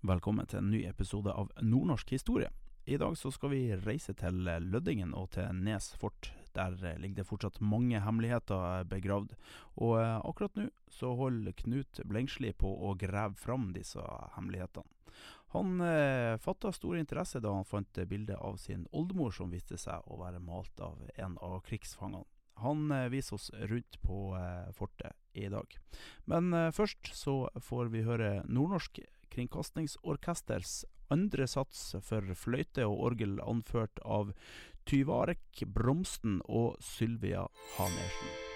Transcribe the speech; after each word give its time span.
Velkommen 0.00 0.46
til 0.48 0.62
en 0.62 0.70
ny 0.72 0.78
episode 0.88 1.28
av 1.28 1.50
Nordnorsk 1.60 2.14
historie. 2.14 2.48
I 2.88 2.96
dag 2.96 3.18
så 3.20 3.28
skal 3.34 3.50
vi 3.52 3.74
reise 3.76 4.14
til 4.16 4.38
Lødingen 4.40 5.10
og 5.12 5.34
til 5.34 5.50
Nes 5.60 5.90
fort. 6.00 6.30
Der 6.56 6.72
ligger 6.96 7.18
det 7.18 7.26
fortsatt 7.28 7.58
mange 7.60 8.00
hemmeligheter 8.00 8.86
begravd. 8.88 9.34
Og 9.76 9.98
eh, 10.00 10.14
akkurat 10.24 10.56
nå 10.56 10.70
så 10.88 11.12
holder 11.20 11.52
Knut 11.60 12.00
Blengsli 12.08 12.54
på 12.56 12.72
å 12.72 12.94
grave 12.96 13.36
fram 13.36 13.74
disse 13.76 14.00
hemmelighetene. 14.38 14.88
Han 15.52 15.84
eh, 15.84 16.40
fatta 16.40 16.72
stor 16.72 16.96
interesse 16.96 17.44
da 17.44 17.52
han 17.52 17.68
fant 17.68 18.00
bildet 18.08 18.40
av 18.40 18.56
sin 18.56 18.88
oldemor 18.96 19.36
som 19.36 19.52
viste 19.52 19.76
seg 19.76 20.08
å 20.08 20.22
være 20.24 20.40
malt 20.40 20.80
av 20.80 20.96
en 21.20 21.36
av 21.44 21.60
krigsfangene. 21.68 22.24
Han 22.64 22.88
eh, 22.88 23.10
viser 23.12 23.36
oss 23.36 23.50
rundt 23.68 24.00
på 24.00 24.32
eh, 24.40 24.72
fortet 24.72 25.12
i 25.36 25.48
dag. 25.52 25.76
Men 26.24 26.54
eh, 26.56 26.72
først 26.72 27.12
så 27.12 27.42
får 27.68 27.92
vi 27.92 28.08
høre 28.08 28.38
Nordnorsk 28.48 29.04
Kringkastingsorkesters 29.30 30.84
andre 31.10 31.46
sats 31.50 31.96
for 32.06 32.34
fløyte 32.38 32.86
og 32.86 33.06
orgel 33.10 33.40
anført 33.42 34.02
av 34.04 34.34
Tyvarek 34.88 35.64
Bromsten 35.66 36.40
og 36.48 36.78
Sylvia 36.82 37.46
Hanersen. 37.76 38.49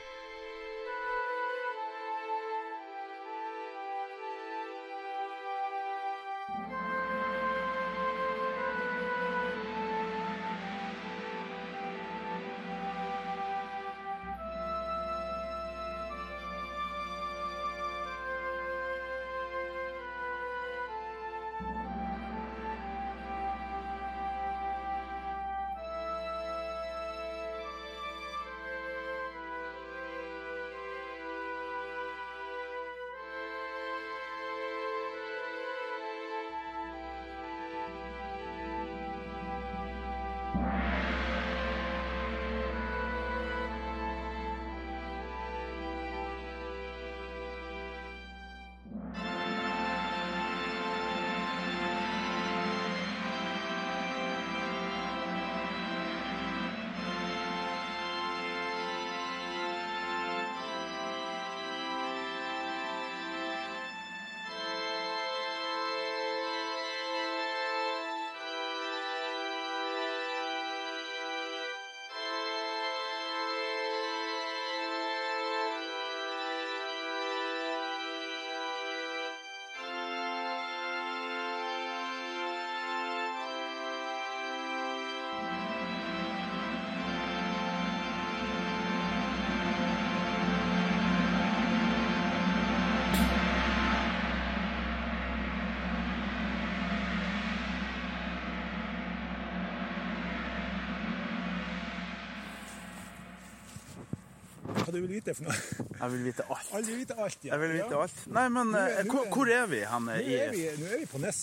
Du 104.94 105.00
vil 105.02 105.10
vite 105.18 105.34
for 105.36 105.48
noe? 105.48 105.56
Jeg 106.00 106.10
vil 106.14 106.22
vite 106.28 106.44
alt. 106.54 106.70
Aldri 106.78 106.94
vite 107.00 107.16
alt, 107.20 107.38
ja. 107.44 107.50
Jeg 107.54 107.60
vil 107.64 107.74
vite 107.78 107.98
alt. 108.04 108.22
Nei, 108.34 108.46
men 108.54 108.70
Nå 108.72 108.78
er- 108.80 108.94
eh, 109.00 109.04
nå 109.04 109.12
hvor, 109.14 109.26
er- 109.26 109.34
hvor 109.34 109.50
er 109.58 109.66
vi 109.70 109.80
hen 109.90 110.06
Nå 110.08 110.14
er, 110.14 110.50
vi, 110.54 110.62
nå 110.80 110.88
er 110.92 110.98
vi 111.02 111.08
på 111.10 111.20
Ness, 111.22 111.42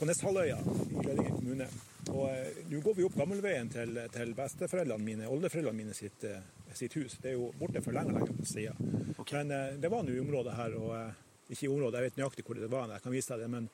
på 0.00 0.08
Nesshalvøya 0.08 0.58
i 0.58 1.04
Lødingen 1.06 1.36
kommune. 1.38 1.68
Og 2.08 2.24
eh, 2.32 2.60
nå 2.72 2.80
går 2.84 2.96
vi 2.98 3.04
opp 3.04 3.16
gammelveien 3.20 3.68
til, 3.72 3.98
til 4.14 4.34
besteforeldrene 4.38 5.04
mine, 5.04 5.28
oldeforeldrene 5.28 5.76
mine 5.84 5.94
sitt, 5.96 6.24
eh, 6.24 6.40
sitt 6.74 6.94
hus. 6.96 7.18
Det 7.22 7.32
er 7.32 7.38
jo 7.38 7.50
borte 7.60 7.82
for 7.84 7.92
lenge, 7.96 8.14
lenge 8.16 8.46
siden. 8.48 9.14
Men 9.32 9.50
eh, 9.52 9.74
det 9.82 9.90
var 9.92 10.02
nå 10.06 10.14
i 10.16 10.20
området 10.24 10.54
her, 10.56 10.76
og 10.80 10.94
eh, 10.96 11.24
ikke 11.52 11.66
i 11.66 11.72
området, 11.72 12.00
jeg 12.00 12.10
vet 12.10 12.20
nøyaktig 12.22 12.44
hvor 12.48 12.58
det 12.60 12.70
var, 12.72 12.88
jeg 12.96 13.02
kan 13.04 13.12
vise 13.12 13.32
deg 13.34 13.44
det, 13.44 13.50
men, 13.52 13.68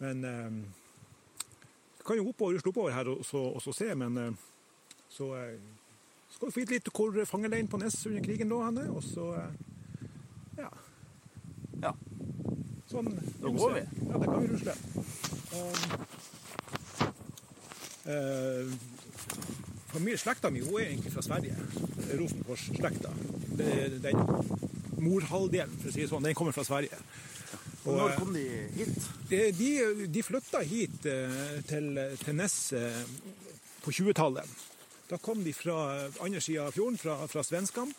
men 0.00 0.24
eh, 0.24 0.62
jeg 2.00 2.06
kan 2.08 2.16
jo 2.20 2.28
oppover, 2.32 2.56
rusle 2.56 2.72
oppover 2.72 2.92
her 2.96 3.08
og 3.12 3.20
så, 3.28 3.40
og 3.56 3.60
så 3.64 3.72
se, 3.76 3.90
men 3.94 4.16
eh, 4.24 4.32
så 6.30 6.36
skal 6.36 6.46
vi 6.48 6.54
få 6.54 6.62
vite 6.62 6.76
litt 6.76 6.90
hvor 6.94 7.24
fangeleiren 7.26 7.68
på 7.70 7.80
Ness 7.82 8.06
under 8.06 8.22
krigen 8.22 8.48
lå 8.52 8.62
henne, 8.62 8.86
og 8.94 9.02
så 9.02 9.24
eh, 9.40 9.50
ja. 10.60 10.70
Ja. 11.82 11.92
Sånn. 12.90 13.10
Da 13.42 13.50
går 13.54 13.74
vi. 13.78 13.82
Ja, 14.06 14.18
det 14.18 14.26
kan 14.28 14.40
vi 14.42 14.48
rusle. 14.50 14.74
Um, 15.50 15.78
eh, 20.06 20.16
slekta 20.22 20.50
mi 20.54 20.62
hun 20.62 20.76
er 20.78 20.86
egentlig 20.88 21.12
fra 21.14 21.22
Sverige. 21.26 21.54
Er. 21.58 22.18
Er 23.60 23.98
Den 24.06 24.18
morhalvdelen, 25.00 25.76
for 25.80 25.88
å 25.90 25.92
si 25.94 26.02
det 26.04 26.10
sånn, 26.10 26.26
den 26.26 26.36
kommer 26.38 26.54
fra 26.54 26.64
Sverige. 26.66 26.98
Og, 27.84 27.96
Når 27.96 28.16
kom 28.18 28.34
de 28.36 28.44
hit? 28.76 29.06
de, 29.30 29.38
de, 29.56 29.70
de 30.12 30.22
flytta 30.22 30.60
hit 30.68 31.06
eh, 31.08 31.62
til, 31.68 31.94
til 32.20 32.36
Ness 32.36 32.72
eh, 32.76 33.04
på 33.80 33.94
20-tallet. 33.96 34.69
Da 35.10 35.18
kom 35.18 35.44
de 35.44 35.52
fra 35.52 35.76
andre 36.22 36.40
sida 36.40 36.68
av 36.68 36.76
fjorden, 36.76 36.98
fra, 36.98 37.16
fra 37.26 37.42
svenskene, 37.42 37.94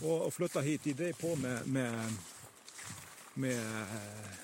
og, 0.00 0.14
og 0.14 0.32
flytta 0.32 0.62
hit. 0.64 0.86
De 0.88 0.94
drev 0.96 1.18
på 1.20 1.34
med, 1.36 1.66
med, 1.68 2.16
med 3.44 3.60
eh, 3.60 4.40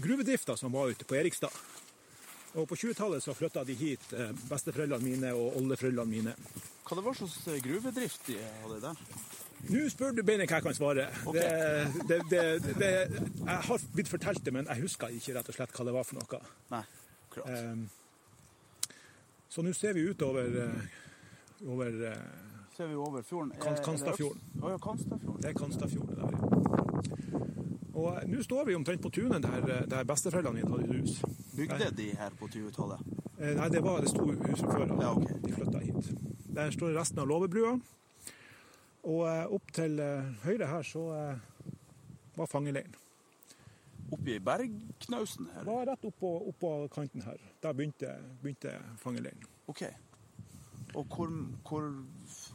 gruvedrifta 0.00 0.56
som 0.56 0.72
var 0.72 0.88
ute 0.88 1.04
på 1.04 1.18
Erikstad. 1.20 1.52
Og 2.56 2.64
på 2.68 2.76
20-tallet 2.76 3.24
så 3.24 3.36
flytta 3.36 3.64
de 3.68 3.76
hit 3.76 4.12
eh, 4.16 4.32
besteforeldrene 4.48 5.04
mine 5.04 5.36
og 5.36 5.60
oldeforeldrene 5.60 6.08
mine. 6.16 6.36
Hva 6.88 6.96
det 6.96 7.04
var 7.04 7.20
slags 7.20 7.38
eh, 7.44 7.60
gruvedrift 7.64 8.28
de 8.32 8.40
hadde 8.40 8.80
der? 8.88 9.06
Nå 9.68 9.86
spør 9.92 10.16
du 10.16 10.24
beinet 10.26 10.48
hva 10.48 10.58
jeg 10.58 10.64
kan 10.70 10.76
svare. 10.80 11.10
Okay. 11.28 11.88
Det, 12.08 12.22
det, 12.32 12.44
det, 12.80 12.94
jeg 13.36 13.64
har 13.68 13.90
blitt 13.92 14.10
fortalt 14.10 14.44
det, 14.44 14.56
men 14.56 14.68
jeg 14.68 14.88
husker 14.88 15.12
ikke 15.12 15.36
rett 15.36 15.52
og 15.52 15.60
slett 15.60 15.76
hva 15.76 15.86
det 15.86 15.94
var 15.94 16.08
for 16.08 16.18
noe. 16.18 16.46
Nei, 16.72 16.86
akkurat. 17.28 17.52
Um, 17.52 17.90
Så 19.52 19.60
nå 19.60 19.74
ser 19.76 19.92
vi 19.92 20.06
utover 20.08 20.54
eh, 20.64 20.92
over, 21.66 21.86
eh, 22.10 22.16
Ser 22.76 22.86
vi 22.86 22.94
over 22.94 23.22
fjorden? 23.22 23.50
Kan- 23.60 23.72
er 23.72 23.76
det 23.76 23.82
ja, 24.62 24.76
Kanstafjorden. 24.78 25.42
Det 25.42 25.48
er 25.50 25.52
Kanstafjorden 25.52 26.16
der. 26.16 26.30
ja. 26.32 26.38
Og 27.94 28.22
eh, 28.22 28.28
nå 28.28 28.42
står 28.42 28.64
vi 28.66 28.74
omtrent 28.74 29.02
på 29.02 29.10
tunet 29.10 29.42
der, 29.42 29.58
eh, 29.68 29.86
der 29.90 30.04
besteforeldrene 30.04 30.54
mine 30.62 30.70
hadde 30.70 31.00
hus. 31.00 31.22
Bygde 31.56 31.90
de 31.96 32.10
her 32.16 32.30
på 32.40 32.48
20-tallet? 32.48 33.00
Eh, 33.38 33.54
Nei, 33.56 33.68
det 33.68 33.82
var 33.84 34.00
det 34.00 34.08
sto 34.08 34.24
hus 34.26 34.60
fra 34.60 34.72
før 34.78 34.92
av. 34.92 35.02
Ja, 35.02 35.12
okay. 35.16 35.36
De 35.44 35.52
flytta 35.52 35.78
hit. 35.78 36.12
Der 36.54 36.70
står 36.70 36.96
resten 36.98 37.18
av 37.18 37.26
låvebrua. 37.28 37.80
Og 39.04 39.54
opp 39.54 39.72
til 39.72 39.98
høyre 40.44 40.66
her 40.66 40.82
så 40.86 41.02
var 42.36 42.46
fangeleiren. 42.46 42.94
Oppi 44.12 44.38
bergknausen 44.38 45.48
her? 45.54 45.64
Var 45.64 45.86
rett 45.88 46.04
oppå, 46.04 46.30
oppå 46.48 46.72
kanten 46.92 47.22
her. 47.24 47.38
Der 47.62 47.72
begynte, 47.72 48.12
begynte 48.42 48.74
fangeleiren. 49.00 49.42
Ok. 49.68 49.82
Og 50.94 51.06
hvor, 51.08 51.30
hvor, 51.68 51.86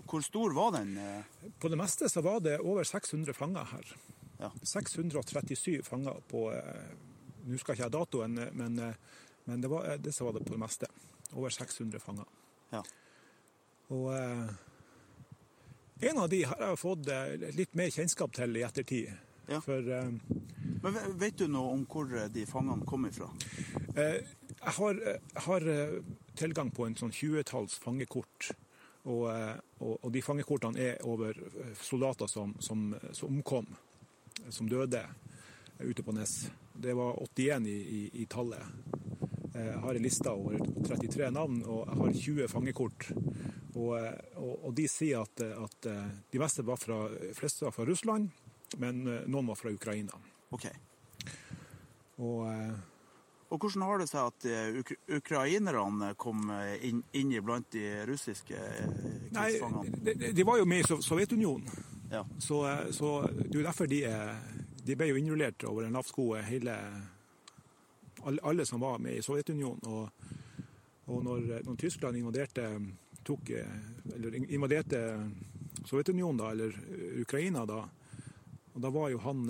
hvor 0.06 0.22
stor 0.25 0.54
var 0.54 0.75
den? 0.78 0.98
eh? 0.98 1.50
På 1.60 1.72
det 1.72 1.80
meste 1.80 2.10
så 2.10 2.22
var 2.22 2.39
det 2.45 2.60
over 2.60 2.86
600 2.86 3.34
fanger 3.34 3.66
her. 3.72 3.95
Ja. 4.38 4.51
637 4.62 5.81
fanger 5.84 6.19
på 6.30 6.48
eh, 6.54 6.92
Nå 7.48 7.56
skal 7.57 7.78
ikke 7.78 7.86
jeg 7.86 7.88
ha 7.88 7.94
datoen, 7.95 8.34
men, 8.60 8.80
eh, 8.84 8.95
men 9.48 9.62
det, 9.63 9.69
var, 9.72 9.88
det 9.98 10.13
var 10.19 10.36
det 10.36 10.44
på 10.45 10.54
det 10.54 10.62
meste. 10.62 10.89
Over 11.34 11.54
600 11.56 12.00
fanger. 12.04 12.28
Ja. 12.74 12.84
Og 13.95 14.12
en 16.04 16.19
av 16.19 16.28
de 16.30 16.42
har 16.44 16.60
jeg 16.62 16.80
fått 16.81 17.07
litt 17.56 17.74
mer 17.80 17.89
kjennskap 17.95 18.36
til 18.36 18.60
i 18.60 18.66
ettertid. 18.68 19.13
Ja. 19.48 19.62
For 19.63 19.80
Men 20.83 20.97
vet 21.19 21.38
du 21.39 21.47
noe 21.50 21.74
om 21.74 21.85
hvor 21.89 22.09
de 22.33 22.45
fangene 22.50 22.85
kom 22.88 23.06
ifra? 23.09 23.29
Eh, 23.95 24.19
Jeg 24.57 24.74
har, 24.79 24.97
har 25.45 25.68
eh, 25.69 26.00
tilgang 26.35 26.71
på 26.74 26.88
en 26.88 26.95
sånn 26.97 27.12
20-talls 27.13 27.75
fangekort. 27.83 28.47
Og, 29.07 29.27
eh, 29.31 29.56
og, 29.79 30.00
og 30.03 30.12
de 30.12 30.21
fangekortene 30.25 30.81
er 30.81 31.03
over 31.07 31.38
eh, 31.38 31.74
soldater 31.81 32.27
som, 32.27 32.56
som, 32.59 32.89
som 33.15 33.29
omkom, 33.38 33.68
eh, 34.41 34.50
som 34.51 34.68
døde 34.69 35.03
eh, 35.06 35.85
ute 35.85 36.03
på 36.03 36.15
Nes. 36.18 36.33
Det 36.74 36.95
var 36.97 37.19
81 37.21 37.68
i, 37.69 37.77
i, 38.00 38.01
i 38.24 38.25
tallet. 38.25 38.65
Eh, 39.53 39.69
Jeg 39.69 39.83
har 39.85 39.95
en 40.00 40.03
liste 40.07 40.33
over 40.33 40.57
33 40.89 41.29
navn, 41.38 41.62
og 41.65 41.85
jeg 41.85 42.00
har 42.01 42.18
20 42.25 42.47
fangekort. 42.51 43.07
Og, 43.77 43.91
eh, 44.01 44.18
og, 44.41 44.53
og 44.68 44.74
de 44.77 44.88
sier 44.89 45.21
at, 45.21 45.45
eh, 45.45 45.53
at 45.63 45.89
eh, 45.94 46.09
de 46.33 46.41
meste 46.41 46.65
var 46.68 46.81
fra, 46.81 47.03
fleste 47.38 47.65
var 47.69 47.77
fra 47.77 47.85
Russland, 47.88 48.33
men 48.81 49.06
eh, 49.07 49.24
noen 49.29 49.53
var 49.53 49.62
fra 49.62 49.71
Ukraina. 49.71 50.18
Ok. 50.55 50.67
Og 52.17 52.45
eh, 52.51 52.77
Og 53.49 53.59
hvordan 53.63 53.83
har 53.88 54.01
det 54.01 54.09
seg 54.09 54.27
at 54.27 54.45
eh, 54.51 54.79
uk 54.81 54.89
ukrainerne 55.21 56.09
kom 56.19 56.49
eh, 56.51 56.73
inn, 56.89 57.03
inn 57.15 57.29
iblant 57.31 57.69
de 57.71 57.83
russiske 58.09 58.57
krigsfangene? 59.31 60.01
de, 60.03 60.31
de- 60.35 60.44
var 60.47 60.57
jo 60.59 60.65
med 60.67 60.81
i 60.83 60.88
Sovjetunionen. 61.03 61.69
Ja. 62.11 62.25
Så, 62.39 62.59
så 62.91 63.11
det 63.31 63.53
er 63.53 63.59
jo 63.61 63.63
derfor 63.67 63.88
de, 63.88 64.01
de 64.83 64.95
ble 64.99 65.07
jo 65.11 65.15
innrullert 65.19 65.63
over 65.67 65.88
en 65.88 65.95
lav 65.95 66.03
sko, 66.07 66.33
hele 66.44 66.75
alle, 68.23 68.39
alle 68.43 68.65
som 68.65 68.79
var 68.83 69.00
med 69.00 69.15
i 69.15 69.23
Sovjetunionen. 69.23 69.83
Og, 69.88 70.09
og 71.07 71.23
når, 71.23 71.47
når 71.67 71.75
Tyskland 71.79 72.17
invaderte, 72.19 72.67
tok, 73.27 73.51
eller 74.15 74.35
invaderte 74.47 75.01
Sovjetunionen, 75.88 76.39
da, 76.41 76.51
eller 76.51 76.75
Ukraina, 77.23 77.63
da, 77.67 77.83
og 78.73 78.81
da 78.83 78.91
var 78.91 79.11
jo 79.15 79.23
han 79.23 79.47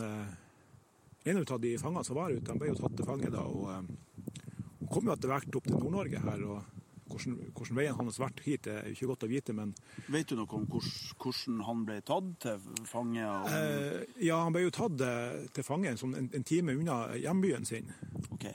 En 1.28 1.42
av 1.44 1.60
de 1.62 1.76
fangene 1.82 2.04
som 2.08 2.16
var 2.18 2.32
ute, 2.32 2.48
han 2.52 2.60
ble 2.62 2.70
jo 2.72 2.80
tatt 2.80 2.96
til 2.98 3.06
fange 3.08 3.30
da. 3.34 3.44
og 3.44 3.70
eh, 3.74 4.88
kom 4.92 5.06
jo 5.10 5.14
etter 5.14 5.32
hvert 5.34 5.56
opp 5.60 5.68
til 5.68 5.78
Nord-Norge 5.80 6.22
her. 6.24 6.44
og 6.48 6.74
hvordan, 7.08 7.38
hvordan 7.56 7.78
veien 7.78 7.96
hans 7.96 8.18
har 8.20 8.26
vært 8.28 8.42
hit, 8.44 8.68
er 8.68 8.88
jo 8.90 8.96
ikke 8.98 9.08
godt 9.14 9.24
å 9.24 9.30
vite, 9.32 9.54
men 9.56 9.70
Vet 10.12 10.28
du 10.28 10.36
noe 10.36 10.58
om 10.58 10.66
hvordan, 10.68 11.62
han 11.64 11.86
ble 11.88 12.02
tatt 12.04 12.34
til 12.44 12.66
fange? 12.90 13.24
Og... 13.24 13.48
Eh, 13.52 14.02
ja, 14.28 14.42
han 14.44 14.56
ble 14.56 14.66
jo 14.66 14.74
tatt 14.76 15.04
eh, 15.08 15.46
til 15.56 15.64
fange 15.64 15.94
en, 15.96 16.28
en 16.28 16.44
time 16.48 16.76
unna 16.76 16.98
hjembyen 17.16 17.66
sin, 17.66 17.92
Okay. 18.38 18.54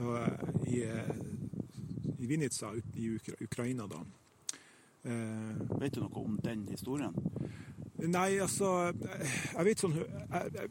og, 0.00 0.16
eh, 0.16 0.72
i, 0.72 0.80
i 2.24 2.26
Vinica 2.26 2.72
i 2.96 3.10
Ukra 3.14 3.36
Ukraina. 3.44 3.86
da. 3.86 4.00
Eh, 5.04 5.60
Vet 5.80 5.94
du 5.94 6.00
noe 6.02 6.24
om 6.24 6.38
den 6.44 6.66
historien? 6.72 7.14
Nei, 8.08 8.38
altså 8.40 8.70
eh, 8.88 9.36
Jeg 9.56 9.66
vet 9.66 9.82
sånn 9.82 9.98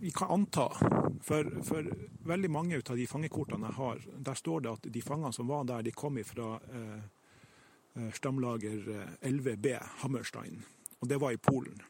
Vi 0.02 0.12
kan 0.16 0.34
anta. 0.34 0.70
For, 1.26 1.50
for 1.68 1.88
veldig 2.30 2.50
mange 2.52 2.80
av 2.80 2.98
de 2.98 3.08
fangekortene 3.10 3.70
jeg 3.70 3.78
har, 3.80 4.04
der 4.30 4.38
står 4.40 4.62
det 4.64 4.72
at 4.72 4.86
de 4.94 5.02
fangene 5.04 5.36
som 5.36 5.50
var 5.50 5.66
der, 5.68 5.84
de 5.84 5.92
kom 5.92 6.16
fra 6.24 6.54
eh, 6.72 7.02
eh, 8.00 8.12
stamlager 8.16 8.88
eh, 8.94 9.28
11B, 9.28 9.74
Hammerstein. 10.04 10.62
Og 11.00 11.10
det 11.12 11.20
var 11.20 11.36
i 11.36 11.42
Polen. 11.44 11.81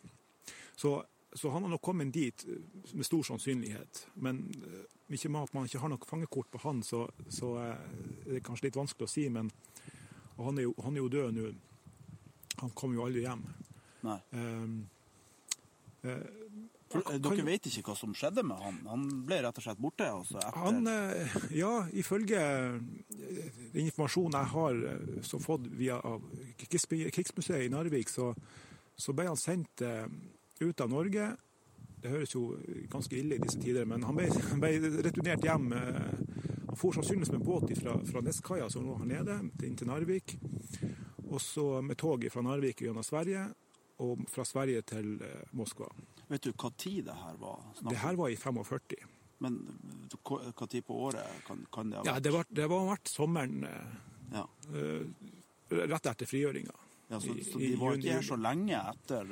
Så, 0.75 1.03
så 1.33 1.50
han 1.53 1.63
har 1.63 1.69
nok 1.69 1.81
kommet 1.81 2.13
dit 2.13 2.45
eh, 2.47 2.57
med 2.94 3.06
stor 3.06 3.24
sannsynlighet. 3.30 4.07
Men 4.15 4.42
eh, 4.65 4.85
ikke 5.13 5.30
med 5.30 5.44
at 5.44 5.53
man 5.53 5.69
ikke 5.69 5.81
har 5.83 5.94
noe 5.94 6.09
fangekort 6.09 6.51
på 6.51 6.62
han, 6.65 6.83
så, 6.83 7.06
så 7.30 7.56
eh, 7.62 7.88
er 8.25 8.38
det 8.38 8.45
kanskje 8.45 8.69
litt 8.69 8.80
vanskelig 8.80 9.07
å 9.07 9.12
si. 9.12 9.25
Men 9.33 9.51
han, 10.38 10.57
er 10.57 10.69
jo, 10.69 10.75
han 10.83 10.95
er 10.95 11.03
jo 11.03 11.12
død 11.18 11.35
nå. 11.38 11.50
Han 12.62 12.71
kom 12.75 12.95
jo 12.95 13.06
aldri 13.06 13.24
hjem. 13.25 13.44
Nei. 14.07 14.21
Um, 14.31 14.39
eh, 14.39 14.45
eh, 14.45 14.98
kan- 16.89 17.21
dere 17.21 17.43
vet 17.45 17.67
ikke 17.69 17.83
hva 17.91 17.95
som 17.97 18.13
skjedde 18.17 18.41
med 18.47 18.57
han? 18.57 18.77
Han 18.89 19.03
ble 19.27 19.41
rett 19.43 19.57
og 19.59 19.63
slett 19.65 19.81
borte? 19.81 20.07
Altså. 20.09 20.39
Han, 20.55 20.87
eh, 20.87 21.35
ja, 21.53 21.85
ifølge 21.93 22.39
eh, 22.39 22.79
den 23.73 23.85
informasjonen 23.85 24.39
jeg 24.39 24.51
har 24.55 24.79
som 25.21 25.39
fått 25.43 25.67
via 25.77 25.99
Krigsmuseet 26.57 27.65
i 27.67 27.69
Narvik, 27.69 28.09
så, 28.09 28.31
så 28.97 29.13
ble 29.13 29.27
han 29.29 29.37
sendt 29.39 29.81
eh, 29.85 30.07
ut 30.63 30.81
av 30.81 30.89
Norge. 30.91 31.29
Det 31.99 32.09
høres 32.13 32.33
jo 32.33 32.45
ganske 32.89 33.17
ille 33.19 33.35
i 33.35 33.43
disse 33.43 33.59
tider, 33.59 33.85
men 33.85 34.03
han 34.07 34.15
ble, 34.15 34.29
han 34.51 34.61
ble 34.63 34.73
returnert 35.03 35.43
hjem. 35.45 35.71
eh, 35.73 36.11
Han 36.69 36.77
for 36.77 36.93
sannsynligvis 36.95 37.31
med 37.33 37.41
båt 37.45 37.71
fra, 37.81 37.95
fra 38.05 38.21
Neskaia, 38.21 38.67
som 38.69 38.85
lå 38.85 38.97
her 39.01 39.07
nede, 39.09 39.39
inn 39.65 39.75
til 39.75 39.87
Narvik. 39.89 40.35
Og 41.29 41.41
så 41.41 41.81
med 41.85 41.97
tog 41.99 42.23
fra 42.31 42.41
Narvik 42.45 42.81
gjennom 42.85 43.03
Sverige, 43.05 43.47
og 43.99 44.21
fra 44.31 44.45
Sverige 44.47 44.81
til 44.87 45.15
eh, 45.25 45.45
Moskva. 45.59 45.87
Vet 46.29 46.45
du 46.45 46.51
hva 46.53 46.69
tid 46.79 47.05
det 47.09 47.15
her 47.19 47.39
var? 47.41 47.63
Snakket? 47.73 47.89
Det 47.91 48.01
her 48.03 48.19
var 48.19 48.29
i 48.33 48.37
45. 48.39 48.99
Men 49.43 49.57
eh, 49.67 50.51
hva 50.51 50.67
tid 50.71 50.85
på 50.87 50.97
året 51.07 51.41
kan, 51.47 51.65
kan 51.73 51.89
det 51.91 51.99
ha 52.01 52.05
Ja, 52.07 52.13
vært? 52.17 52.23
det 52.27 52.33
var, 52.35 52.49
det 52.61 52.67
var 52.71 52.87
vært 52.93 53.11
sommeren 53.11 53.63
eh, 53.67 53.97
Ja. 54.35 54.45
rett 55.89 56.05
etter 56.11 56.29
frigjøringa. 56.29 56.75
Ja, 57.09 57.17
så, 57.19 57.33
så 57.41 57.57
de 57.57 57.71
var 57.81 57.97
ikke 57.97 58.13
her 58.19 58.25
så 58.27 58.35
lenge 58.37 58.77
etter 58.91 59.31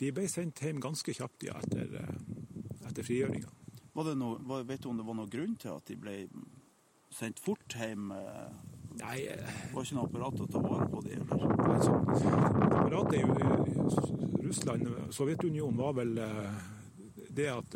De 0.00 0.10
ble 0.12 0.26
sendt 0.28 0.60
hjem 0.60 0.82
ganske 0.84 1.14
kjapt 1.16 1.46
ja, 1.46 1.54
etter, 1.64 1.94
etter 2.84 3.06
frigjøringa. 3.06 3.48
Vet 3.94 4.82
du 4.82 4.88
om 4.90 4.98
det 4.98 5.06
var 5.06 5.16
noen 5.16 5.30
grunn 5.32 5.54
til 5.62 5.70
at 5.72 5.86
de 5.88 5.96
ble 5.96 6.16
sendt 7.14 7.40
fort 7.40 7.76
hjem? 7.78 8.10
Eh, 8.94 9.02
Nei, 9.02 9.26
eh, 9.26 9.36
Det 9.36 9.74
var 9.74 9.84
ikke 9.84 9.98
noe 9.98 10.08
apparat 10.08 10.40
å 10.40 10.46
ta 10.52 10.62
vare 10.64 10.88
på 10.92 11.02
det 11.04 11.18
eller? 11.18 11.26
altså, 11.74 11.92
apparatet 12.70 13.18
i 13.20 14.46
Russland, 14.46 14.88
Sovjetunionen, 15.10 15.76
var 15.78 15.92
vel 15.98 16.18
eh, 16.18 16.54
det 17.34 17.50
at 17.50 17.74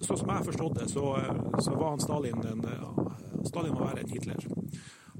så 0.00 0.14
Sånn 0.14 0.22
som 0.22 0.30
jeg 0.32 0.46
forstått 0.46 0.78
det, 0.78 0.86
så, 0.88 1.04
eh, 1.20 1.60
så 1.60 1.74
var 1.76 1.90
han 1.92 2.00
Stalin 2.00 2.40
en 2.48 2.64
eh, 2.64 3.44
Stalin 3.44 3.74
var 3.76 3.90
verre 3.90 4.04
enn 4.04 4.12
Hitler. 4.12 4.46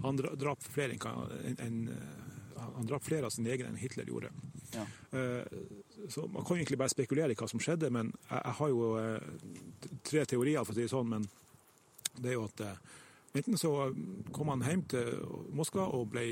Han 0.05 0.17
drap 0.17 0.63
flere 0.65 0.97
enn 0.97 1.83
eh, 1.93 2.17
han 2.61 2.87
drap 2.89 3.05
flere 3.05 3.29
av 3.29 3.33
sine 3.35 3.51
egne 3.53 3.71
enn 3.71 3.81
Hitler 3.81 4.09
gjorde. 4.09 4.31
Ja. 4.77 4.87
Eh, 5.19 5.45
Så 6.09 6.25
Man 6.33 6.45
kan 6.45 6.57
egentlig 6.57 6.79
bare 6.79 6.89
spekulere 6.89 7.33
i 7.33 7.37
hva 7.37 7.49
som 7.49 7.61
skjedde, 7.61 7.91
men 7.93 8.09
jeg, 8.31 8.53
har 8.57 8.69
jo 8.73 8.95
eh, 8.97 9.21
tre 10.03 10.25
teorier, 10.25 10.65
for 10.65 10.73
å 10.73 10.79
si 10.79 10.87
det 10.87 10.93
sånn. 10.93 11.11
Men 11.13 11.27
det 12.17 12.31
er 12.33 12.39
jo 12.39 12.47
at 12.49 12.63
eh, 12.65 12.79
enten 13.35 13.59
så 13.59 13.71
kom 14.35 14.49
han 14.53 14.63
hjem 14.67 14.83
til 14.91 15.11
Moskva 15.57 15.85
og 15.95 16.09
ble 16.13 16.25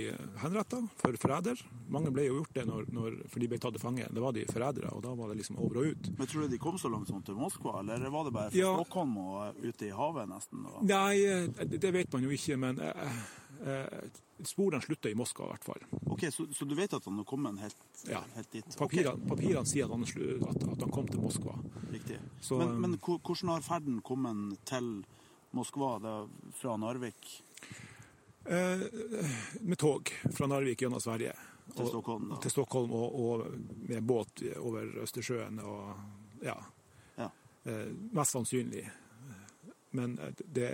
henretta 0.43 0.81
for 0.99 1.17
forræder. 1.21 1.61
Mange 1.95 2.11
ble 2.15 2.25
jo 2.27 2.39
gjort 2.41 2.55
det 2.59 2.65
når, 2.69 2.89
når, 2.93 3.17
for 3.31 3.43
de 3.43 3.49
ble 3.53 3.59
tatt 3.63 3.77
til 3.77 3.83
fange. 3.83 4.07
Det 4.11 4.23
var 4.25 4.35
de 4.37 4.45
forrædere, 4.51 4.91
og 4.97 5.03
da 5.07 5.15
var 5.19 5.31
det 5.33 5.39
liksom 5.41 5.59
over 5.63 5.81
og 5.83 5.93
ut. 5.95 6.11
Men 6.19 6.27
tror 6.31 6.47
du 6.47 6.55
de 6.55 6.61
kom 6.63 6.79
så 6.79 6.91
langt 6.93 7.09
som 7.11 7.23
til 7.25 7.39
Moskva, 7.39 7.79
eller 7.81 8.09
var 8.11 8.25
det 8.29 8.35
bare 8.37 8.51
fra 8.55 8.59
Ja. 8.59 8.73
Stockholm 8.81 9.17
og 9.23 9.37
eh, 9.49 9.69
ute 9.71 9.87
i 9.89 9.93
havet 9.95 10.29
nesten? 10.31 10.65
Da? 10.67 10.87
Nei, 10.91 11.19
eh, 11.25 11.77
det 11.79 11.93
vet 11.95 12.13
man 12.13 12.27
jo 12.27 12.31
ikke, 12.35 12.57
men 12.61 12.81
eh, 12.83 13.21
eh, 13.63 14.09
sporene 14.47 14.83
slutta 14.85 15.11
i 15.11 15.17
Moskva 15.19 15.47
i 15.49 15.53
hvert 15.55 15.65
fall. 15.71 15.87
Ok, 16.15 16.27
så, 16.35 16.49
så 16.55 16.67
du 16.69 16.75
vet 16.79 16.93
at 16.99 17.05
han 17.09 17.21
har 17.23 17.29
kommet 17.31 17.59
helt, 17.63 17.85
Ja. 18.11 18.21
helt 18.35 18.51
dit? 18.53 18.77
Papirene, 18.79 19.23
papirene 19.31 19.67
sier 19.67 19.87
at 19.87 19.95
han, 19.95 20.03
at, 20.05 20.67
at 20.75 20.83
han 20.87 20.91
kom 20.95 21.07
til 21.09 21.23
Moskva. 21.23 21.55
Riktig. 21.93 22.19
Så, 22.41 22.59
men, 22.59 22.75
um, 22.75 22.83
men 22.85 22.99
hvordan 22.99 23.55
har 23.55 23.65
ferden 23.67 24.03
kommet 24.03 24.59
til 24.69 24.91
Moskva 24.99 25.15
det 25.53 26.03
da, 26.03 26.29
fra 26.55 26.77
Narvik 26.77 27.43
Eh, 28.49 28.81
med 29.61 29.79
tog 29.79 30.09
fra 30.33 30.47
Narvik 30.47 30.81
gjennom 30.81 31.01
Sverige. 31.01 31.33
til 31.75 31.83
Og- 31.85 31.89
Stockholm? 31.89 32.29
Da? 32.31 32.37
til 32.41 32.51
Stockholm 32.51 32.93
og, 32.93 33.15
og 33.21 33.47
med 33.89 34.03
båt 34.03 34.43
over 34.57 34.87
Østersjøen 35.03 35.59
og 35.61 35.95
ja. 36.43 36.55
Ja. 37.19 37.29
Eh, 37.67 37.93
mest 38.13 38.31
sannsynlig. 38.33 38.87
Men 39.93 40.19
eh, 40.19 40.33
det 40.47 40.71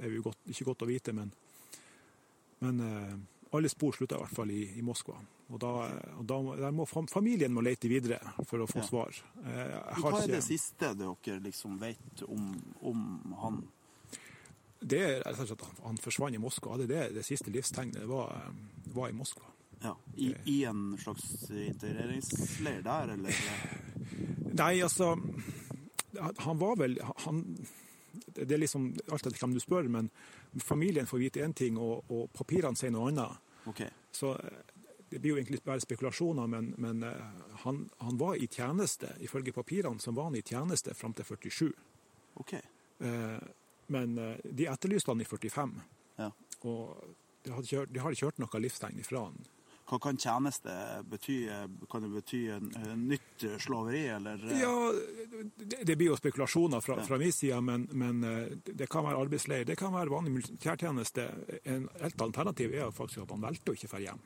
er 0.00 0.08
jo 0.08 0.22
godt, 0.22 0.38
ikke 0.48 0.64
godt 0.64 0.82
å 0.82 0.88
vite, 0.88 1.12
men, 1.12 1.32
men 2.60 2.80
eh, 2.80 3.14
alle 3.52 3.68
spor 3.68 3.92
slutter 3.92 4.16
i 4.16 4.20
hvert 4.24 4.34
fall 4.36 4.50
i, 4.50 4.62
i 4.78 4.82
Moskva. 4.82 5.18
Og, 5.52 5.58
da, 5.60 5.68
og 6.16 6.24
da, 6.24 6.40
der 6.62 6.70
må 6.72 6.86
familien 6.88 7.52
må 7.52 7.60
lete 7.60 7.88
videre 7.92 8.22
for 8.48 8.64
å 8.64 8.66
få 8.70 8.78
Ja. 8.80 8.88
svar. 8.88 9.20
Eh, 9.44 10.00
Hva 10.00 10.16
er 10.22 10.32
det 10.32 10.42
siste 10.48 10.94
dere 10.96 11.40
liksom 11.44 11.76
vet 11.78 12.22
om, 12.26 12.54
om 12.80 13.34
han? 13.42 13.62
Det 14.82 15.00
er 15.00 15.22
at 15.26 15.66
han, 15.84 15.98
forsvant 16.02 16.34
i 16.34 16.40
Moskva. 16.42 16.76
Det, 16.80 16.88
det, 16.90 17.02
det 17.14 17.24
siste 17.26 17.52
livstegnet 17.54 18.06
var, 18.10 18.32
eh, 18.36 18.94
var 18.94 19.10
i 19.10 19.16
Moskva. 19.16 19.46
Ja, 19.82 19.96
i, 20.14 20.34
I 20.44 20.64
en 20.70 20.98
slags 20.98 21.50
integreringsleir 21.50 22.82
der, 22.86 23.14
eller? 23.16 23.34
Nei, 24.62 24.82
altså 24.84 25.16
Han 26.38 26.58
var 26.60 26.76
vel 26.76 26.98
han, 27.24 27.40
Det 28.36 28.46
er 28.52 28.60
liksom 28.60 28.92
alt 29.10 29.26
etter 29.26 29.40
hvem 29.40 29.56
du 29.56 29.60
spør, 29.62 29.88
men 29.90 30.10
familien 30.60 31.08
får 31.08 31.18
vite 31.18 31.42
én 31.42 31.54
ting, 31.56 31.78
og, 31.80 32.04
og 32.12 32.28
papirene 32.36 32.78
sier 32.78 32.92
noe 32.92 33.08
annet. 33.10 33.40
Ok. 33.70 33.82
Så 34.12 34.34
eh, 34.36 34.60
det 35.12 35.20
blir 35.20 35.34
jo 35.34 35.38
egentlig 35.40 35.62
bare 35.64 35.80
spekulasjoner, 35.80 36.46
men, 36.46 36.74
men 36.80 37.02
eh, 37.02 37.40
han, 37.64 37.82
han, 37.98 38.18
var 38.20 38.36
i 38.36 38.46
tjeneste. 38.46 39.10
Ifølge 39.20 39.52
papirene 39.52 40.00
som 40.00 40.16
var 40.16 40.30
han 40.30 40.36
i 40.38 40.44
tjeneste 40.44 40.94
fram 40.94 41.12
til 41.16 41.26
47. 41.28 41.72
Ok. 42.40 42.54
Eh, 42.54 43.42
men 43.88 44.18
eh, 44.18 44.36
de 44.44 44.68
etterlyste 44.70 45.10
han 45.10 45.20
i 45.20 45.24
45, 45.28 45.74
Ja. 46.18 46.30
og 46.62 47.16
de, 47.42 47.50
hadde 47.52 47.66
kjørt, 47.66 47.90
de 47.92 48.00
har 48.00 48.14
ikke 48.14 48.30
hørt 48.30 48.38
noe 48.38 48.60
livstegn 48.62 49.00
ifra 49.02 49.26
han. 49.26 49.42
Hva 49.92 49.98
kan 50.00 50.16
tjeneste 50.16 50.72
bety? 51.10 51.34
Kan 51.90 52.04
det 52.06 52.10
bety 52.14 52.38
en, 52.54 52.68
nytt 53.10 53.42
slaveri, 53.60 54.04
eller? 54.14 54.38
Ja, 54.56 54.70
det, 55.58 55.82
det 55.84 55.96
blir 55.98 56.12
jo 56.12 56.16
spekulasjoner 56.16 56.80
fra, 56.80 56.96
fra 57.04 57.18
min 57.20 57.32
side, 57.34 57.58
men, 57.60 57.88
men 57.92 58.22
eh, 58.24 58.54
det 58.64 58.86
kan 58.88 59.04
være 59.04 59.18
arbeidsleir. 59.26 59.66
Det 59.68 59.76
kan 59.76 59.92
være 59.92 60.14
vanlig 60.14 60.32
militærtjeneste. 60.38 61.26
En 61.64 61.88
helt 62.00 62.24
alternativ 62.24 62.72
er 62.78 62.94
faktisk 62.94 63.26
at 63.26 63.34
han 63.34 63.42
valgte 63.44 63.74
å 63.74 63.76
ikke 63.76 63.90
dra 63.92 64.00
hjem. 64.06 64.22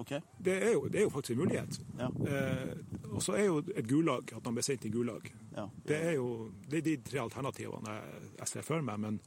Okay. 0.00 0.20
Det 0.40 0.54
er, 0.56 0.72
jo, 0.72 0.86
det 0.88 1.02
er 1.02 1.04
jo 1.04 1.12
faktisk 1.12 1.36
en 1.36 1.42
mulighet. 1.44 1.78
Ja. 2.00 2.08
Eh, 2.08 3.10
og 3.12 3.22
så 3.22 3.36
er 3.36 3.44
jo 3.50 3.60
et 3.76 3.86
gulag, 3.86 4.32
at 4.34 4.46
han 4.48 4.56
ble 4.56 4.64
sendt 4.64 4.86
i 4.88 4.92
gulag. 4.94 5.28
Ja. 5.60 5.66
Det 5.90 6.00
er 6.10 6.16
jo 6.18 6.50
det 6.66 6.80
er 6.80 6.86
de 6.88 6.96
tre 7.06 7.22
alternativene 7.24 7.96
jeg, 8.38 8.48
ser 8.48 8.66
for 8.66 8.84
meg, 8.86 9.00
men 9.02 9.20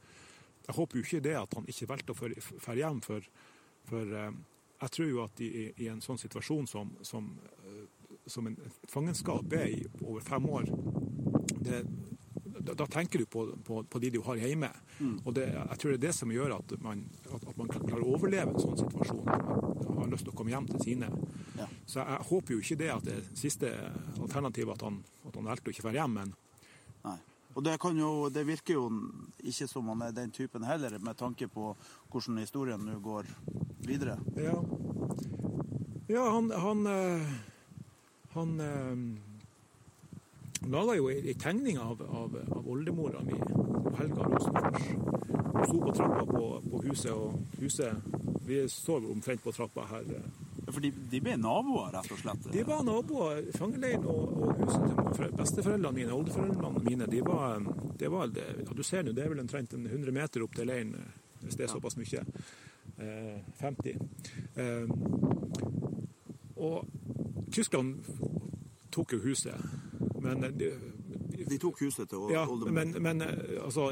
jeg 0.64 0.76
håper 0.78 0.98
jo 0.98 1.04
ikke 1.06 1.24
det 1.24 1.36
at 1.38 1.54
han 1.58 1.68
ikke 1.70 1.90
valgte 1.90 2.14
å 2.14 2.32
dra 2.58 2.76
hjem, 2.78 3.02
for, 3.04 3.26
for 3.88 4.16
eh, 4.20 4.30
jeg 4.84 4.94
tror 4.96 5.10
jo 5.10 5.22
at 5.24 5.44
i, 5.44 5.50
i 5.84 5.90
en 5.92 6.02
sånn 6.04 6.20
situasjon 6.20 6.68
som, 6.70 6.94
som, 7.04 7.30
eh, 7.64 7.84
som 8.26 8.48
en 8.48 8.56
fangenskap 8.90 9.52
er 9.56 9.70
i 9.72 9.82
over 10.02 10.24
fem 10.24 10.48
år, 10.48 10.68
det, 11.64 11.84
da, 12.64 12.74
da 12.74 12.86
tenker 12.86 13.18
du 13.18 13.26
på, 13.26 13.46
på, 13.64 13.82
på 13.82 13.98
de 13.98 14.10
du 14.10 14.20
har 14.24 14.40
hjemme. 14.40 14.70
Og 15.24 15.34
det, 15.36 15.46
jeg 15.52 15.78
tror 15.80 15.92
det 15.92 15.98
er 15.98 16.04
det 16.06 16.14
som 16.16 16.32
gjør 16.32 16.56
at 16.58 16.74
man, 16.84 17.04
at, 17.28 17.44
at 17.44 17.56
man 17.60 17.70
klarer 17.72 18.04
å 18.04 18.14
overleve 18.16 18.54
en 18.54 18.62
sånn 18.62 18.78
situasjon. 18.80 19.24
Man 19.24 20.04
har 20.04 20.12
lyst 20.12 20.26
til 20.26 20.34
å 20.34 20.36
komme 20.38 20.54
hjem 20.54 20.68
til 20.70 20.84
sine. 20.84 21.10
Ja. 21.58 21.68
Så 21.86 22.00
jeg 22.00 22.28
håper 22.30 22.54
jo 22.54 22.62
ikke 22.62 22.80
det 22.80 22.90
at 22.94 23.08
det 23.08 23.18
siste 23.38 23.72
alternativet 24.20 24.76
at 24.76 24.86
han, 24.88 25.02
at 25.34 25.40
han 25.40 25.50
valgte 25.50 25.70
å 25.70 25.74
ikke 25.74 25.88
dra 25.88 25.96
hjem, 25.98 26.18
men 26.20 26.34
Nei. 27.04 27.18
Og 27.54 27.62
det, 27.62 27.74
kan 27.78 27.98
jo, 27.98 28.28
det 28.34 28.46
virker 28.46 28.74
jo 28.74 28.86
ikke 29.46 29.68
som 29.70 29.90
han 29.92 30.02
er 30.06 30.14
den 30.14 30.32
typen 30.34 30.64
heller, 30.66 30.96
med 30.98 31.18
tanke 31.18 31.46
på 31.50 31.74
hvordan 32.10 32.40
historien 32.42 32.82
nå 32.82 32.98
går 33.02 33.28
videre. 33.86 34.18
Ja, 34.38 34.56
ja 36.08 36.24
han 36.34 36.50
Han, 36.50 36.86
han, 36.86 37.36
han 38.34 38.60
eh, 38.60 38.96
laga 40.70 40.96
jo 40.98 41.10
ei 41.12 41.34
tegning 41.38 41.78
av, 41.78 42.02
av, 42.02 42.34
av 42.56 42.68
oldemora 42.70 43.22
mi, 43.22 43.38
Helga 43.98 44.30
Rosenfors. 44.32 44.88
Hun 45.54 45.66
sto 45.68 45.80
på 45.80 45.94
trappa 45.94 46.26
på, 46.26 46.46
på 46.70 46.82
huset, 46.88 47.12
og 47.12 47.60
huset 47.60 47.94
Vi 48.44 48.64
står 48.68 49.06
omtrent 49.10 49.42
på 49.44 49.52
trappa 49.52 49.86
her. 49.88 50.10
Ja, 50.74 50.80
For 50.80 50.82
de, 50.82 50.90
de 51.12 51.20
ble 51.22 51.36
naboer, 51.38 51.92
rett 51.94 52.10
og 52.10 52.18
slett? 52.18 52.48
De 52.52 52.64
var 52.66 52.80
naboer. 52.82 53.44
Fangeleiren 53.54 54.04
og, 54.10 54.32
og 54.42 54.56
huset 54.64 54.82
til 54.88 54.96
fore- 55.14 55.30
besteforeldrene 55.38 55.94
mine, 56.00 56.12
oldeforeldrene 56.16 56.82
mine, 56.88 57.06
de 57.12 57.20
var, 57.22 57.60
det 58.00 58.10
var 58.10 58.26
det, 58.34 58.46
ja, 58.64 58.74
Du 58.74 58.82
ser 58.82 59.04
nå, 59.06 59.12
det 59.14 59.22
er 59.24 59.30
vel 59.30 59.44
omtrent 59.44 59.72
en 59.78 59.86
100 59.86 60.12
meter 60.16 60.42
opp 60.42 60.56
til 60.58 60.66
leiren, 60.66 60.94
eh, 60.98 61.20
hvis 61.44 61.56
det 61.60 61.68
er 61.68 61.72
såpass 61.76 61.96
mye. 62.00 62.24
Eh, 62.98 63.38
50. 63.60 63.94
Eh, 64.56 64.86
og 66.56 66.86
Tyskland 67.52 68.02
tok 68.94 69.12
jo 69.16 69.18
huset, 69.28 69.54
men 70.22 70.40
de, 70.58 70.72
De 71.50 71.58
tok 71.60 71.80
huset 71.84 72.08
til 72.08 72.30
ja, 72.32 72.44
oldemor? 72.48 72.72
men, 72.72 72.94
men 73.02 73.22
eh, 73.22 73.58
altså 73.64 73.90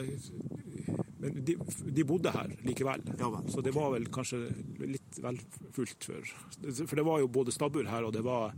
men 1.23 1.39
de, 1.47 1.55
de 1.97 2.05
bodde 2.09 2.33
her 2.35 2.53
likevel. 2.67 3.05
Ja 3.21 3.31
Så 3.53 3.63
det 3.65 3.73
var 3.77 3.93
vel 3.95 4.09
kanskje 4.13 4.43
litt 4.83 5.19
vel 5.23 5.39
fullt 5.77 6.09
for 6.09 6.33
For 6.87 6.99
det 6.99 7.07
var 7.07 7.23
jo 7.23 7.31
både 7.33 7.55
stabbur 7.55 7.87
her, 7.91 8.05
og 8.09 8.13
det 8.17 8.25
var 8.27 8.53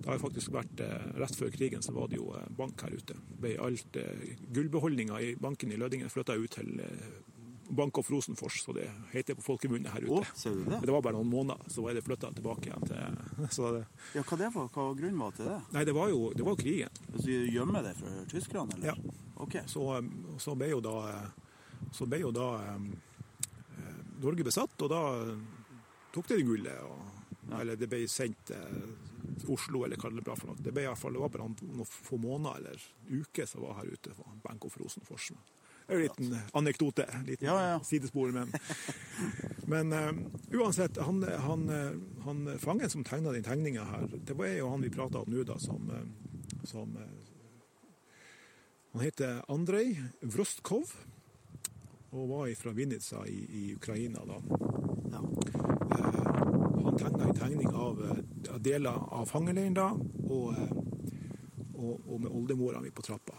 Det 0.00 0.08
har 0.08 0.20
faktisk 0.22 0.52
vært 0.54 0.80
eh, 0.80 1.10
Rett 1.20 1.36
før 1.36 1.50
krigen 1.52 1.82
så 1.84 1.92
var 1.92 2.08
det 2.08 2.16
jo 2.16 2.30
eh, 2.38 2.46
bank 2.56 2.80
her 2.86 2.94
ute. 2.96 3.16
Ble 3.40 3.56
alt 3.60 3.98
eh, 4.00 4.30
Gullbeholdninga 4.48 5.20
i 5.20 5.34
banken 5.36 5.72
i 5.72 5.76
Lødingen 5.80 6.08
flytta 6.10 6.38
ut 6.40 6.56
til 6.56 6.80
Bank 7.70 7.98
of 7.98 8.08
Rosenfors, 8.10 8.62
så 8.64 8.72
det 8.74 8.88
heter 9.12 9.36
på 9.38 9.44
folkemunne 9.46 9.92
her 9.92 10.02
Å, 10.10 10.16
ute. 10.24 10.32
ser 10.34 10.56
du 10.58 10.64
det? 10.66 10.80
Det 10.82 10.90
var 10.90 11.04
bare 11.06 11.14
noen 11.14 11.28
måneder, 11.30 11.68
så 11.70 11.84
var 11.84 11.94
det 11.94 12.02
flytta 12.02 12.32
tilbake 12.34 12.66
igjen 12.66 12.86
til 12.88 13.46
så 13.56 13.70
det, 13.76 13.84
Ja, 14.16 14.24
hva, 14.26 14.38
det 14.40 14.48
var, 14.56 14.70
hva 14.74 14.86
grunnen 14.98 15.20
var 15.22 15.36
til 15.36 15.46
det? 15.46 15.58
Nei, 15.76 15.84
det 15.86 15.94
var 15.94 16.10
jo 16.10 16.32
det 16.34 16.46
var 16.48 16.58
krigen. 16.58 16.98
Så 17.14 17.22
de 17.28 17.36
gjemmer 17.54 17.86
det 17.86 17.94
for 18.00 18.24
tyskerne, 18.32 18.74
eller? 18.74 18.90
Ja. 18.90 19.18
Ok. 19.40 19.54
Så, 19.70 19.86
så 20.42 20.56
ble 20.58 20.72
jo 20.72 20.80
da, 20.84 20.96
så 21.92 22.06
ble 22.06 22.22
jo 22.22 22.30
da 22.34 22.48
eh, 22.64 22.82
Norge 24.20 24.44
besatt, 24.44 24.76
og 24.84 24.90
da 24.92 25.02
tok 26.14 26.28
de 26.28 26.42
gullet. 26.44 26.82
Og, 26.84 27.06
Eller 27.60 27.78
det 27.78 27.88
ble 27.90 28.04
sendt 28.08 28.52
til 29.40 29.54
Oslo, 29.54 29.84
eller 29.84 29.96
hva 30.00 30.10
det 30.12 30.24
ble 30.24 30.36
for 30.36 30.50
noe. 30.50 30.60
Det, 30.60 30.72
ble 30.74 30.84
i 30.84 30.90
hvert 30.90 31.00
fall, 31.00 31.16
det 31.16 31.22
var 31.22 31.32
bare 31.32 31.48
noen 31.48 31.88
få 31.88 32.18
måneder 32.20 32.60
eller 32.60 32.84
uker 33.22 33.48
som 33.48 33.64
var 33.64 33.80
her 33.80 33.94
ute 33.94 34.12
på 34.14 34.26
Bank 34.44 34.66
of 34.68 34.76
Rosenfors. 34.80 35.30
Det 35.86 35.96
er 35.96 35.98
jo 35.98 36.04
en 36.04 36.04
liten 36.06 36.56
anekdote, 36.60 37.06
liten 37.26 37.48
Ja, 37.48 37.56
ja. 37.72 37.78
sidespor, 37.82 38.30
men, 38.30 38.52
men 39.72 39.94
uh, 39.96 40.12
uansett, 40.60 41.00
han, 41.02 41.24
han, 41.46 41.64
han 42.26 42.44
fangen 42.62 42.92
som 42.92 43.02
tegna 43.06 43.32
den 43.34 43.46
tegninga 43.46 43.88
her, 43.88 44.06
det 44.12 44.36
var 44.38 44.52
jo 44.52 44.68
han 44.70 44.84
vi 44.86 44.92
prata 44.94 45.24
om 45.24 45.32
nå, 45.32 45.42
da, 45.48 45.58
som, 45.58 45.90
som 46.62 46.94
Han 48.92 49.02
heter 49.02 49.42
Andrej 49.50 49.96
Vrostkov 50.20 50.94
og 52.10 52.28
var 52.28 52.54
fra 52.58 52.72
Vinica 52.74 53.24
i, 53.26 53.38
i 53.60 53.64
Ukraina 53.74 54.24
da. 54.26 54.38
Ja. 55.10 55.20
Eh, 55.98 56.30
han 56.84 56.98
tegna 56.98 57.28
en 57.28 57.36
tegning 57.38 57.74
av 57.74 58.02
eh, 58.04 58.22
av 58.50 58.60
deler 58.62 58.98
av 59.12 59.26
fangeleiren 59.28 59.76
da, 59.76 59.88
og, 60.28 60.54
eh, 60.54 60.72
og, 61.74 62.00
og 62.06 62.20
med 62.20 62.30
oldemora 62.30 62.80
mi 62.82 62.92
på 62.94 63.04
trappa. 63.04 63.36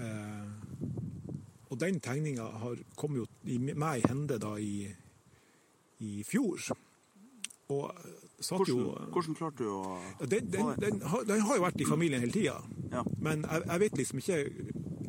Eh, 0.00 0.48
og 1.70 1.78
den 1.78 2.00
tegninga 2.02 2.48
kom 2.98 3.20
jo 3.20 3.26
i, 3.46 3.58
meg 3.60 4.00
i 4.00 4.08
hende 4.08 4.40
da 4.42 4.56
i, 4.58 4.88
i 6.02 6.22
fjor. 6.26 6.72
Og 7.70 7.84
satt 8.40 8.66
jo 8.66 8.80
Hvordan, 8.80 9.10
hvordan 9.14 9.36
klarte 9.38 9.62
du 9.62 9.68
å 9.70 9.82
ja, 10.00 10.26
den, 10.32 10.48
den, 10.50 10.70
den, 10.80 11.02
har, 11.12 11.26
den 11.28 11.44
har 11.46 11.58
jo 11.60 11.62
vært 11.62 11.84
i 11.84 11.86
familien 11.86 12.24
hele 12.24 12.34
tida. 12.34 12.56
Ja. 12.90 13.04
Men 13.22 13.44
jeg, 13.44 13.66
jeg 13.68 13.82
vet 13.84 14.00
liksom 14.00 14.22
ikke 14.24 14.38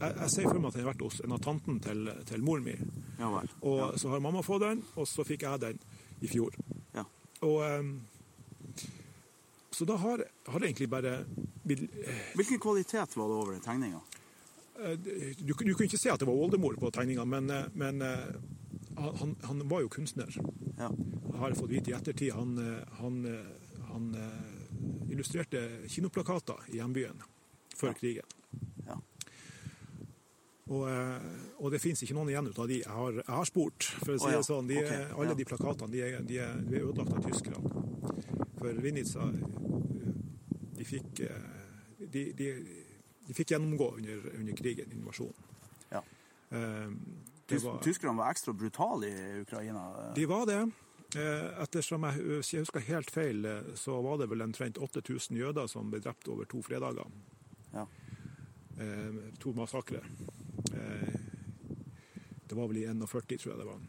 Jeg, 0.01 0.15
jeg 0.17 0.29
ser 0.33 0.47
for 0.49 0.59
meg 0.59 0.67
at 0.71 0.77
den 0.77 0.83
har 0.85 0.91
vært 0.93 1.03
hos 1.05 1.19
en 1.23 1.35
av 1.35 1.41
tanten 1.45 1.79
til, 1.83 2.07
til 2.25 2.41
moren 2.45 2.63
min. 2.65 2.91
Ja 3.19 3.29
vel. 3.35 3.49
Og 3.69 3.97
så 4.01 4.09
har 4.09 4.23
mamma 4.23 4.41
fått 4.45 4.63
den, 4.65 4.81
og 4.97 5.05
så 5.09 5.25
fikk 5.27 5.45
jeg 5.45 5.61
den 5.61 5.79
i 6.21 6.29
fjor. 6.31 6.55
Ja. 6.95 7.03
Og 7.45 7.59
em, 7.67 7.91
Så 9.71 9.85
da 9.87 9.95
har, 9.97 10.23
har 10.47 10.59
det 10.59 10.67
egentlig 10.67 10.89
bare 10.91 11.13
blitt 11.63 11.85
Hvilken 12.35 12.59
kvalitet 12.59 13.15
var 13.17 13.29
det 13.31 13.37
over 13.37 13.51
den 13.55 13.61
tegninga? 13.63 14.01
eh, 14.81 14.97
du, 14.99 15.53
du 15.53 15.53
kunne 15.53 15.71
ikke 15.87 15.97
se 16.01 16.09
at 16.11 16.19
det 16.19 16.27
var 16.27 16.35
oldemor 16.35 16.75
på 16.81 16.91
tegninga, 16.91 17.25
men, 17.25 17.49
eh, 17.49 17.69
men 17.73 18.01
eh, 18.01 18.35
han, 18.97 19.35
han 19.47 19.63
var 19.69 19.81
jo 19.85 19.89
kunstner. 19.89 20.27
Ja. 20.77 20.89
har 21.37 21.49
jeg 21.53 21.57
fått 21.61 21.71
vite 21.71 21.91
i 21.91 21.95
ettertid. 21.95 22.33
Han, 22.35 22.57
eh, 22.57 22.83
han, 22.99 23.21
eh, 23.25 23.85
han 23.91 24.09
eh, 24.15 25.11
illustrerte 25.13 25.61
kinoplakater 25.89 26.67
i 26.73 26.77
hjembyen 26.81 27.21
før 27.77 27.93
Ja. 27.93 27.97
krigen. 28.01 28.37
Og, 30.71 30.85
eh, 30.87 31.23
og 31.59 31.71
det 31.73 31.81
fins 31.83 31.99
ikke 32.05 32.15
noen 32.15 32.29
igjen 32.31 32.47
ut 32.47 32.59
av 32.63 32.69
de 32.69 32.77
jeg 32.79 32.95
har, 32.95 33.17
jeg 33.19 33.27
har 33.35 33.47
spurt. 33.49 33.87
For 34.05 34.13
å 34.15 34.19
si 34.21 34.27
oh, 34.29 34.31
ja, 34.31 34.39
det 34.39 34.47
sånn. 34.47 34.69
De, 34.69 34.77
ok, 34.79 34.91
er- 34.95 35.15
Alle 35.17 35.33
ja. 35.33 35.39
de 35.41 35.47
plakatene 35.49 35.91
de 35.91 36.03
de 36.29 36.37
de 36.69 36.77
er 36.79 36.85
ødelagt 36.85 37.17
av 37.17 37.25
tyskerne. 37.25 37.73
For 38.61 38.79
Vinica 38.85 39.25
de 40.77 40.85
fikk, 40.87 41.19
eh, 41.27 42.05
de, 42.13 42.23
de, 42.37 42.47
fikk 43.35 43.51
gjennomgå 43.53 43.89
under, 43.97 44.23
under 44.37 44.55
krigen, 44.57 44.93
invasjonen. 44.95 45.49
Ja. 45.91 46.01
Eh, 46.55 46.95
var- 47.65 47.81
Tyskerne 47.83 48.15
var 48.17 48.31
ekstra 48.31 48.53
brutale 48.55 49.11
i 49.11 49.41
Ukraina. 49.41 50.13
De 50.15 50.25
var 50.25 50.45
det. 50.47 50.61
Ettersom 51.59 52.05
jeg, 52.07 52.23
hvis 52.23 52.53
jeg 52.53 52.63
husker 52.63 52.85
helt 52.87 53.11
feil, 53.11 53.43
så 53.75 53.97
var 54.01 54.21
det 54.21 54.29
vel 54.31 54.45
omtrent 54.45 54.77
8000 54.79 55.35
jøder 55.35 55.67
som 55.67 55.89
ble 55.91 55.99
drept 55.99 56.29
over 56.31 56.47
to 56.47 56.61
fredager. 56.63 57.11
Ja. 57.73 57.83
To 59.43 59.51
massakrer. 59.57 60.07
Det 62.51 62.57
var 62.59 62.67
vel 62.67 62.81
i 62.81 62.85
41, 62.91 63.37
tror 63.39 63.53
jeg 63.53 63.59
det 63.61 63.67
var. 63.69 63.81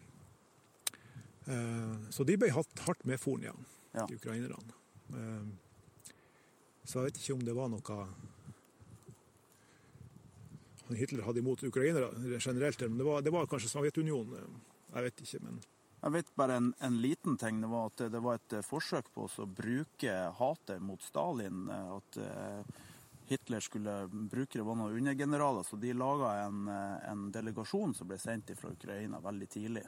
Eh, 1.51 1.97
Så 2.15 2.23
de 2.29 2.37
ble 2.39 2.53
hatt 2.55 2.83
hardt 2.87 3.03
medforen 3.11 3.43
igjen, 3.49 3.65
Ja. 3.95 4.07
de 4.07 4.15
ukrainerne. 4.21 4.77
Eh, 5.11 5.49
Så 6.87 6.99
jeg 7.03 7.11
vet 7.13 7.19
ikke 7.23 7.35
om 7.35 7.43
det 7.47 7.55
var 7.59 7.69
noe 7.69 8.07
Hitler 10.93 11.23
hadde 11.25 11.39
imot 11.41 11.63
ukrainere 11.65 12.11
generelt, 12.43 12.81
men 12.81 12.99
det 12.99 13.05
var, 13.07 13.23
det 13.23 13.33
var 13.33 13.47
kanskje 13.47 13.71
Sovjetunionen. 13.71 14.35
eh, 14.37 14.95
Jeg 14.95 15.03
vet 15.07 15.23
ikke, 15.25 15.43
men 15.43 15.61
Jeg 16.03 16.13
vet 16.13 16.31
bare 16.37 16.57
en, 16.59 16.75
en 16.83 16.97
liten 17.01 17.37
ting. 17.39 17.61
Det 17.63 17.69
var 17.71 17.87
at 17.87 17.97
det, 18.11 18.21
var 18.23 18.35
et 18.35 18.57
forsøk 18.67 19.07
på 19.15 19.29
å 19.29 19.47
bruke 19.47 20.15
hatet 20.39 20.81
mot 20.83 21.01
Stalin. 21.03 21.69
At 21.71 22.19
Hitler 23.31 23.61
skulle 23.61 23.97
bruke 24.11 24.59
det 24.59 24.67
var 24.67 24.77
noen 24.77 24.97
undergeneraler. 24.99 25.63
Så 25.65 25.77
de 25.81 25.93
laga 25.97 26.33
en, 26.47 26.69
eh, 26.69 27.11
en 27.11 27.27
delegasjon 27.33 27.95
som 27.95 28.09
ble 28.09 28.19
sendt 28.19 28.55
fra 28.59 28.71
Ukraina 28.75 29.21
veldig 29.21 29.49
tidlig. 29.49 29.85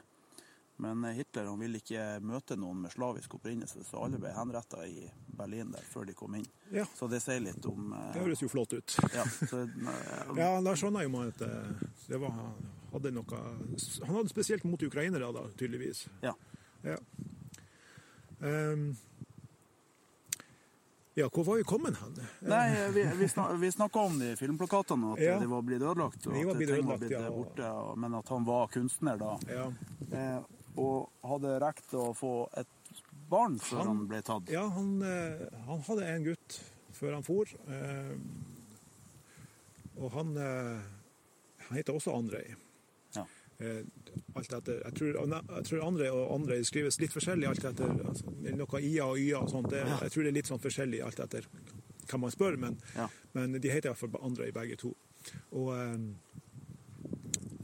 Men 0.77 1.03
Hitler 1.15 1.45
han 1.47 1.59
ville 1.59 1.79
ikke 1.79 2.19
møte 2.19 2.57
noen 2.59 2.81
med 2.83 2.91
slavisk 2.91 3.37
opprinnelse, 3.37 3.83
så 3.87 4.01
alle 4.03 4.17
ble 4.19 4.33
henretta 4.35 4.81
i 4.83 5.05
Berlin 5.37 5.69
der 5.71 5.85
før 5.87 6.03
de 6.09 6.13
kom 6.13 6.35
inn. 6.35 6.43
Ja. 6.71 6.83
Så 6.97 7.07
det 7.07 7.21
sier 7.23 7.39
litt 7.39 7.63
om 7.69 7.93
eh, 7.95 8.09
Det 8.17 8.25
høres 8.25 8.43
jo 8.43 8.49
flott 8.51 8.73
ut. 8.75 8.97
ja, 9.13 9.23
så, 9.23 9.61
eh, 9.93 10.33
Ja, 10.41 10.49
da 10.65 10.73
skjønner 10.75 11.07
jo 11.07 11.21
at 11.23 11.45
eh, 11.47 11.87
det 12.09 12.19
var, 12.19 12.35
hadde 12.91 13.13
noe 13.15 13.39
Han 14.03 14.15
hadde 14.17 14.33
spesielt 14.33 14.67
mot 14.67 14.83
ukrainere, 14.83 15.31
da, 15.31 15.47
tydeligvis. 15.55 16.07
ja. 16.21 16.35
Ja. 16.85 16.99
Ehm, 18.45 18.91
ja, 21.15 21.29
hvor 21.31 21.45
var 21.47 21.57
vi 21.57 21.63
kommet 21.63 21.95
hen? 22.01 22.15
Nei, 22.41 22.65
vi, 22.91 23.03
vi, 23.19 23.27
snak, 23.31 23.53
vi 23.61 23.69
snakka 23.71 23.99
om 24.09 24.17
de 24.19 24.33
filmplakatene, 24.39 25.13
at 25.15 25.19
Ja. 25.23 25.39
de 25.39 25.47
var 25.51 25.61
blitt 25.63 25.81
ødelagt. 25.81 26.27
Og 26.27 26.33
De 26.33 26.43
var 26.45 26.51
at 26.51 26.57
blitt 26.59 26.69
ting 26.73 26.85
var 26.87 26.95
ødelagt, 26.95 27.07
blitt 27.07 27.11
ja. 27.11 27.29
borte, 27.31 27.99
men 28.03 28.13
at 28.19 28.29
han 28.33 28.45
var 28.45 28.67
kunstner 28.73 29.17
da. 29.21 29.37
Ja, 29.49 29.71
Eh, 30.11 30.39
og 30.77 31.09
hadde 31.23 31.59
rekt 31.63 31.93
å 31.95 32.09
få 32.13 32.33
et 32.59 32.67
barn 33.29 33.55
før 33.59 33.77
han, 33.77 33.87
Han- 33.87 34.07
ble 34.07 34.21
tatt. 34.21 34.49
ja 34.51 34.67
han, 34.69 35.01
eh, 35.01 35.47
han 35.65 35.79
hadde 35.87 36.05
en 36.05 36.23
gutt 36.23 36.59
før 36.91 37.13
han 37.13 37.23
for. 37.23 37.45
Eh, 37.67 38.15
og 39.97 40.11
han, 40.11 40.35
eh, 40.37 40.81
han 41.67 41.77
heter 41.77 41.93
også 41.95 42.13
Andrej. 42.15 42.55
Eh, 43.63 43.83
alt 44.35 44.51
etter, 44.51 44.81
jeg, 44.83 44.93
tror, 44.97 45.13
jeg 45.31 45.63
tror 45.69 45.83
andre 45.85 46.09
og 46.11 46.33
andre 46.35 46.57
skrives 46.67 46.97
litt 46.99 47.13
forskjellig 47.15 47.47
alt 47.47 47.63
etter 47.69 47.93
altså, 48.03 48.33
noe 48.51 48.81
IA 48.83 49.05
og 49.07 49.19
YA 49.21 49.39
og 49.39 49.51
sånt. 49.51 49.69
Det, 49.71 49.79
Jeg 49.85 50.11
tror 50.11 50.25
det 50.25 50.31
er 50.33 50.37
litt 50.41 50.49
sånn 50.51 50.63
forskjellig 50.63 50.99
alt 51.05 51.21
etter 51.23 51.47
hvem 52.05 52.21
man 52.21 52.33
spør, 52.33 52.57
men, 52.61 52.75
Ja. 52.97 53.07
men 53.33 53.55
de 53.55 53.71
heter 53.71 53.89
i 53.89 53.93
hvert 53.93 54.01
fall 54.03 54.27
andre 54.27 54.49
i 54.49 54.55
begge 54.55 54.75
to. 54.81 54.91
Og, 55.55 55.71
eh, 55.71 55.97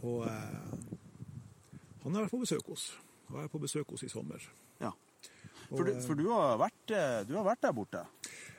og 0.01 0.23
eh, 0.27 0.95
han 2.05 2.15
har 2.15 2.23
vært 2.23 2.33
på 2.37 2.41
besøk 2.45 2.71
hos. 2.71 2.87
Han 3.27 3.41
var 3.41 3.51
på 3.51 3.61
besøk 3.61 3.91
hos 3.91 4.03
i 4.07 4.09
sommer. 4.09 4.47
Ja. 4.79 4.93
For, 5.67 5.83
du, 5.87 5.93
for 6.03 6.15
du, 6.19 6.25
har 6.31 6.57
vært, 6.59 6.95
du 7.27 7.35
har 7.37 7.45
vært 7.45 7.61
der 7.67 7.75
borte? 7.75 8.05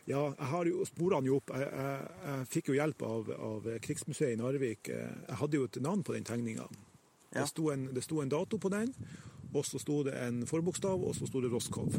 Ja, 0.07 0.23
jeg 0.37 0.49
har 0.53 0.69
jo 0.69 0.85
spora 0.85 1.19
han 1.19 1.27
jo 1.27 1.41
opp. 1.41 1.51
Jeg, 1.57 1.67
jeg, 1.73 2.07
jeg 2.29 2.47
fikk 2.53 2.71
jo 2.71 2.77
hjelp 2.79 3.03
av, 3.09 3.29
av 3.37 3.69
Krigsmuseet 3.85 4.37
i 4.37 4.41
Narvik. 4.41 4.89
Jeg 4.93 5.37
hadde 5.43 5.59
jo 5.61 5.67
et 5.69 5.81
navn 5.85 6.05
på 6.07 6.15
den 6.17 6.25
tegninga. 6.29 6.69
Ja. 7.33 7.43
Det, 7.43 7.49
sto 7.51 7.71
en, 7.73 7.89
det 7.95 8.03
sto 8.05 8.21
en 8.23 8.29
dato 8.33 8.59
på 8.61 8.69
den, 8.73 8.95
og 9.53 9.65
så 9.69 9.79
sto 9.81 10.03
det 10.07 10.15
en 10.17 10.43
forbokstav, 10.49 11.01
og 11.05 11.15
så 11.17 11.27
sto 11.29 11.41
det 11.45 11.51
Roskov 11.53 11.93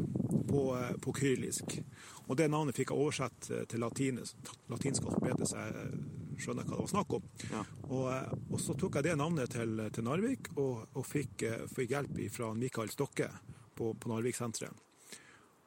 på, 0.50 0.62
eh, 0.78 0.96
på 1.02 1.14
kyrillisk. 1.14 1.80
Og 2.28 2.38
det 2.38 2.48
navnet 2.50 2.78
fikk 2.78 2.94
jeg 2.94 2.98
oversett 3.02 3.50
eh, 3.52 3.66
til 3.70 3.82
latines, 3.84 4.36
latinsk 4.70 5.06
alfabetet, 5.10 5.50
så 5.50 5.62
jeg 5.68 6.42
skjønner 6.42 6.66
hva 6.66 6.76
det 6.78 6.82
var 6.86 6.92
snakk 6.94 7.14
om. 7.20 7.28
Ja. 7.52 7.62
Og, 7.90 8.08
eh, 8.14 8.32
og 8.54 8.62
så 8.62 8.78
tok 8.78 8.98
jeg 9.00 9.10
det 9.10 9.18
navnet 9.22 9.54
til, 9.54 9.84
til 9.94 10.08
Narvik, 10.08 10.50
og, 10.58 10.88
og 10.94 11.06
fikk, 11.06 11.46
eh, 11.50 11.66
fikk 11.70 11.94
hjelp 11.94 12.18
fra 12.34 12.54
Mikael 12.58 12.90
Stokke 12.94 13.30
på, 13.78 13.94
på 13.94 14.14
Narvik-senteret. 14.14 14.82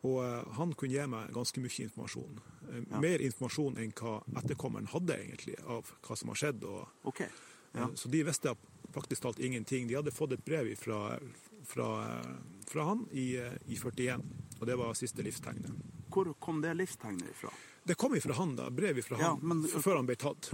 Og 0.06 0.20
eh, 0.23 0.42
han 0.58 0.75
kunne 0.78 0.94
gi 0.94 1.06
meg 1.11 1.30
ganske 1.35 1.62
mye 1.62 1.87
informasjon. 1.87 2.40
Ja. 2.66 3.00
Mer 3.02 3.23
informasjon 3.23 3.78
enn 3.82 3.94
hva 3.94 4.18
etterkommeren 4.42 4.90
hadde 4.90 5.14
egentlig 5.23 5.54
av 5.70 5.87
hva 6.02 6.16
som 6.18 6.30
har 6.35 6.38
skjedd. 6.42 6.66
Og, 6.66 6.90
okay. 7.11 7.30
Ja. 7.75 7.87
eh, 7.87 7.94
Så 7.99 8.11
de 8.12 8.25
visste 8.26 8.54
faktisk 8.97 9.23
talt 9.26 9.38
ingenting. 9.45 9.87
De 9.91 9.99
hadde 10.00 10.12
fått 10.15 10.33
et 10.37 10.45
brev 10.45 10.73
fra, 10.81 11.03
fra, 11.69 11.88
fra 12.69 12.88
han 12.91 13.05
i, 13.12 13.29
i 13.69 13.76
41, 13.79 14.25
og 14.61 14.67
det 14.69 14.76
var 14.81 14.97
siste 14.99 15.23
livstegnet. 15.26 15.71
Hvor 16.12 16.33
kom 16.41 16.62
det 16.65 16.73
livstegnet 16.79 17.29
ifra? 17.35 17.53
Det 17.87 17.95
kom 18.00 18.17
ifra 18.17 18.35
han, 18.41 18.57
da. 18.59 18.71
Brev 18.73 18.99
ifra 18.99 19.19
Ja, 19.21 19.35
han 19.37 19.45
men- 19.47 19.67
før 19.69 20.00
han 20.00 20.09
ble 20.09 20.17
tatt. 20.19 20.50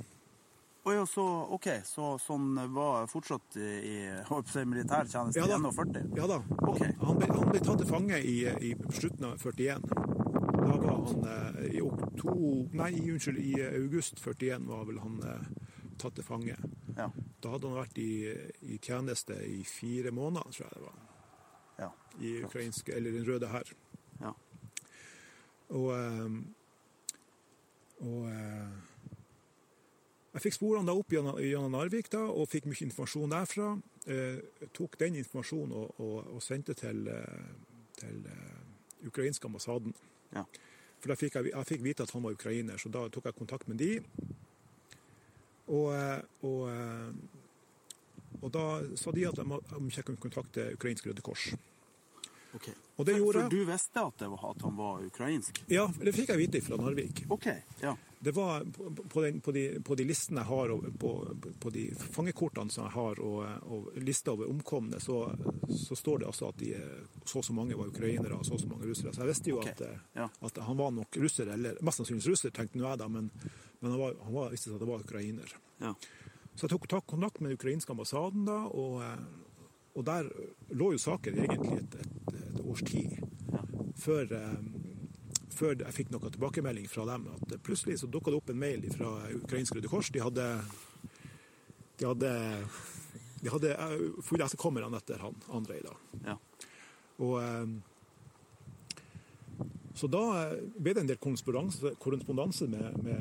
Å 0.83 0.91
ja, 0.97 1.05
så 1.07 1.23
OK. 1.55 1.69
Så 1.87 2.17
sånn 2.19 2.57
var 2.75 3.07
fortsatt 3.07 3.55
i, 3.63 3.69
i 3.87 4.65
militærtjeneste 4.67 5.39
Ja 5.39 5.45
i 5.47 5.53
da. 5.53 5.59
41? 5.71 6.09
Ja 6.19 6.27
da. 6.27 6.41
Okay. 6.67 6.91
Han, 7.05 7.21
ble, 7.21 7.29
han 7.31 7.53
ble 7.53 7.61
tatt 7.63 7.79
til 7.79 7.87
fange 7.87 8.19
i, 8.19 8.41
i 8.51 8.73
slutten 8.91 9.29
av 9.29 9.37
41. 9.39 9.87
Da 9.93 10.73
var 10.83 10.97
han 11.07 11.29
eh, 11.31 11.61
i 11.79 11.81
oktober 11.87 12.81
Nei, 12.83 12.91
unnskyld, 13.13 13.39
i 13.39 13.55
august 13.79 14.19
41 14.27 14.67
var 14.73 14.83
vel 14.91 14.99
han 15.05 15.21
eh, 15.23 15.47
tatt 16.03 16.19
til 16.19 16.27
fange. 16.27 16.59
Ja. 16.99 17.07
Da 17.43 17.51
hadde 17.55 17.69
han 17.69 17.81
vært 17.81 17.99
i, 17.99 18.13
i 18.71 18.79
tjeneste 18.79 19.37
i 19.49 19.63
fire 19.67 20.12
måneder, 20.14 20.55
tror 20.55 20.66
jeg 20.66 20.79
det 20.79 20.87
var. 20.87 21.03
ja. 21.79 21.90
I 22.21 22.33
ukrainsk, 22.45 22.88
eller 22.88 23.11
Den 23.12 23.29
røde 23.29 23.49
hær. 23.49 23.75
ja. 24.21 24.33
Og, 25.73 25.88
eh, 25.97 26.33
og 28.03 28.27
eh, 28.29 28.73
jeg 30.33 30.43
fikk 30.47 30.57
sporene 30.57 30.88
da 30.88 30.95
opp 30.97 31.12
gjennom, 31.12 31.73
Narvik 31.73 32.11
da, 32.12 32.23
og 32.25 32.49
fikk 32.49 32.66
mye 32.71 32.87
informasjon 32.87 33.33
derfra. 33.33 33.73
Eh, 34.09 34.38
tok 34.73 34.99
den 35.01 35.19
informasjonen 35.21 35.75
og, 35.77 36.01
og, 36.01 36.31
og 36.37 36.43
sendte 36.45 36.77
til, 36.77 37.09
eh, 37.09 37.51
til 38.01 38.23
ukrainske 39.09 39.49
ambassaden. 39.49 39.95
Ja. 40.33 40.45
For 41.03 41.12
da 41.12 41.19
fikk 41.19 41.37
jeg, 41.37 41.51
jeg 41.53 41.69
fikk 41.69 41.85
vite 41.85 42.07
at 42.07 42.14
han 42.14 42.25
var 42.25 42.37
ukrainer, 42.37 42.79
så 42.79 42.88
da 42.93 43.09
tok 43.12 43.29
jeg 43.29 43.37
kontakt 43.37 43.69
med 43.69 43.81
de. 43.83 43.93
Og, 45.66 45.88
og, 46.43 46.61
og 48.42 48.52
da 48.55 48.66
sa 48.98 49.14
de 49.14 49.28
at 49.28 49.38
de, 49.38 49.46
om 49.46 49.90
ikke 49.90 50.11
kunne 50.11 50.26
kontakte 50.28 50.72
ukrainsk 50.76 51.07
Røde 51.07 51.24
Kors. 51.24 51.52
OK. 52.55 52.68
Og 52.96 53.07
det 53.07 53.16
gjorde 53.16 53.40
for 53.40 53.50
du 53.50 53.64
visste 53.64 54.00
at, 54.02 54.16
det 54.20 54.28
var, 54.28 54.42
at 54.50 54.62
han 54.62 54.74
var 54.76 55.05
ukrainsk? 55.07 55.62
Ja, 55.72 55.87
det 55.96 56.12
fikk 56.12 56.35
jeg 56.35 56.40
vite 56.42 56.61
fra 56.64 56.76
Narvik. 56.76 57.24
OK. 57.33 57.46
Ja. 57.81 57.94
Det 58.22 58.35
var 58.37 58.66
på, 58.76 58.90
på, 59.09 59.22
den, 59.24 59.40
på, 59.40 59.52
de, 59.52 59.62
på 59.83 59.96
de 59.98 60.05
listene 60.07 60.44
jeg 60.44 60.50
har, 60.50 60.70
og 60.74 60.85
på, 61.00 61.12
på 61.59 61.72
de 61.74 61.87
fangekortene 61.96 62.70
som 62.70 62.85
jeg 62.87 62.94
har, 62.94 63.22
og, 63.24 63.40
og 63.64 63.96
lista 64.05 64.35
over 64.37 64.52
omkomne, 64.52 65.00
så, 65.02 65.24
så 65.72 65.96
står 65.98 66.22
det 66.22 66.28
altså 66.28 66.52
at 66.52 66.61
de, 66.61 66.70
så 67.24 67.40
og 67.40 67.48
så 67.48 67.57
mange 67.57 67.78
var 67.78 67.90
ukrainere 67.90 68.37
og 68.37 68.46
så 68.46 68.55
og 68.59 68.62
så 68.62 68.70
mange 68.70 68.90
russere. 68.90 69.14
Så 69.14 69.24
jeg 69.24 69.33
visste 69.33 69.50
jo 69.50 69.59
okay, 69.62 69.72
at, 69.72 69.85
eh, 69.88 70.07
ja. 70.20 70.28
at 70.28 70.62
han 70.68 70.78
var 70.78 70.92
nok 70.94 71.18
russer, 71.24 71.50
eller 71.57 71.81
mest 71.83 72.02
sannsynligvis 72.02 72.31
russer, 72.35 72.55
tenkte 72.55 72.78
nå 72.78 72.87
jeg 72.87 73.00
da, 73.00 73.09
men, 73.11 73.33
men 73.81 73.90
han, 73.90 73.98
var, 74.05 74.20
han 74.28 74.37
var, 74.37 74.52
visste 74.52 74.76
at 74.76 74.85
det 74.85 74.92
var 74.92 75.09
ukrainer. 75.09 75.57
ja. 75.81 75.96
Så 76.55 76.67
jeg 76.67 76.71
tok 76.75 76.88
tak- 76.88 77.07
kontakt 77.09 77.41
med 77.41 77.51
den 77.51 77.59
ukrainske 77.59 77.91
ambassaden 77.95 78.45
da, 78.45 78.59
og, 78.69 79.03
eh, 79.03 79.19
og 79.97 80.05
der 80.05 80.29
lå 80.71 80.93
jo 80.93 80.99
saken 81.01 81.38
egentlig 81.38 81.79
et, 81.79 81.95
et, 81.95 82.35
et 82.38 82.61
års 82.65 82.83
tid 82.85 83.17
før, 84.03 84.33
eh, 84.33 84.59
før 85.53 85.75
jeg 85.81 85.95
fikk 85.97 86.11
noe 86.12 86.31
tilbakemelding 86.33 86.88
fra 86.91 87.05
dem. 87.09 87.29
At 87.35 87.57
plutselig 87.65 87.99
så 88.01 88.07
dukka 88.11 88.31
det 88.33 88.41
opp 88.41 88.51
en 88.53 88.59
mail 88.61 88.85
fra 88.93 89.15
ukrainsk 89.37 89.75
Røde 89.77 89.88
Kors. 89.88 90.11
De 90.12 90.21
hadde, 90.21 90.47
de 91.99 92.07
hadde, 92.09 92.33
de 93.43 93.51
hadde 93.53 93.77
fulgt 94.25 94.45
etterkommerne 94.49 94.97
etter 95.01 95.19
han 95.25 95.35
Andrej. 95.53 95.83
da. 95.88 95.97
ja. 96.27 96.37
Og, 97.23 97.37
eh, 97.43 97.67
så 99.95 100.09
da 100.09 100.23
eh, 100.49 100.57
ble 100.81 100.95
det 100.97 101.03
en 101.05 101.11
del 101.11 101.21
korrespondanse 101.21 102.69
med, 102.69 102.97
med 103.05 103.21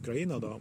Ukraina. 0.00 0.38
da. 0.42 0.56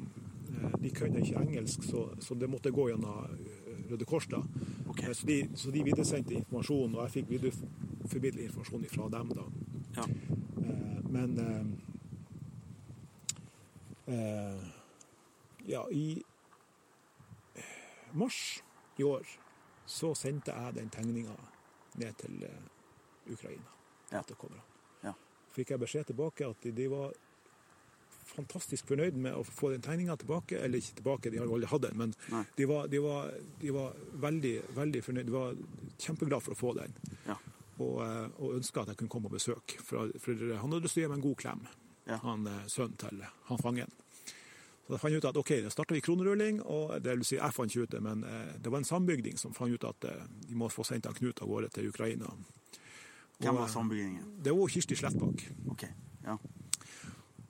Eh, 0.50 0.78
De 0.82 0.90
kunne 0.96 1.20
ikke 1.22 1.42
engelsk, 1.42 1.84
så, 1.84 2.08
så 2.20 2.36
det 2.36 2.50
måtte 2.50 2.72
gå 2.72 2.88
gjennom 2.90 3.26
eh, 3.26 3.92
Røde 3.92 4.06
Kors. 4.06 4.28
da. 4.28 4.42
Ok. 4.90 5.04
Eh, 5.04 5.14
Så 5.14 5.28
de, 5.28 5.50
så 5.56 5.72
de 5.72 5.84
videresendte 5.84 6.34
informasjon, 6.34 6.96
og 6.96 7.04
jeg 7.08 7.12
fikk 7.20 7.30
videreformidle 7.36 8.44
informasjon 8.48 8.86
fra 8.92 9.10
dem. 9.18 9.30
da. 9.36 9.46
ja. 9.98 10.08
Men 11.10 11.38
Ja, 15.68 15.82
i 15.92 16.24
mars 18.14 18.64
i 18.98 19.04
år 19.04 19.26
så 19.86 20.14
sendte 20.16 20.52
jeg 20.56 20.76
den 20.78 20.90
tegninga 20.90 21.36
ned 22.00 22.14
til 22.22 22.46
Ukraina. 23.34 23.68
Ja. 24.12 24.22
Ja. 25.04 25.14
Fikk 25.52 25.72
jeg 25.74 25.80
beskjed 25.80 26.06
tilbake 26.08 26.48
at 26.48 26.68
de 26.78 26.88
var 26.92 27.12
fantastisk 28.30 28.88
fornøyd 28.90 29.16
med 29.24 29.36
å 29.38 29.44
få 29.46 29.72
den 29.74 29.84
tegninga 29.86 30.16
tilbake. 30.22 30.60
Eller 30.64 30.82
ikke 30.82 30.98
tilbake, 31.02 31.32
de 31.34 31.40
har 31.42 31.48
jo 31.50 31.58
aldri 31.58 31.70
hatt 31.72 31.86
den, 31.88 31.98
men 31.98 32.16
de 32.58 32.68
var, 32.70 32.88
de, 32.92 33.02
var, 33.04 33.32
de 33.62 33.74
var 33.76 33.94
veldig, 34.28 34.56
veldig 34.78 35.04
fornøyd. 35.06 35.30
De 35.30 35.36
var 35.36 35.60
kjempeglade 35.98 36.44
for 36.46 36.56
å 36.56 36.60
få 36.60 36.74
den 36.78 36.98
ja. 37.28 37.38
og, 37.80 37.96
eh, 38.06 38.26
og 38.42 38.58
ønska 38.60 38.84
at 38.84 38.94
jeg 38.94 39.00
kunne 39.04 39.14
komme 39.16 39.32
og 39.32 39.38
besøke. 39.38 39.80
For, 39.84 40.12
for 40.24 40.44
han 40.54 40.68
hadde 40.76 40.84
lyst 40.86 40.98
til 41.00 41.06
å 41.06 41.08
gi 41.08 41.14
meg 41.14 41.20
en 41.22 41.28
god 41.30 41.40
klem, 41.44 41.64
Ja. 42.08 42.20
han 42.24 42.46
eh, 42.48 42.68
sønnen 42.72 43.00
til 43.02 43.24
han 43.50 43.64
fangen. 43.64 43.96
Så 44.88 44.94
da 44.94 45.00
fant 45.02 45.12
jeg 45.12 45.20
ut 45.20 45.26
at 45.28 45.38
OK, 45.42 45.50
da 45.66 45.72
starta 45.74 45.96
vi 45.98 46.00
kronerulling, 46.06 46.62
og 46.64 46.94
det 47.04 47.18
vil 47.18 47.26
si, 47.28 47.36
jeg 47.36 47.56
fant 47.56 47.74
ikke 47.74 47.88
ut 47.90 47.96
det, 47.98 48.04
men 48.06 48.22
eh, 48.24 48.54
det 48.64 48.72
var 48.72 48.80
en 48.84 48.88
sambygding 48.88 49.36
som 49.42 49.56
fant 49.56 49.74
ut 49.74 49.88
at 49.90 50.08
de 50.48 50.56
må 50.56 50.70
få 50.72 50.86
sendt 50.88 51.10
han 51.10 51.18
Knut 51.18 51.42
av 51.44 51.50
gårde 51.52 51.74
til 51.76 51.90
Ukraina. 51.92 52.32
Hvem 53.38 53.54
var 53.60 53.68
sambygdingen? 53.70 54.30
Det 54.42 54.54
var 54.56 54.72
Kirsti 54.72 54.96
Slettbakk. 54.98 55.44
OK. 55.74 55.84
Ja. 56.24 56.38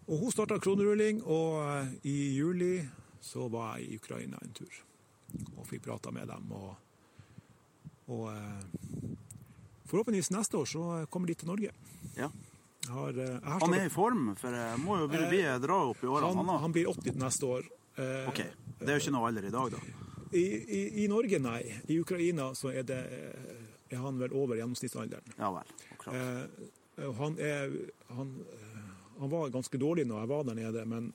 Og 0.07 0.21
hun 0.23 0.31
starta 0.31 0.59
kronerulling, 0.63 1.21
og 1.23 1.61
eh, 1.67 1.93
i 2.07 2.17
juli 2.37 2.81
så 3.21 3.47
var 3.51 3.77
jeg 3.77 3.87
i 3.87 3.99
Ukraina 3.99 4.39
en 4.43 4.53
tur. 4.55 4.83
Og 5.57 5.65
fikk 5.67 5.83
prata 5.89 6.13
med 6.15 6.29
dem. 6.31 6.51
Og, 6.55 6.75
og 8.15 8.29
eh, 8.31 9.15
forhåpentligvis 9.89 10.31
neste 10.31 10.61
år 10.61 10.69
så 10.71 10.85
kommer 11.11 11.27
de 11.27 11.35
til 11.35 11.51
Norge. 11.53 11.73
ja. 12.17 12.31
Har, 12.87 13.09
eh, 13.19 13.39
har 13.43 13.59
Han 13.59 13.73
er 13.73 13.85
i 13.85 13.89
form, 13.91 14.35
for 14.39 14.53
jeg 14.55 14.79
må 14.79 14.95
jo 15.01 15.07
bli, 15.11 15.19
bli 15.27 15.41
dra 15.59 15.79
opp 15.89 16.03
i 16.03 16.07
årene. 16.07 16.35
han, 16.39 16.59
Han, 16.61 16.71
blir 16.71 16.87
80 16.87 17.17
neste 17.19 17.45
år. 17.45 17.65
Eh, 17.99 18.29
OK. 18.29 18.39
Det 18.79 18.87
er 18.87 18.93
jo 18.93 19.01
ikke 19.01 19.11
noe 19.11 19.27
alder 19.27 19.47
i 19.49 19.51
dag, 19.51 19.73
da. 19.75 19.81
I, 20.31 20.43
i, 20.77 20.81
I 21.03 21.07
Norge, 21.11 21.39
nei. 21.39 21.61
I 21.87 21.99
Ukraina 21.99 22.53
så 22.55 22.71
er 22.71 22.87
det 22.87 22.99
eh, 23.11 23.67
er 23.89 24.03
han 24.03 24.19
vel 24.19 24.33
over 24.35 24.59
gjennomsnittsalderen. 24.59 25.35
Ja 25.37 25.51
vel. 25.55 25.75
Eh, 26.11 27.11
han, 27.19 27.37
er, 27.39 27.75
han, 28.15 28.33
eh, 28.53 28.66
han 29.19 29.29
var 29.31 29.49
ganske 29.53 29.77
dårlig 29.81 30.05
når 30.09 30.23
jeg 30.23 30.29
var 30.31 30.43
der 30.47 30.57
nede, 30.59 30.85
men 30.85 31.11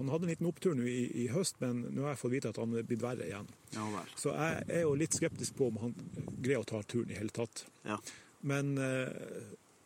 han 0.00 0.08
hadde 0.08 0.24
en 0.24 0.30
liten 0.32 0.46
opptur 0.48 0.74
nå 0.78 0.86
i, 0.88 1.02
i 1.24 1.26
høst, 1.28 1.58
men 1.60 1.82
nå 1.92 2.06
har 2.06 2.14
jeg 2.14 2.20
fått 2.22 2.32
vite 2.32 2.48
at 2.54 2.60
han 2.62 2.72
er 2.78 2.86
blitt 2.88 3.02
verre 3.04 3.26
igjen. 3.26 3.48
Ja. 3.74 3.84
Så 4.16 4.32
jeg 4.32 4.62
er 4.78 4.84
jo 4.86 4.94
litt 4.96 5.12
skeptisk 5.18 5.58
på 5.58 5.68
om 5.68 5.76
han 5.82 5.94
greier 6.40 6.62
å 6.62 6.68
ta 6.70 6.80
turen 6.88 7.10
i 7.12 7.18
hele 7.18 7.34
tatt. 7.36 7.66
Ja. 7.84 7.98
Men 8.40 8.70
eh, 8.80 9.10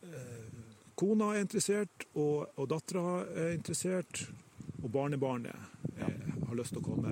eh, 0.07 0.61
kona 0.95 1.33
er 1.35 1.43
interessert, 1.43 2.07
og, 2.15 2.45
og 2.55 2.69
dattera 2.71 3.25
er 3.35 3.57
interessert, 3.57 4.23
og 4.81 4.87
barnebarnet 4.93 5.51
eh, 5.99 6.31
har 6.47 6.55
lyst 6.55 6.71
til 6.77 6.79
å 6.79 6.87
komme. 6.87 7.11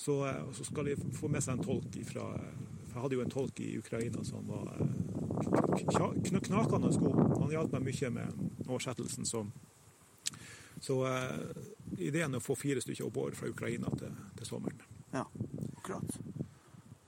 Så, 0.00 0.18
eh, 0.28 0.42
så 0.58 0.68
skal 0.68 0.90
de 0.90 0.98
få 1.16 1.32
med 1.32 1.40
seg 1.44 1.56
en 1.56 1.64
tolk 1.64 1.96
ifra 2.02 2.28
for 2.90 2.96
Jeg 2.98 3.02
hadde 3.04 3.14
jo 3.16 3.22
en 3.22 3.30
tolk 3.30 3.60
i 3.62 3.72
Ukraina 3.78 4.22
som 4.26 4.48
var 4.50 4.66
kn- 5.46 6.16
kn- 6.26 6.40
knakende 6.42 6.88
god. 6.98 7.20
Han 7.38 7.52
hjalp 7.54 7.72
meg 7.76 7.84
mye 7.86 8.08
med 8.16 8.40
oversettelsen. 8.76 9.26
Så, 9.28 9.44
så 10.80 10.96
uh, 11.04 11.62
ideen 11.98 12.34
er 12.34 12.40
å 12.40 12.44
få 12.44 12.56
fire 12.58 12.80
stykker 12.80 13.08
oppover 13.08 13.36
fra 13.38 13.50
Ukraina 13.52 13.90
til, 14.00 14.14
til 14.38 14.46
sommeren. 14.48 14.80
ja. 15.12 15.26
Akkurat. 15.80 16.18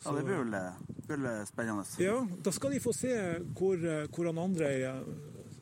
Ja, 0.02 0.12
det 0.16 0.22
blir 0.26 0.40
vel, 0.40 0.54
blir 1.06 1.20
vel 1.22 1.42
spennende. 1.46 1.84
Ja, 2.02 2.14
da 2.42 2.50
skal 2.50 2.72
de 2.74 2.80
få 2.82 2.90
se 2.96 3.12
hvor, 3.54 3.76
hvor 4.10 4.26
han 4.26 4.40
andre 4.42 4.70
eh, 4.88 5.02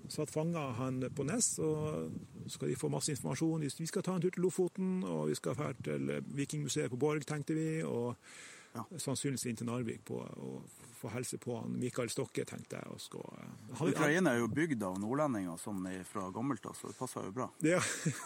satt 0.08 0.30
fanga 0.32 0.62
han 0.78 1.02
på 1.12 1.26
Ness. 1.28 1.58
Og 1.60 2.06
så 2.46 2.54
skal 2.54 2.70
de 2.70 2.78
få 2.80 2.88
masse 2.88 3.12
informasjon. 3.12 3.66
Vi 3.66 3.88
skal 3.90 4.06
ta 4.06 4.14
en 4.16 4.22
tur 4.24 4.32
til 4.32 4.46
Lofoten, 4.46 5.02
og 5.04 5.26
vi 5.28 5.36
skal 5.36 5.58
dra 5.58 5.72
til 5.84 6.14
Vikingmuseet 6.38 6.88
på 6.94 7.00
Borg, 7.02 7.26
tenkte 7.28 7.58
vi. 7.58 7.66
Og 7.84 8.16
Ja. 8.70 8.84
sannsynligvis 9.02 9.48
inn 9.50 9.56
til 9.58 9.66
Narvik 9.66 10.04
på, 10.06 10.22
og 10.22 10.62
få 10.94 11.10
hilse 11.10 11.36
på 11.42 11.56
han 11.60 11.72
Mikael 11.82 12.08
Stokke, 12.08 12.44
tenkte 12.46 12.78
jeg. 12.78 12.86
Og 12.94 13.00
skal, 13.02 13.49
Ukraina 13.70 14.32
er 14.34 14.40
jo 14.42 14.48
bygd 14.50 14.82
av 14.82 14.96
nordlendinger 14.98 15.58
sånn 15.62 15.84
fra 16.08 16.26
gammelt 16.34 16.64
av, 16.66 16.74
så 16.78 16.90
det 16.90 16.96
passer 16.98 17.26
jo 17.28 17.32
bra. 17.36 17.46
ja, 17.62 17.80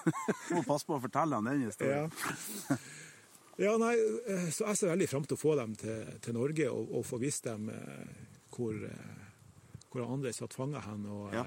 Må 0.54 0.62
passe 0.64 0.87
på 0.88 0.96
å 0.96 1.02
fortelle 1.04 1.37
ham 1.37 1.44
den 1.50 1.66
historien. 1.66 2.11
ja, 3.61 3.76
nei, 3.78 3.94
eh, 4.28 4.48
så 4.54 4.66
jeg 4.70 4.80
ser 4.80 4.92
veldig 4.94 5.09
fram 5.11 5.26
til 5.28 5.37
å 5.37 5.42
få 5.42 5.54
dem 5.61 5.76
til, 5.78 6.09
til 6.24 6.35
Norge 6.38 6.70
og, 6.72 6.94
og 7.00 7.07
få 7.07 7.20
vist 7.22 7.44
dem 7.46 7.68
eh, 7.70 8.16
hvor, 8.57 8.74
eh, 8.74 9.22
hvor 9.92 10.09
andre 10.09 10.33
satt 10.35 10.57
fanga 10.57 10.83
hen. 10.88 11.07
Og, 11.07 11.30
Ja. 11.37 11.46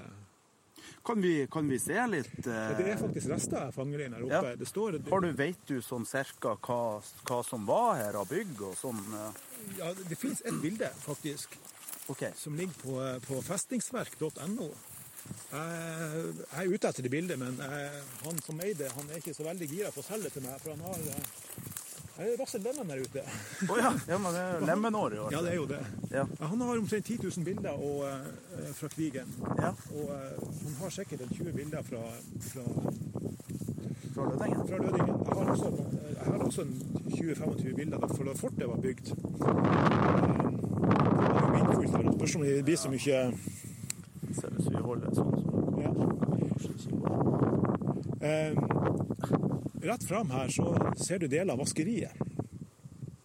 Kan 1.04 1.20
vi, 1.20 1.46
kan 1.50 1.66
vi 1.68 1.76
se 1.82 1.96
litt 2.08 2.46
eh, 2.46 2.68
Det 2.78 2.84
er 2.92 2.98
faktisk 3.00 3.28
rester 3.32 3.58
av 3.66 3.72
fangeleiren 3.76 4.14
her 4.14 4.24
oppe. 4.24 4.52
Ja. 4.52 4.56
Det 4.60 4.66
står, 4.68 4.96
Har 5.10 5.20
du, 5.24 5.28
Vet 5.36 5.60
du 5.68 5.80
sånn 5.84 6.06
cirka 6.08 6.54
hva, 6.64 6.78
hva 7.28 7.38
som 7.44 7.66
var 7.68 7.96
her 7.98 8.16
av 8.20 8.28
bygg 8.30 8.60
og 8.62 8.76
sånn? 8.78 9.00
eh? 9.18 9.42
Ja, 9.80 9.90
det 9.98 10.16
finnes 10.16 10.40
et 10.46 10.56
bilde, 10.62 10.88
faktisk, 11.02 11.58
OK. 12.08 12.22
som 12.36 12.54
ligger 12.56 12.78
på, 12.82 13.00
på 13.26 13.42
festningsverk.no. 13.42 14.68
Jeg 15.52 16.34
jeg 16.52 16.62
er 16.62 16.70
ute 16.72 16.88
etter 16.88 17.04
det 17.04 17.10
bildet, 17.12 17.38
men 17.40 17.58
jeg, 17.60 17.88
han 18.24 18.38
som 18.44 18.60
eide 18.64 18.84
det, 18.84 18.92
han 18.94 19.10
er 19.10 19.20
ikke 19.20 19.34
så 19.36 19.44
veldig 19.44 19.68
gira 19.68 19.90
på 19.92 20.00
å 20.00 20.06
selge 20.06 20.28
det 20.28 20.36
til 20.38 20.44
meg. 20.46 20.56
For 20.62 20.72
han 20.72 20.84
har 20.86 20.98
eh, 21.12 21.26
Det 22.18 22.26
er 22.26 22.38
Rassel 22.40 22.64
Lennon 22.64 22.88
der 22.90 23.02
ute. 23.04 23.22
Å 23.70 23.76
ja. 23.78 23.90
ja, 24.08 24.16
men 24.18 24.32
det 24.34 24.40
er 24.42 24.64
lemenår 24.66 25.14
i 25.14 25.20
år. 25.22 25.34
Ja, 25.36 25.42
det 25.44 25.52
er 25.52 25.58
jo 25.60 25.66
det. 25.70 25.78
Ja. 26.10 26.24
Han 26.40 26.64
har 26.64 26.80
omtrent 26.80 27.06
10 27.06 27.18
000 27.28 27.44
bilder 27.46 27.78
og, 27.78 28.00
uh, 28.08 28.72
fra 28.74 28.88
krigen. 28.90 29.30
Ja. 29.60 29.70
Og 29.94 30.10
uh, 30.10 30.48
han 30.64 30.74
har 30.80 30.96
sikkert 30.96 31.22
en 31.28 31.30
20 31.36 31.52
bilder 31.60 31.86
fra, 31.86 32.02
fra, 32.48 32.64
Fra 34.16 34.24
Lødingen. 34.32 34.64
fra 34.66 34.80
Lødingen. 34.82 35.14
Jeg 35.28 35.38
har 35.38 35.52
også, 35.54 35.70
jeg 36.08 36.26
har 36.26 36.42
også 36.48 36.62
en 36.66 36.74
20-25 37.12 37.76
bilder 37.76 38.08
fra 38.16 38.24
da 38.26 38.34
fortet 38.40 38.66
var 38.72 38.82
bygd. 38.82 39.12
Eh, 39.14 40.67
Vindfullt 41.78 42.04
her. 42.04 42.12
Spørs 42.18 42.36
om 42.36 42.42
det 42.46 42.64
blir 42.66 42.76
så 42.80 42.92
mye 42.92 43.20
Ser 44.38 44.52
ut 44.52 44.64
som 44.64 44.74
vi 44.74 44.82
holder 44.84 45.14
sånn 45.16 45.34
som 45.38 45.44
Ja. 45.78 45.92
Eh, 48.28 48.52
rett 49.86 50.04
fram 50.04 50.30
her 50.30 50.48
så 50.50 50.72
ser 50.98 51.18
du 51.22 51.28
deler 51.28 51.52
av 51.54 51.62
vaskeriet. 51.62 52.12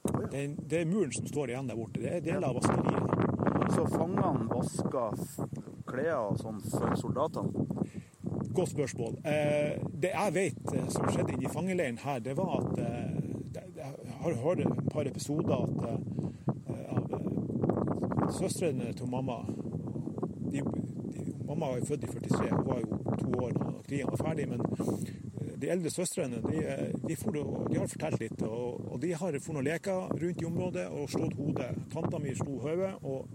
Det 0.04 0.44
er, 0.44 0.54
det 0.70 0.80
er 0.82 0.86
muren 0.86 1.12
som 1.14 1.28
står 1.28 1.50
igjen 1.50 1.68
der 1.70 1.78
borte. 1.78 2.02
Det 2.02 2.12
er 2.14 2.22
deler 2.22 2.48
av 2.48 2.60
vaskeriet. 2.62 3.74
Så 3.74 3.86
fangene 3.90 4.48
vasker 4.52 5.18
klær 5.90 6.30
og 6.30 6.40
sånn 6.42 6.62
for 6.70 6.96
soldatene? 7.02 7.66
Godt 8.54 8.74
spørsmål. 8.76 9.18
Eh, 9.26 9.82
det 10.02 10.14
jeg 10.14 10.34
vet 10.36 10.74
eh, 10.76 10.90
som 10.94 11.08
skjedde 11.10 11.34
inne 11.34 11.48
i 11.48 11.54
fangeleiren 11.54 12.02
her, 12.04 12.22
det 12.22 12.38
var 12.38 12.60
at 12.62 12.82
eh, 12.86 13.20
Jeg 13.54 14.14
har 14.24 14.36
hørt 14.40 14.60
et 14.64 14.90
par 14.94 15.08
episoder 15.10 15.54
at, 15.58 16.13
søstrene 18.34 18.94
til 18.98 19.10
mamma 19.10 19.42
de, 20.52 20.62
de, 20.62 21.34
Mamma 21.48 21.74
var 21.74 21.86
født 21.86 22.04
i 22.04 22.08
43, 22.08 22.50
hun 22.56 22.68
var 22.68 22.80
jo 22.82 23.18
to 23.20 23.32
år 23.46 23.52
da 23.58 23.72
krigen 23.88 24.08
var 24.10 24.22
ferdig. 24.26 24.48
Men 24.50 24.62
eh, 24.62 25.60
de 25.62 25.70
eldre 25.70 25.90
søstrene 25.90 26.40
de, 26.46 26.62
eh, 26.64 26.94
de, 27.08 27.16
for, 27.16 27.32
de 27.72 27.80
har 27.80 27.88
fortalt 27.92 28.20
litt. 28.22 28.42
Og, 28.42 28.94
og 28.94 29.02
de 29.02 29.14
har 29.14 29.40
for 29.44 29.58
noen 29.58 29.68
leker 29.68 30.14
rundt 30.24 30.42
i 30.42 30.48
området 30.50 30.88
og 30.90 31.10
slått 31.12 31.36
hodet. 31.38 31.70
Tanta 31.94 32.22
mi 32.24 32.36
slo 32.38 32.58
hodet, 32.64 32.94
og 33.04 33.28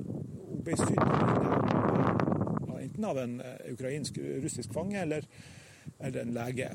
hun 0.49 0.65
ble 0.67 0.79
sydd 0.81 1.05
enten 2.79 3.05
av 3.05 3.19
en 3.19 3.41
eh, 3.41 3.73
ukrainsk 3.73 4.19
russisk 4.43 4.73
fange 4.73 5.01
eller, 5.01 5.27
eller 5.99 6.23
en 6.23 6.35
lege 6.35 6.71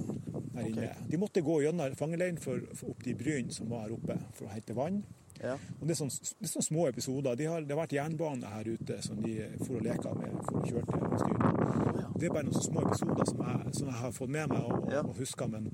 inne. 0.63 0.91
De 1.09 1.17
måtte 1.17 1.41
gå 1.41 1.61
gjennom 1.63 1.95
fangeleiren 1.97 2.37
for, 2.41 2.61
for 2.77 2.93
opp 2.93 3.03
til 3.03 3.17
Bryn, 3.17 3.51
som 3.51 3.71
var 3.71 3.87
her 3.87 3.95
oppe, 3.97 4.19
for 4.37 4.47
å 4.47 4.53
hente 4.53 4.75
vann. 4.77 5.01
Ja. 5.43 5.57
Og 5.79 5.87
det, 5.87 5.91
er 5.91 5.99
sånn, 5.99 6.11
det 6.39 6.47
er 6.47 6.51
sånne 6.53 6.67
små 6.69 6.85
episoder. 6.87 7.35
De 7.35 7.47
har, 7.51 7.65
det 7.67 7.75
har 7.75 7.81
vært 7.81 7.95
jernbane 7.97 8.51
her 8.53 8.69
ute 8.77 8.99
som 9.03 9.19
de 9.23 9.33
for 9.59 9.75
å 9.75 9.83
leke 9.83 10.13
med 10.15 10.37
for 10.47 10.59
å 10.61 10.67
kjøre 10.69 10.85
til 10.87 11.17
styre. 11.19 12.03
Det 12.15 12.29
er 12.29 12.35
bare 12.37 12.47
noen 12.47 12.63
små 12.63 12.83
episoder 12.87 13.27
som 13.27 13.41
jeg, 13.43 13.73
som 13.75 13.89
jeg 13.89 13.99
har 13.99 14.13
fått 14.15 14.31
med 14.31 14.53
meg 14.53 14.69
og, 14.69 14.85
og 15.01 15.17
husker. 15.17 15.49
Men 15.51 15.67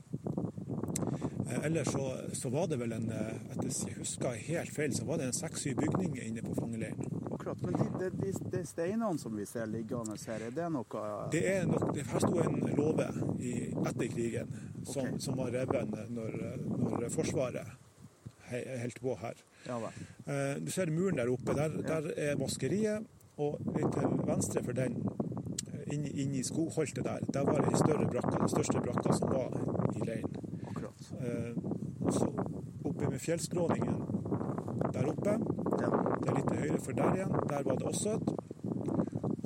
eh, 1.45 1.59
ellers 1.67 1.91
så, 1.93 2.05
så 2.33 2.49
var 2.49 2.65
det 2.71 2.79
vel 2.81 2.95
en 2.97 3.05
eh, 3.13 3.35
Etter 3.53 3.69
jeg 3.69 3.97
husker 3.99 4.39
helt 4.47 4.73
feil, 4.73 4.95
så 4.95 5.05
var 5.05 5.21
det 5.21 5.27
en 5.29 5.37
seks-syv 5.37 5.83
bygninger 5.83 6.23
inne 6.25 6.45
på 6.47 6.55
fangeleiren. 6.57 7.19
Akkurat. 7.29 7.61
Men 7.61 7.77
de, 7.99 8.09
de, 8.23 8.31
de, 8.55 8.63
steinene 8.65 9.21
som 9.21 9.35
vi 9.37 9.45
ser 9.45 9.69
liggende 9.69 10.15
her, 10.23 10.47
er 10.47 10.55
det 10.55 10.71
noe 10.73 11.03
Det 11.35 11.43
er 11.51 11.69
nok, 11.69 11.91
det, 11.93 12.07
her 12.09 12.25
sto 12.25 12.41
en 12.41 12.57
låve 12.79 13.05
etter 13.11 14.09
krigen 14.15 14.49
som, 14.81 15.05
okay. 15.05 15.21
som 15.21 15.37
var 15.37 15.53
revet 15.53 15.93
når, 16.09 16.41
når 16.65 17.07
Forsvaret 17.13 17.77
he- 18.49 18.65
holdt 18.81 19.01
på 19.01 19.15
her. 19.21 19.45
Ja. 19.69 19.79
Eh, 20.27 20.57
Du 20.65 20.71
ser 20.73 20.91
muren 20.91 21.17
der 21.21 21.29
oppe. 21.31 21.53
Der, 21.57 21.69
der 21.85 22.09
er 22.17 22.35
vaskeriet. 22.41 23.05
Og 23.39 23.55
litt 23.75 23.93
til 23.95 24.17
venstre 24.27 24.59
for 24.65 24.75
den, 24.75 24.97
inne 25.93 26.09
inn, 26.09 26.17
inn 26.25 26.33
i 26.35 26.41
skogholtet 26.43 27.05
der, 27.05 27.21
der 27.33 27.45
var 27.47 27.61
det 27.63 27.69
ei 27.71 27.77
større 27.79 28.07
brakka, 28.11 28.35
den 28.41 28.49
største 28.51 28.81
brakka 28.83 29.13
som 29.15 29.31
var 29.31 29.53
i 29.95 30.01
leiren. 30.03 30.33
Akkurat. 30.67 31.05
Eh, 31.21 31.53
og 32.01 32.13
Så 32.13 32.27
oppe 32.89 33.07
med 33.13 33.19
fjellskråningen 33.23 34.01
der 34.93 35.07
oppe, 35.07 35.37
Ja. 35.79 35.89
det 36.19 36.27
er 36.29 36.35
litt 36.35 36.47
til 36.51 36.57
høyre 36.65 36.79
for 36.83 36.91
der 36.99 37.13
igjen, 37.15 37.31
der 37.49 37.63
var 37.63 37.75
det 37.79 37.87
også 37.87 38.15
et. 38.17 38.29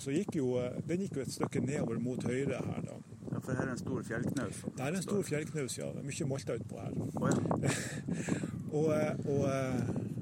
Så 0.02 0.12
gikk 0.12 0.36
jo, 0.36 0.58
eh, 0.58 0.82
den 0.88 1.00
gikk 1.06 1.16
jo 1.16 1.22
et 1.22 1.32
stykke 1.32 1.60
nedover 1.62 2.00
mot 2.00 2.24
høyre 2.24 2.58
her, 2.66 2.82
da. 2.82 2.96
ja, 3.32 3.40
for 3.40 3.52
her 3.54 3.68
er 3.68 3.72
en 3.72 3.78
stor 3.78 4.02
fjellknaus. 4.04 4.64
Det 4.78 4.80
er 4.88 4.96
en 4.96 5.02
stor 5.04 5.22
fjellknaus, 5.22 5.78
ja. 5.78 5.92
Mye 6.04 6.26
molter 6.28 6.58
utpå 6.58 6.80
her. 6.82 6.92
Oh, 7.22 7.30
ja. 7.30 7.70
Og, 8.74 8.90
eh, 8.90 9.14
og 9.30 9.44
eh, 9.46 10.13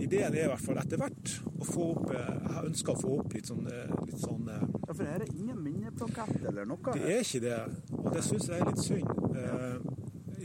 ideen 0.00 0.34
er 0.34 0.44
i 0.44 0.50
hvert 0.50 0.62
fall 0.64 0.78
etter 0.80 1.00
hvert 1.00 1.32
å 1.50 1.66
få 1.68 1.88
opp 1.94 2.12
eh, 2.14 2.30
Jeg 2.44 2.70
ønsker 2.70 2.94
å 2.94 3.00
få 3.00 3.12
opp 3.20 3.34
litt 3.36 3.50
sånn, 3.50 3.66
eh, 3.70 3.92
litt 4.08 4.22
sånn 4.22 4.48
eh, 4.52 4.64
ja, 4.86 4.94
for 4.94 5.04
her 5.04 5.24
er 5.24 5.34
ingen 5.34 5.60
minneplakett 5.62 6.48
eller 6.50 6.68
noe. 6.68 6.94
Det 6.96 7.10
er 7.14 7.22
ikke 7.24 7.42
det, 7.44 7.58
og 7.98 8.08
det 8.14 8.24
syns 8.26 8.48
jeg 8.50 8.60
er 8.60 8.70
litt 8.70 8.82
synd. 8.84 9.12
Eh, 9.34 9.76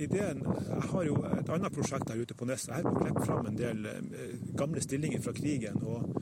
ideen 0.06 0.44
Jeg 0.46 0.86
har 0.94 1.08
jo 1.10 1.18
et 1.28 1.50
annet 1.52 1.76
prosjekt 1.76 2.12
her 2.12 2.22
ute 2.22 2.38
på 2.38 2.48
Nes. 2.48 2.68
Jeg 2.70 2.86
har 2.86 3.00
klekket 3.02 3.26
fram 3.28 3.50
en 3.50 3.58
del 3.60 3.88
gamle 4.56 4.84
stillinger 4.86 5.24
fra 5.26 5.34
krigen. 5.36 5.82
Og, 5.84 6.14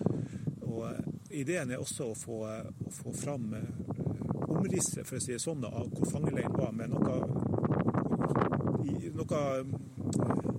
og 0.65 1.29
ideen 1.29 1.75
er 1.75 1.83
også 1.83 2.09
å 2.09 2.17
få, 2.17 2.39
å 2.47 2.95
få 2.95 3.13
fram 3.13 3.51
omrisset, 4.47 5.05
for 5.05 5.19
å 5.19 5.21
si 5.21 5.35
det 5.35 5.43
sånn, 5.43 5.67
av 5.67 5.91
hvor 5.93 6.09
fangeleiren 6.09 6.57
var, 6.57 6.73
med 6.73 6.95
noe 6.95 7.19
noe 9.17 10.56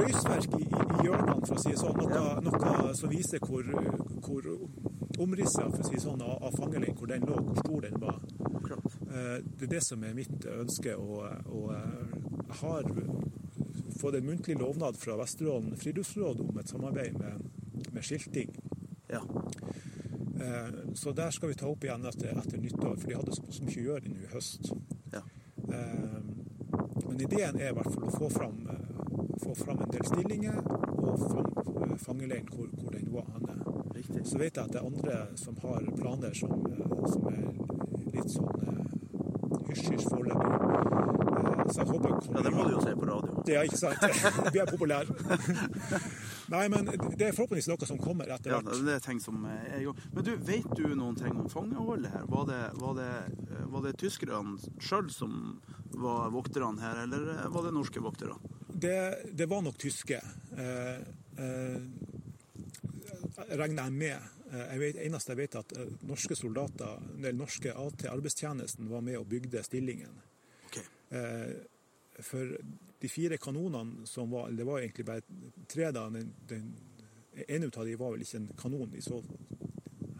røysverk 0.00 0.56
i, 0.58 0.64
i, 0.66 1.04
hjørnene, 1.04 1.40
for 1.46 1.56
å 1.56 1.62
si 1.62 1.72
det 1.74 1.80
sånn. 1.80 2.00
Noe, 2.00 2.40
noe 2.46 2.94
som 2.98 3.12
viser 3.12 3.42
hvor, 3.46 3.66
hvor 4.24 4.48
omrisset 5.20 5.66
for 5.70 5.82
å 5.84 5.88
si 5.90 6.00
sånn, 6.02 6.22
av, 6.24 6.50
fangeleiren, 6.56 6.96
hvor 6.98 7.10
den 7.10 7.26
lå, 7.28 7.36
hvor 7.48 7.60
stor 7.62 7.86
den 7.88 8.00
var. 8.00 8.20
Eh, 9.10 9.36
Det 9.44 9.66
er 9.68 9.72
det 9.76 9.82
som 9.84 10.04
er 10.06 10.14
mitt 10.16 10.46
ønske. 10.46 10.96
Og, 10.96 11.24
og 11.50 11.72
jeg 11.74 12.58
har 12.62 12.90
fått 14.00 14.14
en 14.16 14.26
muntlig 14.26 14.56
lovnad 14.58 14.96
fra 14.96 15.16
Vesterålen 15.20 15.76
friluftsråd 15.76 16.40
om 16.46 16.58
et 16.62 16.70
samarbeid 16.72 17.18
med, 17.20 17.48
med 17.92 18.04
skilting. 18.06 18.54
Ja. 19.10 19.20
Eh, 20.40 20.70
Så 20.94 21.12
der 21.12 21.30
skal 21.30 21.48
vi 21.52 21.54
ta 21.60 21.66
opp 21.68 21.84
igjen 21.84 22.06
etter, 22.08 22.32
etter 22.38 22.58
nyttår, 22.62 22.96
for 22.96 23.08
de 23.10 23.18
hadde 23.18 23.34
så, 23.36 23.64
mye 23.66 23.80
å 23.82 23.86
gjøre 23.90 24.08
nå 24.14 24.22
i 24.24 24.30
høst. 24.34 24.72
ja. 25.12 25.22
Eh, 25.68 26.20
Men 27.10 27.20
ideen 27.20 27.56
er 27.58 27.72
i 27.72 27.74
hvert 27.74 27.90
fall 27.90 28.06
å 28.06 28.12
få 28.14 28.28
fram, 28.30 28.59
få 29.50 29.64
fram 29.64 29.82
en 29.84 29.90
del 29.94 30.06
stillinger 30.08 30.60
og 30.62 31.24
fang, 31.26 31.98
fangeleiren 32.06 32.48
hvor, 32.54 32.70
hvor 32.80 32.94
den 32.96 33.10
var. 33.14 33.26
Han, 33.34 33.46
Riktig. 33.94 34.22
så 34.30 34.38
vet 34.40 34.56
jeg 34.56 34.64
at 34.64 34.72
det 34.72 34.80
er 34.80 34.86
andre 34.86 35.16
som 35.36 35.56
har 35.64 35.88
planer 35.98 36.36
som, 36.38 36.52
eh, 36.70 36.94
som 37.10 37.26
er 37.28 37.42
litt 38.14 38.30
sånn 38.32 38.64
eh, 38.64 38.92
hysj-hysj 39.70 40.06
foreløpig. 40.08 40.54
Eh, 40.56 41.66
Så 41.70 41.84
jeg 41.84 41.90
håper 41.92 42.16
Ja, 42.34 42.40
det 42.42 42.50
må 42.54 42.64
du 42.66 42.72
jo 42.74 42.80
si 42.82 42.92
på 42.98 43.06
radio. 43.06 43.42
Det 43.46 43.54
er 43.56 43.66
ikke 43.68 43.78
sant. 43.78 44.00
Vi 44.54 44.58
er 44.58 44.66
populære. 44.66 45.14
Nei, 46.54 46.64
men 46.72 46.88
det 46.90 47.28
er 47.28 47.34
forhåpentligvis 47.36 47.68
noe 47.70 47.86
som 47.86 48.00
kommer 48.02 48.30
etter 48.34 48.50
Ja, 48.56 48.58
hvert. 48.64 48.80
det 48.88 48.96
er 48.96 49.04
ting 49.04 49.20
som 49.22 49.44
er 49.46 49.84
gang. 49.84 50.00
Men 50.16 50.26
du, 50.26 50.32
vet 50.48 50.66
du 50.76 50.82
noen 50.98 51.14
ting 51.18 51.36
om 51.38 51.46
fangeholdet 51.52 52.10
her? 52.10 52.24
Var 52.32 52.48
det, 52.50 52.58
var 52.80 52.96
det, 52.98 53.10
var 53.70 53.84
det 53.86 53.92
tyskerne 54.02 54.56
sjøl 54.82 55.10
som 55.14 55.60
var 56.00 56.30
vokterne 56.34 56.80
her, 56.82 57.04
eller 57.04 57.30
var 57.54 57.68
det 57.68 57.74
norske 57.76 58.02
voktere? 58.02 58.34
Det, 58.80 58.96
det 59.36 59.46
var 59.50 59.62
nok 59.62 59.76
tyske. 59.78 60.20
Eh, 60.56 61.00
eh, 61.44 61.82
regner 63.58 63.82
jeg 63.88 63.92
med. 63.92 64.28
Eh, 64.52 64.66
Jeg 64.72 64.78
vet, 64.82 65.00
eneste 65.06 65.32
jeg 65.34 65.40
vet, 65.44 65.56
at 65.60 65.72
eh, 65.78 65.90
norske 66.08 66.36
soldater, 66.38 67.00
eller 67.16 67.32
norske 67.36 67.72
AT-arbeidstjenesten 67.74 68.88
var 68.90 69.00
med 69.06 69.18
og 69.20 69.28
bygde 69.30 69.62
stillingen. 69.66 70.16
Okay. 70.70 70.84
Eh, 71.10 71.52
for 72.20 72.56
de 73.00 73.08
fire 73.08 73.38
kanonene 73.40 74.06
som 74.06 74.30
var, 74.30 74.50
det 74.52 74.66
var 74.68 74.80
egentlig 74.82 75.06
bare 75.08 75.22
tre 75.70 75.90
da, 75.96 76.08
den, 76.12 76.32
den 76.50 76.74
ene 77.48 77.70
av 77.72 77.86
dem 77.86 77.96
var 78.00 78.12
vel 78.12 78.24
ikke 78.26 78.40
en 78.42 78.50
kanon 78.60 78.92
i 78.98 79.00
så 79.04 79.22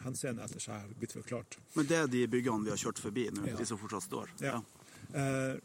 henseende 0.00 0.46
etter 0.46 0.62
seg 0.64 0.78
har 0.80 0.94
blitt 0.96 1.12
forklart. 1.12 1.58
Men 1.76 1.88
det 1.90 1.98
er 1.98 2.06
de 2.08 2.22
byggene 2.32 2.64
vi 2.64 2.72
har 2.72 2.80
kjørt 2.80 3.02
forbi 3.02 3.26
nå, 3.36 3.44
Ja. 3.50 3.56
de 3.58 3.66
som 3.68 3.76
fortsatt 3.82 4.06
står? 4.06 4.30
Ja. 4.40 4.62
Eh, 5.12 5.58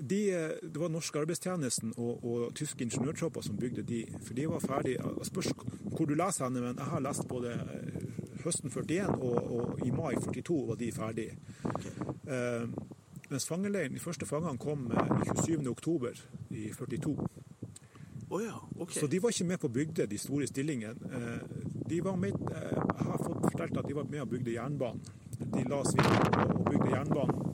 de, 0.00 0.20
det 0.62 0.80
var 0.80 0.88
norske 0.92 1.20
arbeidstjenesten 1.20 1.92
og, 1.96 2.24
og 2.24 2.54
tyske 2.54 2.84
ingeniørtropper 2.84 3.44
som 3.44 3.58
bygde 3.60 3.82
de, 3.86 4.04
for 4.24 4.34
de 4.34 4.46
var 4.50 4.64
ferdige. 4.64 5.10
Spørs 5.28 5.52
hvor 5.96 6.06
du 6.08 6.14
leser 6.14 6.46
henne, 6.46 6.62
men 6.64 6.78
jeg 6.78 6.92
har 6.92 7.04
lest 7.04 7.28
både 7.28 7.52
eh, 7.52 8.06
høsten 8.44 8.70
41 8.72 9.18
og, 9.18 9.52
og 9.58 9.84
i 9.86 9.90
mai 9.90 10.14
42 10.16 10.62
var 10.70 10.80
de 10.80 10.92
ferdige. 10.92 11.36
Uh, 12.30 12.70
mens 13.30 13.46
fangeleiren, 13.46 13.94
de 13.94 14.00
første 14.02 14.26
fangene 14.26 14.58
kom 14.58 14.88
eh, 14.90 15.12
i 15.22 15.36
27. 15.44 15.68
oktober 15.70 16.18
i 16.50 16.70
42. 16.74 17.16
Oh 18.30 18.42
ja, 18.42 18.54
okay. 18.78 19.00
Så 19.00 19.06
de 19.06 19.22
var 19.22 19.34
ikke 19.34 19.44
med 19.44 19.58
på 19.58 19.66
å 19.66 19.74
bygge 19.74 20.06
de 20.06 20.18
store 20.18 20.46
stillingene. 20.46 21.10
Eh, 21.10 21.68
De 21.90 22.00
var 22.04 22.16
med, 22.16 22.34
eh, 22.54 22.70
jeg 22.70 23.06
har 23.06 23.18
fått 23.18 23.46
fortalt 23.50 23.78
at 23.78 23.88
de 23.88 23.94
var 23.94 24.04
med 24.06 24.20
og 24.22 24.28
bygde 24.30 24.52
jernbanen. 24.54 25.00
De 25.40 25.64
la 25.66 25.80
og, 25.80 25.88
og 25.90 26.68
bygde 26.70 26.90
jernbanen. 26.92 27.49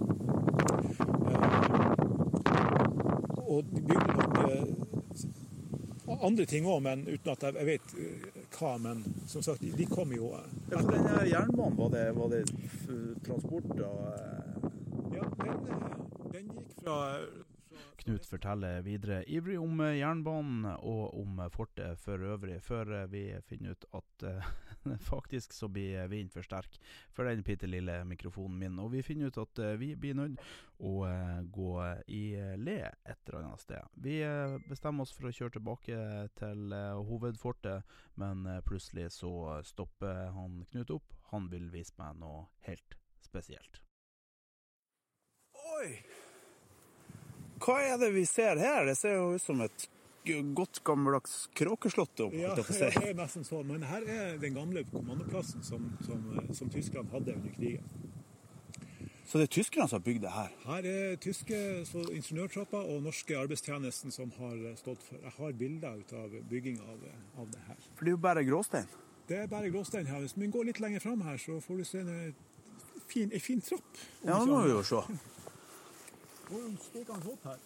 Og 3.47 3.65
de 3.71 3.81
bygde 3.81 4.13
nok 4.19 4.39
eh, 4.51 6.17
andre 6.23 6.45
ting 6.45 6.67
òg, 6.67 6.81
men 6.83 7.05
uten 7.09 7.33
at 7.33 7.47
jeg 7.47 7.67
vet 7.67 7.95
eh, 7.99 8.29
hva. 8.59 8.77
Men 8.83 9.03
som 9.31 9.43
sagt, 9.43 9.63
de, 9.63 9.87
kom 9.91 10.13
jo 10.15 10.33
for 10.69 10.91
denne 10.91 11.27
jernbanen, 11.31 11.79
var 11.79 11.93
det, 11.95 12.07
var 12.17 12.33
det 12.35 12.45
transport 13.27 13.71
av 13.81 14.01
eh, 14.13 14.71
Ja, 15.17 15.29
den, 15.41 15.61
den 16.33 16.49
gikk 16.53 16.73
fra 16.83 16.97
Knut 17.97 18.27
forteller 18.29 18.83
videre 18.85 19.23
ivrig 19.27 19.57
om 19.61 19.81
eh, 19.81 19.97
jernbanen 19.99 20.67
og 20.77 21.15
om 21.17 21.39
eh, 21.41 21.51
fortet 21.53 22.01
for 22.03 22.21
øvrig, 22.21 22.59
før 22.63 22.93
eh, 23.01 23.07
vi 23.11 23.23
finner 23.49 23.73
ut 23.73 23.87
at 23.97 24.27
faktisk 25.11 25.55
så 25.57 25.69
blir 25.73 26.07
vinden 26.13 26.31
for 26.31 26.45
sterk 26.47 26.77
for 27.15 27.27
den 27.27 27.43
bitte 27.47 27.67
lille 27.67 27.99
mikrofonen 28.05 28.59
min. 28.61 28.79
Og 28.83 28.93
vi 28.93 29.03
finner 29.07 29.33
ut 29.33 29.41
at 29.41 29.63
vi 29.81 29.95
blir 29.99 30.15
nødt 30.19 30.43
å 30.79 31.07
gå 31.53 31.71
i 32.13 32.23
le 32.61 32.77
et 32.85 33.31
eller 33.31 33.41
annet 33.41 33.65
sted. 33.65 33.97
Vi 34.05 34.19
bestemmer 34.69 35.07
oss 35.07 35.15
for 35.17 35.31
å 35.31 35.33
kjøre 35.35 35.57
tilbake 35.57 35.99
til 36.39 36.77
hovedfortet, 37.09 37.97
men 38.21 38.45
plutselig 38.69 39.09
så 39.17 39.33
stopper 39.67 40.29
han 40.37 40.63
Knut 40.71 40.93
opp. 40.95 41.17
Han 41.33 41.51
vil 41.51 41.71
vise 41.73 41.97
meg 41.99 42.21
noe 42.21 42.47
helt 42.69 42.99
spesielt. 43.25 43.83
Oi! 45.57 46.26
Hva 47.67 47.81
er 47.83 47.97
det 47.99 48.13
vi 48.15 48.23
ser 48.31 48.61
her? 48.63 48.87
Det 48.87 48.95
ser 48.95 49.17
jo 49.17 49.33
ut 49.35 49.43
som 49.43 49.61
et 49.65 49.89
godt 50.55 50.85
gammeldags 50.87 51.49
kråkeslott. 51.59 52.21
om 52.21 52.35
Ja, 52.39 52.55
det 52.59 52.67
er 52.71 53.15
nesten 53.19 53.47
sånn. 53.47 53.67
Men 53.67 53.83
her 53.91 54.07
er 54.07 54.37
den 54.43 54.55
gamle 54.55 54.85
kommandoplassen 54.93 55.65
som, 55.67 55.89
som, 56.07 56.23
som 56.55 56.71
tyskerne 56.71 57.11
hadde 57.11 57.35
under 57.35 57.55
krigen. 57.57 58.15
Så 59.27 59.41
det 59.41 59.49
er 59.49 59.55
tyskerne 59.57 59.89
som 59.91 59.99
har 59.99 60.05
bygd 60.07 60.23
det 60.23 60.31
her? 60.31 60.53
Her 60.69 60.87
er 60.87 61.17
tyske 61.19 61.59
ingeniørtropper 62.15 62.87
og 62.93 63.03
norske 63.03 63.35
arbeidstjenesten 63.35 64.15
som 64.15 64.31
har 64.39 64.61
stått 64.79 65.03
for. 65.03 65.19
Jeg 65.19 65.35
har 65.41 65.57
bilder 65.59 65.99
ut 65.99 66.15
av 66.15 66.37
bygging 66.51 66.79
av, 66.87 67.01
av 67.43 67.51
det 67.51 67.65
her. 67.67 67.81
For 67.99 68.07
det 68.07 68.13
er 68.13 68.15
jo 68.15 68.25
bare 68.29 68.45
gråstein. 68.47 68.93
Det 69.27 69.41
er 69.43 69.49
bare 69.51 69.73
gråstein 69.75 70.07
her. 70.07 70.23
Hvis 70.23 70.37
vi 70.39 70.47
går 70.55 70.71
litt 70.71 70.79
lenger 70.79 71.03
fram 71.03 71.27
her, 71.27 71.43
så 71.43 71.59
får 71.65 71.83
du 71.83 71.89
se 71.89 72.05
en 72.05 72.37
fin, 73.11 73.27
en 73.27 73.43
fin 73.43 73.65
trapp. 73.67 74.05
Ja, 74.23 74.39
nå 74.39 74.45
det 74.45 74.53
må 74.53 74.63
vi 74.69 74.77
jo 74.77 74.85
se. 74.95 75.03
Her. 77.45 77.59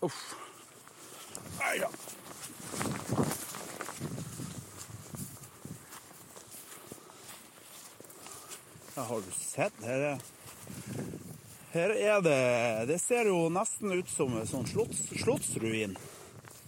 Uff. 0.00 0.34
Nei 1.58 1.78
da. 1.78 1.90
Har 8.96 9.20
du 9.20 9.30
sett? 9.30 9.72
Her 9.84 10.00
er, 10.08 10.18
her 11.72 11.90
er 11.90 12.20
det 12.24 12.88
Det 12.88 12.98
ser 13.00 13.30
jo 13.30 13.46
nesten 13.52 13.92
ut 13.92 14.10
som 14.10 14.34
en 14.34 14.50
sånn 14.50 14.66
slotts, 14.66 15.06
slottsruin. 15.22 15.94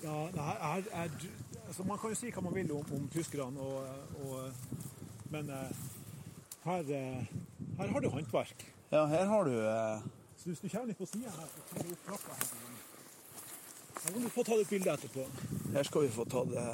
Ja, 0.05 0.17
det 0.31 0.47
her 0.47 0.65
er, 0.71 0.89
er, 1.03 1.29
altså 1.67 1.89
man 1.89 1.99
kan 1.99 2.15
jo 2.15 2.23
si 2.23 2.31
hva 2.31 2.45
man 2.47 2.55
vil 2.55 2.71
om, 2.77 2.87
om 2.95 3.11
tyskerne, 3.11 3.59
og, 3.59 3.87
og, 4.23 4.51
men 5.35 5.51
eh, 5.51 5.87
her, 6.69 6.93
eh, 7.01 7.39
her 7.81 7.97
har 7.97 8.05
du 8.05 8.13
håndverk. 8.15 8.69
Ja, 8.91 9.05
her 9.07 9.25
har 9.29 9.45
du 9.45 9.53
eh, 9.69 10.01
Så 10.39 10.49
hvis 10.53 10.61
du 10.63 10.69
kommer 10.69 10.87
litt 10.93 10.99
på 10.99 11.07
sida 11.11 11.31
her, 11.35 11.49
så 11.53 11.65
tar 11.75 11.85
du 11.85 11.93
opp 11.93 12.05
trappa 12.07 12.37
her. 12.39 12.49
Her 13.99 14.15
kan 14.15 14.23
du 14.23 14.29
få 14.33 14.45
ta 14.47 14.57
et 14.63 14.71
bilde 14.71 14.93
etterpå. 14.95 15.25
Her 15.75 15.83
skal 15.89 16.05
vi 16.07 16.11
få 16.15 16.25
ta 16.31 16.45
det, 16.49 16.65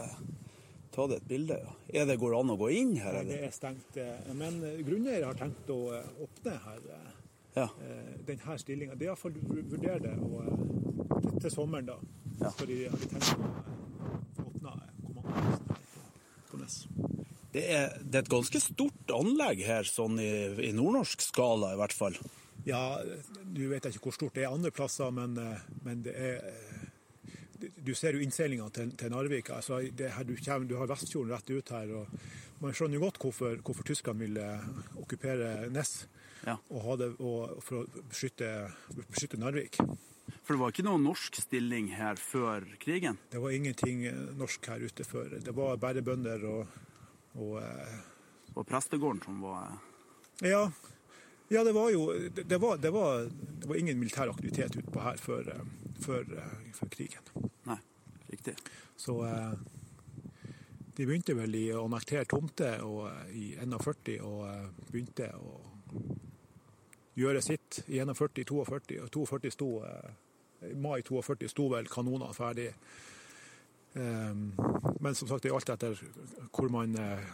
ta 0.95 1.07
det 1.11 1.17
et 1.23 1.29
bilde. 1.31 1.57
Ja. 1.65 1.73
Er 2.03 2.07
det 2.11 2.19
går 2.21 2.37
an 2.39 2.53
å 2.55 2.59
gå 2.61 2.69
inn 2.77 2.93
her, 3.03 3.23
Det 3.25 3.41
er 3.49 3.51
stengt. 3.57 3.97
eh, 3.97 4.33
Men 4.35 4.61
grunneier 4.87 5.25
har 5.27 5.35
tenkt 5.41 5.71
å 5.75 5.81
eh, 5.97 6.05
åpne 6.27 6.59
her, 6.69 6.81
eh, 6.99 7.11
Ja. 7.57 7.69
denne 8.27 8.59
stillinga. 8.59 8.95
Det 8.99 9.07
er 9.07 9.13
iallfall 9.13 9.33
vurderer 9.71 10.01
det 10.03 10.15
og, 10.19 11.41
til, 11.41 11.51
sommeren, 11.51 11.87
da. 11.87 11.97
Ja. 12.41 12.51
Skal 12.51 12.67
de, 12.67 12.79
har 12.91 12.99
de 12.99 13.07
tenkt 13.07 13.35
å 14.39 14.47
åpne 14.51 14.73
kommandoen 15.07 15.77
på 16.51 16.59
Nes. 16.59 16.81
Det 17.55 17.63
er, 17.71 17.93
det 18.03 18.19
er 18.19 18.25
et 18.25 18.33
ganske 18.33 18.61
stort 18.63 19.13
anlegg 19.15 19.61
her, 19.63 19.87
sånn 19.87 20.19
i, 20.19 20.31
i 20.69 20.73
nordnorsk 20.75 21.23
skala 21.23 21.73
i 21.75 21.79
hvert 21.79 21.95
fall. 21.95 22.17
Ja, 22.67 22.99
du 23.45 23.67
vet 23.71 23.85
jeg 23.87 23.95
ikke 23.95 24.09
hvor 24.09 24.17
stort 24.17 24.35
det 24.39 24.47
er 24.47 24.55
andre 24.55 24.73
plasser, 24.75 25.11
men, 25.15 25.37
eh, 25.39 25.61
men 25.87 26.03
det 26.07 26.15
er 26.17 26.41
eh, 26.51 27.71
Du 27.85 27.95
ser 27.97 28.17
jo 28.17 28.21
innseilinga 28.25 28.67
til, 28.75 28.91
til 28.99 29.13
Narvik. 29.13 29.51
altså 29.55 29.79
det 29.97 30.11
her 30.17 30.25
du, 30.27 30.35
kommer, 30.37 30.67
du 30.69 30.75
har 30.77 30.89
Vestfjorden 30.91 31.33
rett 31.33 31.51
ut 31.55 31.71
her. 31.73 31.93
og 31.97 32.61
Man 32.61 32.75
skjønner 32.77 32.99
jo 32.99 33.05
godt 33.07 33.21
hvorfor, 33.23 33.57
hvorfor 33.65 33.87
tyskerne 33.89 34.21
ville 34.27 34.49
okkupere 35.01 35.71
Ness 35.73 36.07
Ja. 36.45 36.59
og 36.69 36.83
ha 36.85 36.97
det, 37.01 37.09
og, 37.21 37.63
for 37.65 37.85
å 37.85 38.03
beskytte, 38.11 38.51
beskytte 39.09 39.39
Narvik. 39.41 39.79
For 40.45 40.53
det 40.57 40.61
var 40.61 40.73
ikke 40.75 40.85
noen 40.85 41.05
norsk 41.07 41.39
stilling 41.41 41.89
her 41.97 42.17
før 42.21 42.67
krigen? 42.83 43.17
Det 43.33 43.41
var 43.41 43.55
ingenting 43.57 44.05
eh, 44.11 44.19
norsk 44.37 44.67
her 44.73 44.85
ute 44.85 45.05
før. 45.09 45.39
Det 45.41 45.55
var 45.57 45.81
bare 45.81 46.03
bønder 46.05 46.45
og, 46.51 46.67
og 47.35 47.59
eh, 47.63 47.95
Det 48.55 48.65
prestegården 48.69 49.23
som 49.25 49.41
var 49.43 49.79
Ja, 50.43 50.71
ja 51.49 51.65
det 51.65 51.73
var 51.75 51.91
jo 51.91 52.07
det, 52.31 52.59
var, 52.59 52.77
det, 52.79 52.91
var, 52.91 53.29
det 53.61 53.69
var 53.69 53.77
ingen 53.77 53.99
militær 53.99 54.31
aktivitet 54.31 54.77
utpå 54.77 55.01
her 55.03 55.17
før, 55.17 55.49
eh, 55.55 55.65
før, 56.01 56.27
eh, 56.39 56.69
før 56.75 56.91
krigen. 56.95 57.33
Nei, 57.67 57.79
riktig. 58.31 58.57
Så 58.97 59.19
eh, 59.27 59.55
de 60.95 61.07
begynte 61.07 61.35
vel 61.35 61.55
i 61.59 61.65
å 61.75 61.87
annektere 61.89 62.27
tomter 62.31 62.83
og, 62.87 63.09
eh, 63.11 63.33
i 63.35 63.47
41 63.59 64.21
og 64.23 64.45
eh, 64.47 64.69
begynte 64.93 65.31
å 65.35 65.57
gjøre 67.19 67.43
sitt 67.43 67.81
i 67.89 67.99
41, 67.99 68.45
42. 68.47 69.01
Og 69.03 69.11
42 69.11 69.51
sto, 69.55 69.71
eh, 69.87 70.71
mai 70.79 71.03
42 71.03 71.51
sto 71.51 71.69
vel 71.73 71.91
kanonene 71.91 72.35
ferdig. 72.35 72.71
Eh, 73.95 74.35
men 75.01 75.15
som 75.15 75.29
sagt, 75.29 75.43
det 75.45 75.51
er 75.53 75.57
alt 75.59 75.71
etter 75.75 76.01
hvor 76.55 76.71
man, 76.73 76.95
eh, 76.99 77.25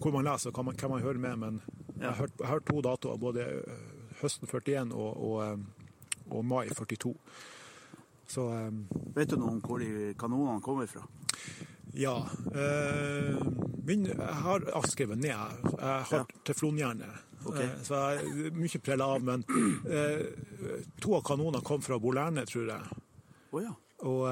hvor 0.00 0.12
man 0.14 0.24
leser 0.24 0.50
og 0.50 0.56
hva 0.60 0.64
man, 0.70 0.76
hva 0.80 0.88
man 0.94 1.02
hører 1.04 1.18
med. 1.20 1.38
Men 1.38 1.60
jeg 2.00 2.08
har 2.08 2.18
hørt, 2.22 2.36
jeg 2.38 2.46
har 2.46 2.54
hørt 2.58 2.68
to 2.70 2.80
datoer, 2.86 3.18
både 3.20 3.46
eh, 3.60 3.88
høsten 4.22 4.48
41 4.48 4.92
og, 4.96 5.10
og, 5.16 5.38
eh, 5.44 6.28
og 6.30 6.44
mai 6.44 6.66
42. 6.72 7.14
Så 8.30 8.46
eh, 8.54 8.70
Vet 9.16 9.32
du 9.32 9.36
noe 9.40 9.56
om 9.56 9.60
hvor 9.64 9.82
de 9.82 10.12
kanonene 10.20 10.62
kommer 10.64 10.86
fra? 10.90 11.02
Ja. 11.98 12.16
Eh, 12.54 13.40
min, 13.88 14.04
jeg 14.06 14.36
har 14.44 14.86
skrevet 14.86 15.18
ned. 15.18 15.34
Jeg 15.34 15.80
har 15.80 16.06
Ja. 16.14 16.24
teflonhjerne. 16.46 17.08
Ok. 17.48 17.56
Eh, 17.58 17.72
så 17.82 17.98
jeg 18.14 18.46
er 18.46 18.54
mye 18.54 18.80
prella 18.84 19.08
av. 19.16 19.24
Men 19.26 19.42
eh, 19.88 20.22
to 21.02 21.16
av 21.18 21.24
kanonene 21.26 21.64
kom 21.66 21.82
fra 21.82 21.98
Bolerne, 21.98 22.44
tror 22.46 22.68
jeg. 22.70 23.00
Oh, 23.50 23.58
ja. 23.64 23.72
Og, 24.06 24.22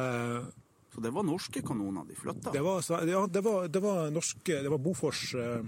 Så 0.99 1.03
det 1.05 1.13
var 1.15 1.23
norske 1.23 1.61
kanoner 1.63 2.07
de 2.09 2.15
flytta? 2.19 2.51
Det 2.51 2.61
var, 2.67 2.83
ja, 3.07 3.27
det 3.31 3.43
var, 3.47 3.69
det 3.71 3.81
var 3.85 4.11
norske 4.11 4.57
Det 4.65 4.71
var 4.73 4.79
Bofors 4.83 5.21
eh, 5.39 5.63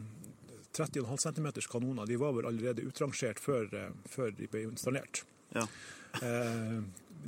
30,5 0.75 1.17
cm 1.23 1.47
kanoner. 1.71 2.07
De 2.07 2.17
var 2.19 2.33
vel 2.35 2.49
allerede 2.51 2.83
utrangert 2.83 3.39
før, 3.43 3.69
eh, 3.75 3.93
før 4.11 4.35
de 4.35 4.49
ble 4.51 4.65
installert. 4.73 5.23
Ja. 5.55 5.69
Eh, 6.23 6.81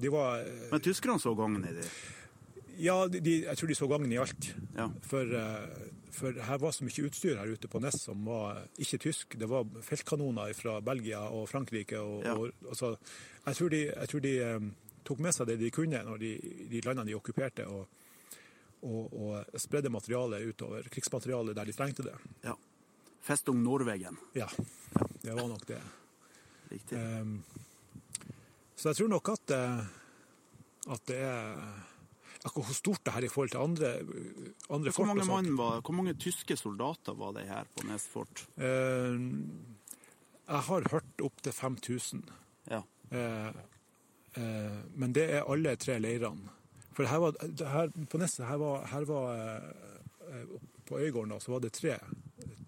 de 0.03 0.11
var 0.11 0.41
eh, 0.43 0.67
Men 0.73 0.81
tyskerne 0.83 1.21
så 1.23 1.35
gangen 1.39 1.63
i 1.69 1.73
det? 1.79 1.87
Ja, 2.83 3.07
de, 3.07 3.21
jeg 3.45 3.57
tror 3.61 3.69
de 3.71 3.75
så 3.79 3.87
gangen 3.91 4.13
i 4.13 4.19
alt. 4.19 4.51
Ja. 4.75 4.89
For, 5.07 5.23
eh, 5.39 5.91
for 6.13 6.33
her 6.49 6.59
var 6.59 6.73
så 6.75 6.87
mye 6.87 7.07
utstyr 7.07 7.39
her 7.39 7.51
ute 7.55 7.69
på 7.71 7.81
Ness 7.85 8.01
som 8.09 8.25
var 8.27 8.65
ikke 8.83 8.99
tysk. 9.07 9.37
Det 9.39 9.47
var 9.51 9.69
feltkanoner 9.87 10.55
fra 10.59 10.81
Belgia 10.85 11.21
og 11.31 11.47
Frankrike. 11.53 12.01
Og, 12.03 12.25
Ja. 12.27 12.35
og, 12.35 12.51
altså, 12.69 12.97
jeg 13.47 13.55
tror 13.61 13.69
de, 13.71 13.83
jeg 13.93 14.09
tror 14.11 14.21
de 14.27 14.35
eh, 14.43 14.71
tok 15.05 15.23
med 15.25 15.35
seg 15.35 15.49
det 15.51 15.59
de 15.61 15.71
kunne 15.75 16.03
når 16.07 16.19
de, 16.23 16.33
de 16.71 16.83
landene 16.85 17.11
de 17.11 17.17
okkuperte, 17.19 17.67
og, 17.67 17.87
og, 18.83 19.15
og 19.15 19.61
spredde 19.61 19.93
materialet 19.93 20.47
utover, 20.53 20.89
krigsmaterialet 20.93 21.57
der 21.59 21.71
de 21.71 21.77
trengte 21.77 22.07
det. 22.11 22.19
ja. 22.47 22.59
Festung 23.23 23.61
Norwegen. 23.63 24.17
Ja, 24.35 24.49
det 25.23 25.31
var 25.31 25.47
nok 25.47 25.63
det. 25.69 25.79
Riktig. 26.73 26.99
Um, 26.99 27.37
så 28.75 28.91
jeg 28.91 28.99
tror 28.99 29.11
nok 29.13 29.29
at, 29.31 29.53
eh, 29.55 29.83
at 30.91 31.05
det 31.07 31.19
er 31.23 31.61
akkurat 32.43 32.67
Hvor 32.67 32.75
stort 32.75 33.05
det 33.07 33.13
her 33.15 33.23
er 33.23 33.29
i 33.29 33.31
forhold 33.31 33.53
til 33.53 33.63
andre, 33.63 33.91
andre 34.75 34.91
Hvor 34.91 34.97
fort 34.97 35.07
mange, 35.13 35.23
og 35.23 35.29
sånt. 35.29 35.53
var, 35.61 35.81
hvor 35.87 35.95
mange 35.95 36.17
tyske 36.19 36.57
soldater 36.59 37.15
var 37.15 37.37
det 37.37 37.45
her 37.47 37.71
på 37.77 37.87
Nes 37.87 38.09
fort? 38.11 38.43
Eh, 38.59 39.15
jeg 40.49 40.67
har 40.67 40.89
hørt 40.91 41.23
opp 41.23 41.43
til 41.47 41.55
5000. 41.55 42.25
Ja. 42.73 42.83
Eh, 43.15 43.61
men 44.35 45.13
det 45.13 45.27
er 45.37 45.49
alle 45.51 45.77
tre 45.77 45.99
leirene. 46.01 46.51
For 46.93 47.09
her 47.09 47.19
var, 47.19 47.37
her, 47.73 47.93
på 48.09 48.21
Nesset 48.21 48.47
her 48.47 48.61
var, 48.61 48.85
her 48.93 49.07
var 49.09 49.31
eh, 49.37 49.69
eh, 50.29 50.57
På 50.89 50.99
Øygården 51.01 51.33
da, 51.33 51.41
så 51.41 51.55
var 51.55 51.63
det 51.65 51.73
tre, 51.73 51.97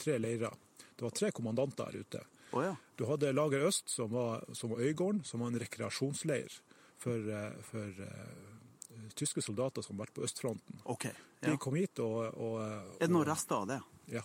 tre 0.01 0.19
leirer. 0.19 0.55
Det 0.97 1.05
var 1.05 1.11
tre 1.11 1.31
kommandanter 1.35 1.91
her 1.91 2.05
ute. 2.07 2.23
Oh, 2.55 2.63
ja. 2.65 2.77
Du 2.97 3.05
hadde 3.09 3.33
Lager 3.33 3.67
Øst, 3.67 3.91
som 3.91 4.13
var, 4.13 4.45
som 4.53 4.71
var 4.71 4.81
Øygården, 4.81 5.25
som 5.25 5.41
var 5.41 5.51
en 5.51 5.61
rekreasjonsleir 5.61 6.61
for, 6.99 7.19
eh, 7.19 7.57
for 7.67 8.01
uh, 8.01 9.11
tyske 9.19 9.43
soldater 9.43 9.83
som 9.83 9.99
har 9.99 10.07
vært 10.07 10.15
på 10.17 10.25
østfronten. 10.25 10.81
OK. 10.85 11.09
De 11.45 11.57
kom 11.61 11.75
hit 11.77 12.01
og, 12.01 12.31
og 12.39 12.61
Er 12.63 13.05
det 13.05 13.13
noen 13.13 13.29
rester 13.29 13.59
av 13.59 13.69
det? 13.69 13.81
Ja. 14.15 14.23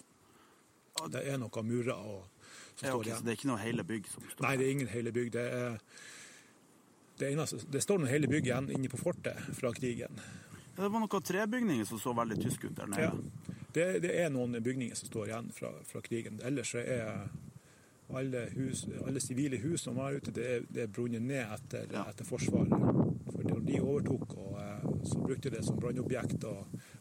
Det 1.10 1.26
er 1.26 1.42
noen 1.42 1.68
murer 1.68 1.98
og, 1.98 2.46
som 2.78 2.86
Ja, 2.88 2.94
står 2.94 3.02
ok, 3.02 3.10
så 3.10 3.26
det 3.26 3.34
er 3.34 3.40
ikke 3.42 3.50
noe 3.50 3.60
hele 3.64 3.84
bygg 3.88 4.08
som 4.14 4.24
står 4.30 4.46
Nei, 4.46 4.56
det 4.60 4.68
er 4.68 4.72
ingen 4.78 4.94
hele 4.94 5.12
bygg. 5.16 5.34
Det, 5.36 5.46
er, 5.58 5.82
det, 7.20 7.32
eneste, 7.34 7.60
det 7.72 7.82
står 7.84 8.00
noen 8.02 8.12
hele 8.12 8.30
bygg 8.32 8.48
igjen 8.50 8.70
inne 8.76 8.90
på 8.92 9.00
fortet 9.02 9.38
fra 9.58 9.72
krigen. 9.76 10.20
Ja, 10.76 10.84
Det 10.86 10.90
var 10.94 11.04
noen 11.04 11.26
trebygninger 11.32 11.86
som 11.86 12.00
så 12.00 12.14
veldig 12.16 12.40
tyske 12.42 12.70
ut 12.72 12.76
der 12.80 12.88
nede. 12.88 13.10
Ja. 13.10 13.56
Det, 13.76 13.86
det 14.02 14.16
er 14.24 14.32
noen 14.34 14.56
bygninger 14.64 14.96
som 14.98 15.12
står 15.12 15.30
igjen 15.30 15.52
fra, 15.54 15.70
fra 15.86 16.02
krigen. 16.02 16.40
Ellers 16.48 16.72
er 16.80 17.28
alle, 18.10 18.48
hus, 18.56 18.88
alle 19.06 19.22
sivile 19.22 19.60
hus 19.62 19.84
som 19.86 20.00
var 20.00 20.16
ute, 20.18 20.32
det 20.34 20.46
er, 20.50 20.64
det 20.74 20.84
er 20.88 20.94
brunnet 20.96 21.22
ned 21.22 21.44
etter, 21.54 21.86
Ja. 21.94 22.08
etter 22.10 22.26
Forsvaret. 22.26 22.74
For 23.30 23.60
de 23.66 23.78
overtok, 23.82 24.34
og, 24.38 24.56
eh, 24.64 24.88
så 25.06 25.20
brukte 25.22 25.50
de 25.50 25.58
det 25.58 25.66
som 25.66 25.78
brannobjekt. 25.80 26.44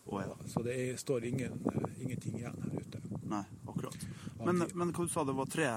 Oh, 0.07 0.21
ja. 0.21 0.35
så 0.47 0.63
det 0.67 0.75
er, 0.77 0.97
står 1.01 1.25
ingen, 1.25 1.57
eh, 1.73 2.03
ingenting 2.05 2.37
igjen 2.39 2.59
her 2.63 2.77
ute. 2.83 3.01
Nei, 3.29 3.45
akkurat. 3.69 3.97
Men, 4.45 4.63
men 4.75 4.93
hva 4.95 5.05
du 5.07 5.11
sa 5.13 5.25
det 5.27 5.35
var 5.35 5.49
tre, 5.51 5.69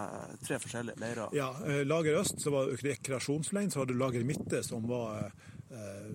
tre 0.46 0.58
forskjellige 0.62 1.02
leirer? 1.02 1.32
Ja, 1.38 1.50
eh, 1.66 1.82
Lager 1.88 2.20
Øst 2.22 2.42
så 2.44 2.52
var 2.54 2.70
det 2.70 2.82
rekreasjonsleiren, 2.86 3.72
så 3.74 3.82
hadde 3.82 3.96
du 3.96 4.00
Lager 4.02 4.24
Midte 4.28 4.62
som 4.64 4.86
var 4.90 5.32
eh, 5.72 6.12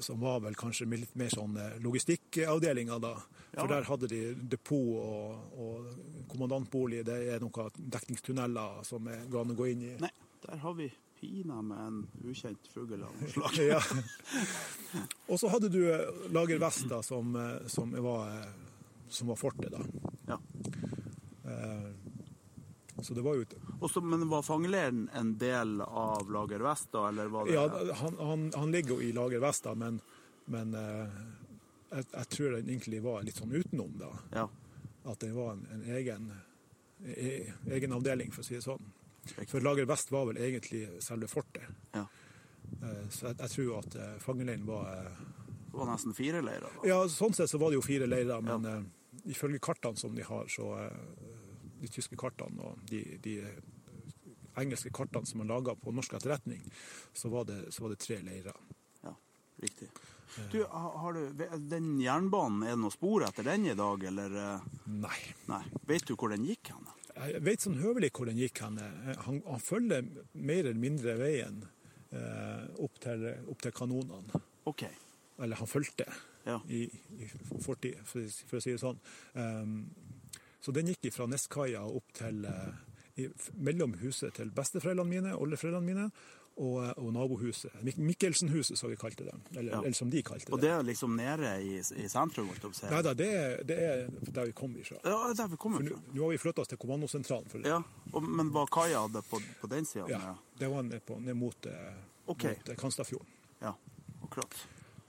som 0.00 0.20
var 0.22 0.38
vel 0.40 0.54
kanskje 0.56 0.86
litt 0.88 1.12
mer 1.20 1.28
sånn 1.34 1.58
eh, 1.60 1.74
logistikkavdelinga 1.84 2.96
da. 3.02 3.14
For 3.50 3.66
Ja. 3.66 3.66
der 3.66 3.84
hadde 3.88 4.06
de 4.08 4.20
depot 4.48 4.94
og, 5.02 5.58
og 5.58 6.26
kommandantbolig. 6.30 7.02
Det 7.04 7.16
er 7.34 7.42
noen 7.42 7.74
dekningstunneler 7.90 8.84
som 8.86 9.08
er, 9.10 9.24
går 9.28 9.42
an 9.44 9.52
å 9.52 9.56
gå 9.58 9.66
inn 9.72 9.82
i. 9.88 9.90
Nei, 10.00 10.12
der 10.46 10.60
har 10.62 10.76
vi 10.78 10.86
pina 11.20 11.58
med 11.60 11.82
en 11.88 11.98
ukjent 12.30 12.70
fugl 12.72 13.02
av 13.02 13.10
noe 13.18 13.28
slag. 13.34 13.58
Ja. 13.66 13.80
Og 15.28 15.36
så 15.42 15.50
hadde 15.52 15.68
du 15.74 15.82
Lager 16.32 16.62
Vest, 16.62 16.86
da, 16.88 17.02
som, 17.04 17.34
som, 17.68 17.92
var, 18.06 18.38
som 19.10 19.28
var 19.34 19.36
fortet, 19.42 19.74
da. 19.74 19.82
Eh, 21.50 21.90
Så 23.02 23.14
det 23.16 23.22
var 23.24 23.34
jo 23.38 23.42
et 23.46 23.54
Og 23.80 24.02
men 24.04 24.28
var 24.28 24.42
fangeleiren 24.44 25.08
en 25.16 25.30
del 25.38 25.80
av 25.80 26.30
Lager 26.30 26.60
Vest, 26.60 26.90
da, 26.92 27.06
eller 27.08 27.30
var 27.32 27.46
det 27.46 27.54
Ja, 27.54 27.94
han, 28.02 28.16
han, 28.18 28.42
han 28.56 28.72
ligger 28.74 28.98
jo 28.98 29.00
i 29.00 29.12
Lager 29.16 29.40
Vest, 29.40 29.64
da, 29.64 29.74
men, 29.74 30.00
men 30.46 30.74
eh, 30.74 31.20
jeg, 31.90 32.04
jeg 32.12 32.28
tror 32.34 32.56
den 32.58 32.68
egentlig 32.68 33.00
var 33.02 33.22
litt 33.24 33.40
sånn 33.40 33.54
utenom, 33.56 33.94
da. 33.98 34.10
Ja, 34.34 34.44
At 35.10 35.22
den 35.24 35.32
var 35.34 35.54
en, 35.56 35.64
en 35.72 35.86
egen, 35.96 36.28
e, 37.02 37.52
egen 37.72 37.92
avdeling, 37.96 38.30
for 38.34 38.44
å 38.44 38.46
si 38.46 38.58
det 38.58 38.62
sånn. 38.66 38.84
For 39.48 39.64
Lager 39.64 39.88
Vest 39.88 40.12
var 40.12 40.28
vel 40.28 40.38
egentlig 40.42 40.84
selve 41.02 41.28
fortet. 41.30 41.66
ja. 41.96 42.04
Eh, 42.84 43.06
Så 43.10 43.30
jeg, 43.30 43.38
jeg 43.40 43.50
tror 43.56 43.78
at 43.80 43.96
fangeleiren 44.22 44.66
var 44.68 45.08
Det 45.70 45.78
var 45.78 45.88
nesten 45.88 46.14
fire 46.14 46.42
leirer, 46.44 46.68
da. 46.68 46.86
Ja, 46.88 47.00
sånn 47.08 47.32
sett 47.34 47.50
så 47.50 47.58
var 47.58 47.72
det 47.72 47.80
jo 47.80 47.82
fire 47.86 48.06
leirer, 48.06 48.44
men 48.44 48.68
ja. 48.68 48.76
ifølge 49.32 49.58
kartene 49.58 49.96
som 49.96 50.14
de 50.14 50.22
har, 50.22 50.46
så 50.52 50.68
De 51.80 51.88
tyske 51.88 52.16
kartene 52.20 52.60
og 52.70 52.78
de, 52.90 53.00
de 53.24 53.34
engelske 54.60 54.90
kartene 54.92 55.26
som 55.28 55.40
man 55.40 55.48
laga 55.50 55.74
på 55.78 55.92
norsk 55.94 56.14
etterretning, 56.18 56.62
så 57.16 57.30
var 57.32 57.46
det, 57.48 57.60
så 57.72 57.84
var 57.84 57.94
det 57.94 58.00
tre 58.02 58.18
leirer. 58.26 58.56
Ja, 59.06 59.14
riktig. 59.62 59.88
Du, 60.52 60.60
har 60.70 61.16
du, 61.16 61.22
den 61.70 61.96
jernbanen, 62.02 62.62
er 62.62 62.76
det 62.76 62.82
noe 62.84 62.94
spor 62.94 63.24
etter 63.26 63.46
den 63.48 63.64
i 63.66 63.74
dag, 63.78 64.04
eller? 64.12 64.36
eh, 64.38 64.68
Nei. 64.92 65.18
Nei. 65.50 65.62
Vet 65.88 66.06
du 66.06 66.14
hvor 66.14 66.30
den 66.30 66.44
gikk 66.46 66.70
hen? 66.74 66.86
Jeg 67.16 67.40
vet 67.44 67.64
sånn 67.64 67.80
høvelig 67.82 68.12
hvor 68.14 68.28
den 68.30 68.38
gikk 68.38 68.60
hen. 68.62 68.78
Han, 69.26 69.40
han 69.48 69.60
følger 69.64 70.06
mer 70.38 70.60
eller 70.62 70.78
mindre 70.78 71.16
veien 71.18 71.64
eh, 72.14 72.68
opp, 72.78 73.00
til, 73.02 73.26
opp 73.50 73.64
til 73.66 73.74
kanonene. 73.74 74.40
OK. 74.70 74.86
Eller 75.40 75.58
han 75.58 75.70
fulgte 75.70 76.06
Ja. 76.46 76.60
i, 76.72 76.84
i 77.18 77.26
fortid, 77.60 77.98
for, 78.08 78.24
for 78.48 78.60
å 78.60 78.62
si 78.64 78.72
det 78.76 78.80
sånn. 78.80 78.96
Um, 79.34 79.74
så 80.60 80.72
den 80.76 80.86
gikk 80.92 81.12
fra 81.14 81.26
Neskaia 81.26 81.82
opp 81.88 82.12
til 82.16 82.44
eh, 82.44 83.30
mellom 83.60 83.94
huset 84.00 84.34
til 84.36 84.50
besteforeldrene 84.54 85.08
mine, 85.10 85.32
oldeforeldrene 85.36 85.86
mine, 85.86 86.10
og, 86.60 86.82
og 86.98 87.12
nabohuset. 87.14 87.72
Mik 87.86 87.96
Mikkelsenhuset, 88.04 88.76
som 88.76 88.90
vi 88.90 88.96
kalte 89.00 89.24
det. 89.24 89.32
Eller, 89.56 89.70
Ja. 89.72 89.78
eller 89.80 89.94
som 89.96 90.10
de 90.12 90.20
kalte 90.22 90.50
Og 90.52 90.58
det. 90.60 90.66
det 90.66 90.70
er 90.74 90.82
liksom 90.84 91.14
nede 91.16 91.52
i, 91.64 91.78
i 91.78 92.08
sentrum? 92.10 92.50
Nei 92.90 93.00
da, 93.06 93.14
det, 93.16 93.28
er- 93.32 93.62
det 93.64 93.76
er 93.78 94.10
der 94.34 94.46
vi 94.50 94.52
kom 94.52 94.74
ifra. 94.76 94.98
Ja, 95.04 95.14
det 95.30 95.38
er 95.38 95.38
der 95.44 95.48
vi 95.54 95.56
kommer 95.62 95.78
For 95.86 96.02
nå 96.12 96.22
har 96.26 96.30
vi 96.34 96.40
flytta 96.42 96.60
oss 96.60 96.68
til 96.68 96.78
kommandosentralen. 96.82 97.48
For, 97.48 97.64
Ja, 97.64 97.78
og, 98.12 98.22
Men 98.28 98.50
var 98.52 98.66
kaia 98.66 99.06
det 99.08 99.22
på, 99.30 99.40
på 99.62 99.70
den 99.72 99.86
sida? 99.88 100.04
ja, 100.10 100.34
det 100.58 100.68
var 100.68 100.82
ned, 100.82 101.00
på, 101.06 101.16
ned 101.20 101.34
mot, 101.34 101.66
okay. 102.26 102.56
Mot 102.58 102.68
eh, 102.68 102.76
Kanstadfjorden. 102.76 103.26
ja, 103.62 103.72
akkurat. 104.22 104.60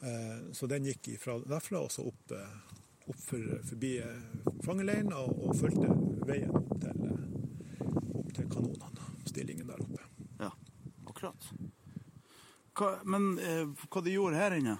Eh, 0.01 0.53
Så 0.53 0.67
den 0.71 0.85
gikk 0.87 1.17
fra 1.19 1.39
derfra 1.39 1.81
og 1.83 1.91
så 1.91 2.05
opp, 2.07 2.31
eh, 2.31 2.80
opp 3.05 3.19
for, 3.19 3.59
forbi 3.69 3.97
eh, 3.99 4.23
fangeleiren 4.65 5.13
og, 5.17 5.35
og 5.47 5.55
fulgte 5.59 5.89
veien 6.27 6.51
opp 6.55 6.73
til, 6.81 7.05
eh, 7.07 7.85
opp 8.21 8.33
til 8.37 8.49
kanonene, 8.51 9.07
stillingen 9.29 9.69
der 9.69 9.83
oppe. 9.83 10.07
Ja, 10.39 10.51
akkurat. 11.07 11.47
Hva, 12.77 12.91
men 13.03 13.33
eh, 13.39 13.65
hva 13.87 14.03
de 14.05 14.15
gjorde 14.15 14.39
her 14.39 14.55
inne? 14.57 14.77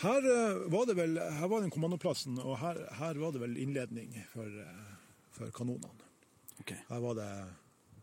Her 0.00 0.30
eh, 0.32 0.62
var 0.72 0.86
det 0.88 0.96
vel, 0.98 1.18
her 1.20 1.48
var 1.52 1.60
den 1.64 1.72
kommandoplassen, 1.72 2.38
og 2.40 2.56
her, 2.62 2.80
her 3.00 3.20
var 3.20 3.34
det 3.34 3.42
vel 3.42 3.58
innledning 3.60 4.16
for, 4.32 4.48
eh, 4.48 4.94
for 5.36 5.52
kanonene. 5.56 6.08
Okay. 6.60 6.80
Her 6.88 7.04
var 7.04 7.16
det 7.20 7.30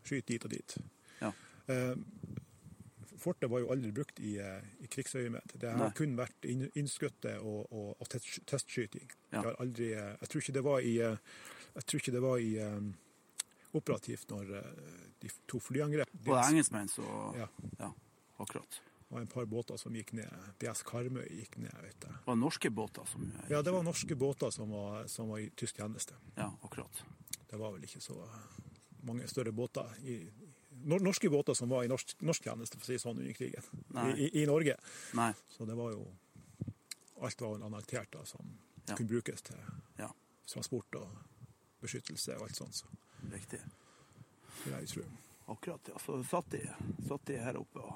skyt 0.06 0.30
dit 0.30 0.44
og 0.46 0.54
dit. 0.54 0.78
ja. 1.20 1.32
Eh, 1.68 1.94
Fortet 3.28 3.50
var 3.52 3.60
jo 3.60 3.68
aldri 3.74 3.90
brukt 3.92 4.20
i, 4.24 4.36
eh, 4.40 4.64
i 4.80 4.88
krigsøyemed. 4.88 5.52
Det 5.60 5.68
har 5.70 5.78
Nei. 5.82 5.90
kun 5.98 6.16
vært 6.16 6.48
inn- 6.48 6.70
innskutte 6.80 7.34
og, 7.44 7.66
og, 7.72 7.90
og 8.00 8.08
testskyting. 8.48 9.10
Ja. 9.30 9.42
Jeg, 9.42 9.44
har 9.50 9.60
aldri, 9.64 9.92
eh, 9.92 10.14
jeg 10.22 10.28
tror 10.32 10.44
ikke 10.44 10.56
det 10.58 10.64
var 10.64 10.80
i, 10.80 10.94
eh, 11.04 11.94
ikke 12.00 12.14
det 12.16 12.22
var 12.24 12.38
i 12.42 12.50
um, 12.64 12.92
operativt 13.78 14.30
når 14.32 14.52
de 15.20 15.30
to 15.50 15.60
flyangrep. 15.60 16.08
Og 16.14 16.24
det 16.24 16.34
er 16.38 16.52
engelskmenn, 16.54 16.88
så 16.90 17.04
Ja. 17.36 17.48
ja, 17.78 17.90
akkurat. 18.40 18.80
Var 19.10 19.20
en 19.20 19.26
par 19.30 19.46
båter 19.48 19.76
som 19.80 19.94
gikk 19.96 20.12
ned. 20.12 20.28
BS 20.60 20.82
Karmøy 20.84 21.24
gikk 21.28 21.56
ned, 21.58 21.72
vet 21.80 21.96
jeg. 22.04 22.12
Det 22.12 22.26
var 22.26 22.36
norske 22.36 22.70
båter 22.70 23.06
som 23.08 23.22
gikk. 23.24 23.50
Ja, 23.50 23.62
det 23.62 23.72
var 23.72 23.82
norske 23.86 24.16
båter 24.20 24.50
som 24.52 24.70
var, 24.74 25.06
som 25.08 25.28
var 25.32 25.38
i 25.44 25.50
tysk 25.56 25.76
tjeneste. 25.80 26.14
Ja, 26.36 26.50
akkurat. 26.62 27.02
Det 27.48 27.56
var 27.60 27.72
vel 27.72 27.86
ikke 27.88 28.02
så 28.04 28.18
mange 29.08 29.28
større 29.30 29.52
båter 29.52 29.94
i, 30.04 30.18
norske 30.84 31.30
båter 31.30 31.54
som 31.54 31.68
var 31.68 31.84
i 31.84 31.88
norsk, 31.90 32.16
norsk 32.20 32.44
tjeneste, 32.44 32.78
for 32.78 32.84
å 32.84 32.90
si 32.92 32.98
sånn, 33.02 33.18
under 33.18 33.32
krigen. 33.36 33.62
I, 34.16 34.28
i, 34.42 34.46
Norge. 34.46 34.76
Nei, 35.18 35.32
Så 35.56 35.64
det 35.68 35.74
var 35.78 35.92
jo 35.92 36.06
Alt 37.20 37.40
var 37.42 37.56
annektert 37.66 38.12
da, 38.14 38.24
som 38.24 38.58
Ja. 38.86 38.94
kunne 38.96 39.08
brukes 39.08 39.42
til 39.42 39.56
ja, 39.98 40.06
transport 40.46 40.94
og 40.94 41.08
beskyttelse 41.82 42.36
og 42.38 42.42
alt 42.46 42.56
sånt. 42.56 42.74
Så 42.74 42.86
riktig. 43.32 43.58
det 44.64 44.72
er 44.72 44.78
jeg 44.78 44.88
tror. 44.88 45.08
Akkurat, 45.48 45.88
ja. 45.88 45.98
Så 45.98 46.22
satt 46.30 46.50
de, 46.50 46.60
satt 47.08 47.26
de 47.26 47.36
her 47.42 47.56
oppe 47.58 47.80
og 47.82 47.92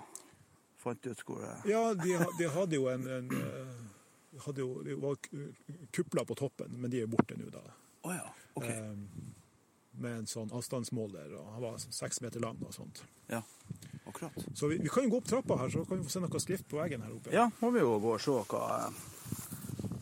fant 0.83 1.07
ut 1.07 1.23
hvor 1.27 1.41
det 1.45 1.71
Ja, 1.71 1.95
de, 1.95 2.17
de 2.39 2.49
hadde 2.51 2.75
jo 2.75 2.89
en, 2.91 3.07
en, 3.07 3.31
eh, 3.31 4.41
hadde 4.47 4.61
jo, 4.65 4.83
De 4.83 4.95
var 5.01 5.17
kupla 5.93 6.25
på 6.25 6.35
toppen, 6.35 6.75
men 6.81 6.91
de 6.91 7.03
er 7.03 7.07
borte 7.07 7.37
nå, 7.39 7.49
da. 7.55 7.63
Å 8.03 8.13
ja. 8.17 8.27
Ok. 8.59 8.65
Eh, 8.67 8.97
med 10.01 10.23
en 10.23 10.29
sånn 10.31 10.53
avstandsmåler, 10.55 11.35
og 11.39 11.51
han 11.55 11.65
var 11.65 11.83
seks 11.83 12.23
meter 12.25 12.43
lang 12.43 12.61
og 12.65 12.75
sånt. 12.75 13.03
Ja. 13.31 13.43
Akkurat. 14.09 14.47
Så 14.55 14.69
vi, 14.71 14.79
vi 14.83 14.89
kan 14.89 15.07
jo 15.07 15.15
gå 15.15 15.21
opp 15.23 15.29
trappa 15.31 15.59
her, 15.61 15.71
så 15.71 15.85
kan 15.85 16.01
vi 16.01 16.07
få 16.09 16.15
se 16.15 16.23
noe 16.25 16.43
skrift 16.43 16.69
på 16.71 16.81
veggen 16.81 17.05
her 17.05 17.15
oppe. 17.15 17.35
Ja, 17.35 17.49
må 17.61 17.71
vi 17.75 17.85
jo 17.85 17.95
gå 18.03 18.17
og 18.17 18.23
se 18.23 18.35
hva 18.53 18.91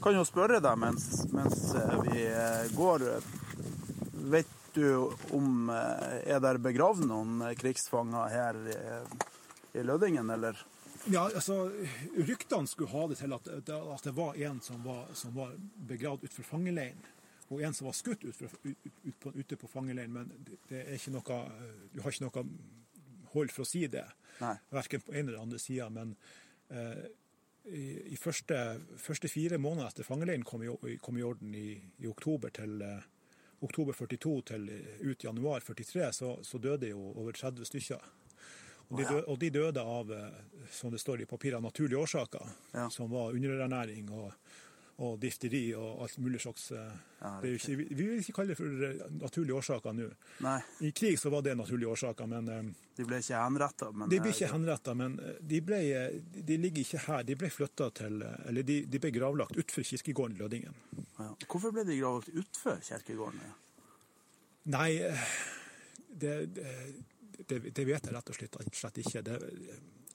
Kan 0.00 0.16
jo 0.16 0.24
spørre 0.24 0.62
deg 0.64 0.78
mens, 0.80 1.10
mens 1.34 1.74
eh, 1.76 1.96
vi 2.06 2.24
eh, 2.24 2.70
går. 2.72 3.04
Vet 4.32 4.56
du 4.72 5.10
om 5.36 5.68
eh, 5.68 6.22
Er 6.32 6.40
der 6.40 6.60
begravd 6.62 7.04
noen 7.04 7.42
krigsfanger 7.60 8.32
her 8.32 8.60
i, 8.64 8.78
i 9.76 9.84
Lødingen, 9.84 10.30
eller? 10.32 10.56
Ja, 11.04 11.26
altså, 11.28 11.70
Ryktene 12.16 12.68
skulle 12.68 12.90
ha 12.92 13.06
det 13.08 13.20
til 13.20 13.32
at, 13.32 13.48
at 13.48 14.04
det 14.04 14.16
var 14.16 14.36
en 14.36 14.60
som 14.64 14.82
var, 14.84 15.04
som 15.16 15.36
var 15.36 15.52
begravd 15.88 16.24
utenfor 16.24 16.48
fangeleiren, 16.54 17.00
og 17.50 17.62
en 17.66 17.74
som 17.74 17.86
var 17.88 17.96
skutt 17.98 18.24
ut, 18.24 18.36
fra- 18.36 18.48
ut, 18.64 18.90
ut 19.04 19.16
på, 19.20 19.32
ute 19.34 19.56
på 19.58 19.68
fangeleiren. 19.68 20.12
Men 20.14 20.28
det, 20.46 20.58
det 20.70 20.84
er 20.86 20.94
ikke 20.94 21.10
noe, 21.16 21.38
du 21.92 22.00
har 22.04 22.12
ikke 22.14 22.28
noe 22.28 22.44
hold 23.34 23.50
for 23.54 23.64
å 23.64 23.68
si 23.68 23.84
det, 23.90 24.04
Nei. 24.40 24.56
verken 24.70 25.02
på 25.06 25.12
en 25.14 25.28
eller 25.28 25.40
andre 25.42 25.58
sida. 25.62 25.88
Men 25.90 26.14
eh, 26.70 27.04
i, 27.70 27.84
i 28.14 28.18
første, 28.18 28.56
første 28.98 29.28
fire 29.30 29.58
måneder 29.60 29.90
etter 29.92 30.06
fangeleiren 30.06 30.46
kom 30.48 30.62
i, 30.66 30.96
kom 31.02 31.18
i 31.20 31.26
orden 31.26 31.54
i, 31.54 31.74
i 32.02 32.08
oktober 32.10 32.54
til 32.56 32.80
eh, 32.86 33.02
oktober 33.66 33.92
42 33.98 34.32
til 34.54 34.70
eh, 34.72 35.02
ut 35.10 35.26
januar 35.26 35.60
43, 35.66 36.08
så, 36.16 36.32
så 36.46 36.58
døde 36.62 36.88
jo 36.94 37.02
over 37.20 37.36
30 37.36 37.66
stykker. 37.68 38.08
Og 38.90 38.98
de, 38.98 39.04
døde, 39.06 39.26
og 39.30 39.36
de 39.38 39.50
døde 39.54 39.82
av, 39.86 40.08
eh, 40.16 40.64
som 40.74 40.90
det 40.90 40.98
står 41.02 41.22
i 41.22 41.28
papirene, 41.30 41.62
naturlige 41.68 42.00
årsaker, 42.02 42.48
Ja. 42.74 42.88
som 42.90 43.10
var 43.12 43.34
underernæring 43.36 44.08
og, 44.10 44.32
og 45.00 45.14
difteri 45.20 45.62
og 45.78 46.02
alt 46.04 46.18
mulig 46.20 46.40
slags 46.42 46.66
eh, 46.76 46.90
Ja, 47.20 47.30
ikke, 47.44 47.76
vi, 47.78 47.84
vi 47.88 48.06
vil 48.10 48.18
ikke 48.20 48.34
kalle 48.36 48.52
det 48.52 48.56
for 48.58 48.82
eh, 48.84 48.98
naturlige 49.20 49.56
årsaker 49.56 49.94
nå. 49.96 50.08
Nei, 50.44 50.56
I 50.84 50.90
krig 50.96 51.16
så 51.20 51.32
var 51.32 51.44
det 51.46 51.54
naturlige 51.56 51.88
årsaker, 51.94 52.28
men 52.28 52.50
eh, 52.52 52.68
de 52.98 53.06
ble 53.08 53.20
ikke 53.22 53.40
henretta. 53.40 53.88
Men 53.96 54.12
de 54.12 54.18
ble 54.20 54.34
ikke 54.34 54.50
henretta. 54.52 54.94
Men 55.00 55.14
de, 55.40 55.60
ble, 55.64 55.78
de 56.50 56.58
ligger 56.60 56.84
ikke 56.84 57.00
her. 57.06 57.24
De 57.30 57.36
ble 57.40 57.48
flytta 57.52 57.88
til 57.96 58.20
Eller 58.26 58.66
de, 58.68 58.76
de 58.92 59.00
ble 59.00 59.12
gravlagt 59.14 59.56
utenfor 59.56 59.86
kirkegården 59.88 60.36
i 60.36 60.42
Lødingen. 60.42 60.76
ja. 61.18 61.30
Hvorfor 61.46 61.72
ble 61.72 61.86
de 61.88 61.96
gravlagt 62.02 62.28
utenfor 62.34 62.82
kirkegården? 62.90 63.40
Nei, 64.70 64.90
det, 66.12 66.34
det, 67.48 67.58
det, 67.72 67.84
vet 67.88 68.04
jeg 68.04 68.12
rett 68.12 68.28
og 68.32 68.36
slett, 68.36 68.58
slett 68.76 69.00
ikke. 69.00 69.22
Det, 69.24 69.38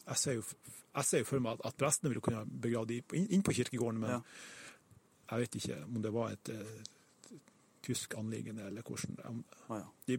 jeg, 0.05 0.19
ser 0.21 0.37
jo, 0.37 0.45
jeg 0.93 1.09
ser 1.09 1.23
jo 1.23 1.29
for 1.31 1.41
meg 1.41 1.57
at, 1.57 1.71
at 1.71 1.79
prestene 1.81 2.13
ville 2.13 2.21
kunne 2.23 2.45
begrave 2.45 2.91
dem 2.93 3.17
inn, 3.17 3.25
inn 3.39 3.45
på 3.45 3.55
kirkegården, 3.57 4.05
men 4.05 4.19
Ja. 4.19 4.21
Jeg 5.29 5.39
vet 5.45 5.55
ikke 5.61 5.77
om 5.85 6.01
det 6.01 6.11
var 6.13 6.31
et 6.35 6.49
eh, 6.53 7.39
tysk 7.85 8.15
anliggende 8.17 8.65
eller 8.65 8.81
hvordan. 8.81 9.43
Å 9.69 9.77
ja. 9.77 9.85
De, 10.07 10.17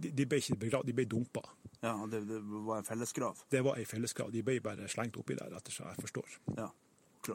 de- 0.00 0.12
de 0.16 0.24
ble 0.26 0.38
ikke 0.40 0.56
begravd, 0.62 0.86
de 0.88 0.94
ble 0.96 1.04
dumpa. 1.04 1.42
ja 1.82 1.92
det, 2.08 2.22
det 2.28 2.38
var 2.44 2.78
en 2.80 2.86
fellesgrav. 2.88 3.42
Det 3.52 3.60
var 3.64 3.76
en 3.80 3.86
fellesgrav. 3.88 4.30
De 4.32 4.42
ble 4.42 4.58
bare 4.64 4.88
slengt 4.88 5.16
oppi 5.20 5.36
der, 5.36 5.52
etter 5.58 5.72
som 5.72 5.86
jeg 5.90 6.00
forstår. 6.00 6.38
Ja. 6.56 6.70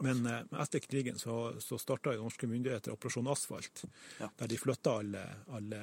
Men 0.02 0.24
eh, 0.26 0.42
etter 0.62 0.78
krigen 0.82 1.18
så, 1.18 1.36
så 1.62 1.78
starta 1.78 2.12
norske 2.18 2.46
myndigheter 2.50 2.92
Operasjon 2.94 3.26
Asfalt, 3.30 3.84
Ja. 4.20 4.28
der 4.38 4.46
de 4.50 4.58
flytta 4.58 4.98
alle, 5.02 5.22
alle 5.50 5.80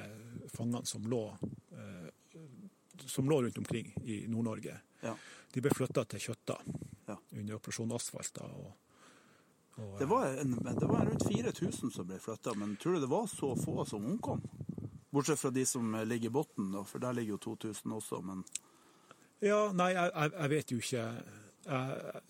fangene 0.52 0.84
som 0.88 1.04
lå, 1.08 1.22
eh, 1.76 2.08
som 3.06 3.28
lå 3.28 3.42
rundt 3.44 3.58
omkring 3.60 3.92
i 4.04 4.22
Nord-Norge. 4.28 4.78
Ja. 5.04 5.12
De 5.52 5.60
ble 5.64 5.70
flytta 5.76 6.04
til 6.08 6.20
Kjøtta 6.28 6.56
Ja. 7.08 7.16
under 7.36 7.54
Operasjon 7.56 7.92
Asfalt. 7.96 8.32
Da, 8.40 8.44
og, 8.48 8.72
og, 9.78 9.98
Det 9.98 10.06
var, 10.10 10.26
en, 10.42 10.54
det 10.80 10.88
var 10.88 11.06
rundt 11.06 11.26
4000 11.28 11.90
som 11.94 12.06
ble 12.08 12.18
flytta, 12.22 12.54
men 12.58 12.76
tror 12.76 12.94
du 12.98 13.00
det 13.06 13.10
var 13.10 13.26
så 13.30 13.54
få 13.56 13.84
som 13.86 14.04
omkom? 14.06 14.42
Bortsett 15.10 15.38
fra 15.40 15.50
de 15.50 15.64
som 15.66 15.94
ligger 16.04 16.28
i 16.28 16.32
bunnen, 16.32 16.84
for 16.84 16.98
der 17.00 17.12
ligger 17.16 17.36
jo 17.38 17.38
2000 17.54 17.92
også, 17.96 18.20
men 18.22 18.44
Ja, 19.40 19.70
nei, 19.72 19.92
jeg, 19.94 20.10
jeg, 20.34 20.50
vet 20.50 20.72
jo 20.72 20.78
ikke. 20.82 21.02
Jeg, 21.68 22.22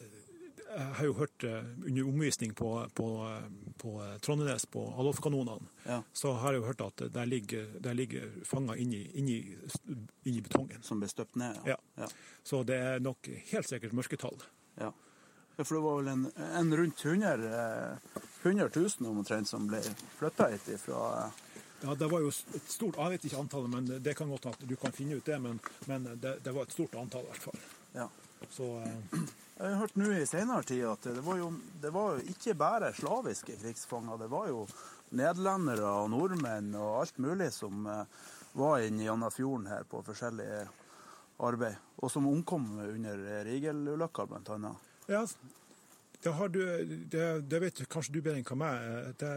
jeg 0.68 0.86
har 0.98 1.04
jo 1.08 1.14
hørt 1.16 1.44
eh, 1.48 1.64
under 1.86 2.08
omvisning 2.10 2.52
på, 2.54 2.68
på, 2.94 3.06
på 3.80 3.92
Trondenes, 4.22 4.66
på 4.68 4.82
Alofkanonene, 5.00 5.66
Ja. 5.86 6.02
så 6.12 6.32
har 6.36 6.52
jeg 6.52 6.60
jo 6.60 6.66
hørt 6.66 6.80
at 6.84 7.02
der 7.14 7.24
ligger, 7.24 7.64
der 7.80 7.96
ligger 7.96 8.28
fanger 8.44 8.74
inni, 8.76 9.00
inni, 9.16 9.38
inni 10.28 10.42
betongen. 10.44 10.82
som 10.84 11.00
ble 11.00 11.08
støpt 11.08 11.36
ned. 11.40 11.56
Ja. 11.66 11.76
Ja. 11.96 12.08
Så 12.44 12.60
det 12.68 12.76
er 12.76 13.00
nok 13.00 13.28
helt 13.52 13.68
sikkert 13.68 13.96
mørketall. 13.96 14.36
Ja. 14.76 14.92
For 15.64 15.74
det 15.74 15.82
var 15.82 15.96
vel 16.00 16.08
en, 16.12 16.24
en 16.60 16.76
rundt 16.76 17.04
100, 17.04 17.48
eh, 17.48 18.20
100 18.42 18.68
000 18.74 19.10
omtrent 19.10 19.48
som 19.48 19.66
ble 19.66 19.80
flytta 20.18 20.50
hit 20.52 20.70
fra 20.82 21.30
Ja, 21.80 21.94
det 21.94 22.08
var 22.10 22.22
jo 22.22 22.30
et 22.30 22.70
stort, 22.70 22.96
Jeg 22.98 23.10
vet 23.10 23.24
ikke 23.28 23.38
antallet, 23.38 23.70
men 23.70 24.02
det 24.02 24.14
kan 24.18 24.30
godt 24.30 24.48
at 24.50 24.62
du 24.66 24.74
kan 24.76 24.94
finne 24.94 25.18
ut 25.18 25.26
det. 25.26 25.38
Men, 25.38 25.60
men 25.86 26.08
det, 26.18 26.38
det 26.42 26.54
var 26.54 26.66
et 26.66 26.74
stort 26.74 26.96
antall, 26.98 27.26
i 27.26 27.30
hvert 27.32 27.46
fall. 27.50 27.60
ja. 27.94 28.08
Så 28.54 28.66
eh, 28.82 29.20
Jeg 29.58 29.66
har 29.66 29.80
hørt 29.82 29.96
nå 29.98 30.10
i 30.14 30.26
senere 30.26 30.62
tid 30.62 30.84
at 30.86 31.06
det 31.10 31.22
var, 31.26 31.38
jo, 31.38 31.52
det 31.82 31.90
var 31.94 32.16
jo 32.16 32.34
ikke 32.34 32.54
bare 32.58 32.92
slaviske 32.94 33.58
krigsfanger. 33.58 34.18
Det 34.18 34.30
var 34.30 34.50
jo 34.50 34.64
nederlendere 35.18 35.94
og 36.02 36.10
nordmenn 36.14 36.74
og 36.78 37.00
alt 37.00 37.18
mulig 37.22 37.50
som 37.54 37.86
eh, 37.86 38.04
var 38.58 38.82
inne 38.86 39.06
i 39.06 39.30
fjorden 39.34 39.66
her 39.70 39.86
på 39.90 40.02
forskjellig 40.06 40.50
arbeid. 41.38 41.78
Og 42.02 42.10
som 42.10 42.26
omkom 42.30 42.78
under 42.82 43.44
Rigel-ulykka, 43.46 44.26
blant 44.26 44.50
annet. 44.54 44.87
Ja, 45.08 45.26
det 46.24 46.32
har 46.34 46.50
du 46.52 46.60
Det, 47.10 47.26
det 47.48 47.60
vet 47.62 47.84
kanskje 47.88 48.16
du 48.16 48.22
bedre 48.22 48.40
enn 48.40 48.48
hva 48.48 48.58
meg. 48.58 49.14
Det, 49.20 49.30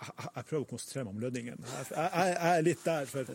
jeg, 0.00 0.28
jeg 0.36 0.44
prøver 0.44 0.62
å 0.64 0.70
konsentrere 0.70 1.06
meg 1.08 1.14
om 1.14 1.24
lønningen. 1.24 1.66
Jeg, 1.72 1.88
jeg, 1.94 2.36
jeg 2.36 2.52
er 2.52 2.64
litt 2.66 2.86
der, 2.86 3.10
for 3.10 3.34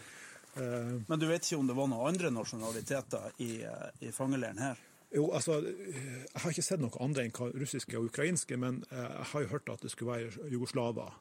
Uh, 0.55 1.01
Men 1.07 1.19
du 1.19 1.27
vet 1.27 1.43
ikke 1.43 1.57
om 1.59 1.67
det 1.67 1.75
var 1.75 1.89
noen 1.91 2.13
andre 2.13 2.29
nasjonaliteter 2.31 3.33
i, 3.43 3.49
eh, 3.67 3.87
i 4.07 4.11
fangeleiren 4.15 4.61
her? 4.63 4.79
Jo, 5.11 5.25
altså, 5.35 5.57
Jeg 5.59 6.41
har 6.41 6.53
ikke 6.53 6.63
sett 6.63 6.79
noe 6.79 7.03
andre 7.03 7.25
enn 7.25 7.33
russiske 7.59 7.97
og 7.99 8.07
ukrainske, 8.07 8.55
men 8.59 8.77
eh, 8.87 9.01
jeg 9.01 9.27
har 9.33 9.43
jo 9.43 9.49
hørt 9.51 9.71
at 9.73 9.83
det 9.83 9.91
skulle 9.91 10.15
være 10.15 10.47
jugoslaver. 10.51 11.11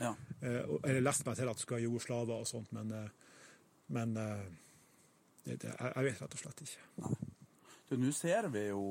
Ja. 0.00 0.14
Eller 0.40 1.02
lest 1.02 1.26
meg 1.26 1.36
til 1.36 1.50
at 1.50 1.58
det 1.58 1.64
skulle 1.64 1.82
være 1.82 1.88
jugoslaver 1.88 2.40
og 2.40 2.48
sånt, 2.48 2.72
men, 2.72 2.92
men 3.92 4.12
det, 4.16 5.56
det, 5.58 5.68
jeg, 5.68 5.92
jeg 5.94 6.08
vet 6.08 6.20
rett 6.22 6.36
og 6.36 6.42
slett 6.44 6.64
ikke. 6.64 7.16
Du, 7.90 7.96
Nå 7.98 8.12
ser 8.16 8.48
vi 8.54 8.68
jo 8.68 8.82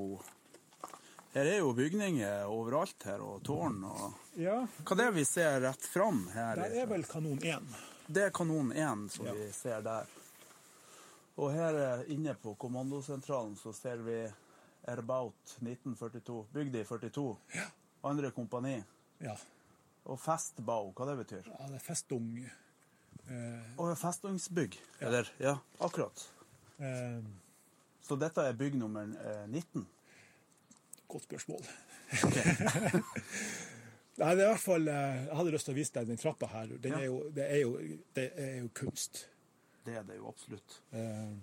Her 1.34 1.45
er 1.45 1.57
jo 1.59 1.73
bygninger 1.78 2.45
overalt 2.49 3.03
her, 3.05 3.21
og 3.21 3.43
tårn 3.45 3.84
og 3.86 4.13
Ja, 4.38 4.59
Hva 4.86 4.93
er 4.95 5.01
det 5.01 5.07
vi 5.15 5.23
ser 5.25 5.59
rett 5.61 5.86
fram 5.89 6.28
her? 6.34 6.55
der 6.55 6.82
er 6.82 6.86
vel 6.89 7.03
kanon 7.05 7.39
1. 7.43 7.63
Det 8.07 8.23
er 8.23 8.30
kanon 8.32 8.71
1 8.71 9.09
som 9.11 9.25
Ja. 9.25 9.34
vi 9.34 9.51
ser 9.51 9.82
der. 9.82 10.05
Og 11.38 11.51
her 11.53 11.75
eh, 11.99 12.11
inne 12.13 12.34
på 12.36 12.55
kommandosentralen 12.57 13.55
så 13.57 13.73
ser 13.73 13.97
vi 13.97 14.28
Erbaut 14.88 15.57
1942, 15.61 16.45
bygd 16.53 16.75
i 16.75 16.84
42. 16.86 17.38
Andre 18.03 18.32
kompani. 18.32 18.84
Ja. 19.21 19.36
Og 20.05 20.19
Festbau, 20.19 20.93
hva 20.95 21.05
det 21.09 21.17
betyr? 21.25 21.43
ja, 21.51 21.67
det 21.67 21.75
er 21.75 21.80
Festung. 21.84 22.49
Eh, 23.28 23.78
Og 23.78 23.97
festungsbygg. 23.97 24.78
Eller, 25.01 25.28
ja, 25.39 25.57
akkurat. 25.82 26.30
eh, 26.80 27.19
Så 28.01 28.15
dette 28.15 28.41
er 28.41 28.53
bygg 28.53 28.75
nummer 28.80 29.03
eh, 29.03 29.47
19. 29.47 29.86
godt 31.07 31.23
spørsmål. 31.27 31.63
Nei, 34.17 34.31
det 34.33 34.41
er 34.41 34.47
i 34.47 34.49
hvert 34.49 34.63
fall, 34.63 34.87
eh, 34.89 35.17
Jeg 35.27 35.35
hadde 35.37 35.51
lyst 35.53 35.67
til 35.69 35.75
å 35.75 35.77
vise 35.77 35.93
deg 35.93 36.07
den 36.09 36.17
trappa 36.21 36.47
her. 36.49 36.71
Den 36.81 36.91
Ja. 36.95 36.99
er 36.99 37.05
jo, 37.05 37.17
det, 37.35 37.45
er 37.53 37.59
jo, 37.61 37.73
det 38.17 38.25
er 38.35 38.55
jo 38.63 38.69
kunst. 38.73 39.27
Det 39.85 39.93
er 39.99 40.03
det 40.07 40.17
jo 40.17 40.27
absolutt. 40.31 40.79
Eh, 40.91 41.35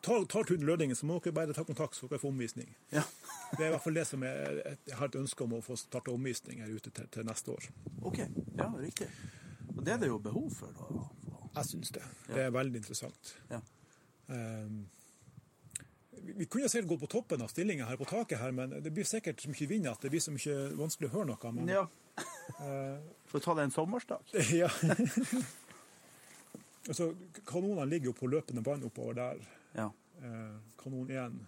tar, 0.00 0.24
tar 0.24 0.44
turen 0.46 0.60
til 0.62 0.66
Lødingen, 0.68 0.96
så 0.96 1.06
må 1.08 1.18
dere 1.20 1.34
bare 1.36 1.52
ta 1.56 1.64
kontakt, 1.66 1.98
så 1.98 2.06
dere 2.08 2.22
får 2.22 2.30
omvisning. 2.30 2.70
Ja. 2.94 3.02
Det 3.56 3.60
er 3.64 3.66
i 3.66 3.74
hvert 3.74 3.82
fall 3.84 3.98
det 3.98 4.06
som 4.08 4.22
jeg, 4.24 4.62
jeg 4.86 4.96
har 5.00 5.10
et 5.10 5.18
ønske 5.20 5.44
om 5.44 5.52
å 5.58 5.62
få 5.66 5.76
starte 5.78 6.14
omvisning 6.14 6.62
her 6.64 6.70
ute 6.72 6.90
til, 6.94 7.10
til 7.12 7.26
neste 7.28 7.50
år. 7.52 7.66
OK. 8.06 8.22
Ja, 8.58 8.70
riktig. 8.78 9.10
Og 9.74 9.82
det 9.84 9.92
er 9.96 9.98
det 10.04 10.08
jo 10.12 10.18
behov 10.22 10.50
for, 10.54 10.72
da. 10.78 10.84
Jeg 11.58 11.68
syns 11.70 11.90
det. 11.94 12.02
Det 12.30 12.40
er 12.46 12.54
veldig 12.54 12.80
interessant. 12.80 13.34
Ja. 13.50 13.60
Um, 14.30 14.86
vi 16.24 16.46
kunne 16.46 16.68
sikkert 16.68 16.88
gått 16.88 17.00
på 17.00 17.06
toppen 17.06 17.42
av 17.42 17.50
stillinga 17.52 17.86
her 17.88 17.96
på 18.00 18.06
taket, 18.08 18.38
her, 18.40 18.52
men 18.52 18.72
det 18.82 18.90
blir 18.94 19.06
sikkert 19.08 19.42
så 19.42 19.50
mye 19.52 19.68
vind 19.70 19.88
at 19.90 20.04
det 20.04 20.10
blir 20.12 20.22
så 20.22 20.34
mye 20.34 20.56
vanskelig 20.78 21.10
å 21.10 21.14
høre 21.18 21.28
noe. 21.32 21.52
Men, 21.56 21.72
ja. 21.72 21.84
Får 23.30 23.44
ta 23.44 23.54
det 23.58 23.66
en 23.68 23.74
sommersdag. 23.74 24.34
ja. 24.62 24.70
altså, 26.88 27.10
kanonene 27.44 27.88
ligger 27.90 28.12
jo 28.12 28.16
på 28.20 28.30
løpende 28.30 28.64
bånd 28.64 28.86
oppover 28.88 29.18
der. 29.20 29.42
Ja. 29.74 29.90
Uh, 30.22 30.56
kanon 30.80 31.10
1. 31.10 31.42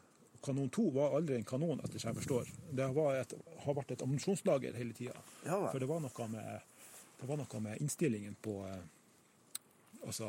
Kanon 0.44 0.68
2 0.70 0.90
var 0.94 1.16
aldri 1.16 1.38
en 1.38 1.46
kanon, 1.48 1.80
etter 1.82 2.02
som 2.02 2.12
jeg 2.12 2.20
forstår. 2.20 2.50
Det 2.76 2.86
et, 2.86 3.32
har 3.64 3.78
vært 3.78 3.94
et 3.94 4.02
ammunisjonslager 4.04 4.76
hele 4.78 4.94
tida. 4.94 5.16
Ja. 5.46 5.62
For 5.70 5.82
det 5.82 5.88
var 5.90 6.02
noe 6.04 6.28
med, 6.30 6.68
det 7.20 7.30
var 7.30 7.40
noe 7.40 7.62
med 7.64 7.82
innstillingen 7.82 8.36
på 8.44 8.60
uh, 8.66 8.76
Altså 10.06 10.26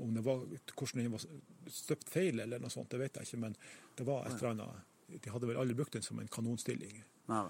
om 0.00 0.14
det 0.14 0.22
var, 0.24 0.46
hvordan 0.72 1.02
den 1.02 1.12
var 1.12 1.26
støpt 1.68 2.08
feil 2.08 2.40
eller 2.40 2.62
noe 2.62 2.72
sånt, 2.72 2.90
det 2.92 3.00
vet 3.02 3.18
jeg 3.20 3.28
ikke, 3.28 3.42
men 3.44 3.56
det 3.98 4.06
var 4.08 4.24
et 4.26 4.38
eller 4.38 4.54
annet 4.54 4.88
de 5.20 5.30
hadde 5.30 5.48
vel 5.48 5.60
aldri 5.60 5.76
brukt 5.76 5.92
den 5.96 6.04
som 6.04 6.20
en 6.22 6.30
kanonstilling. 6.32 7.02
Nei. 7.28 7.44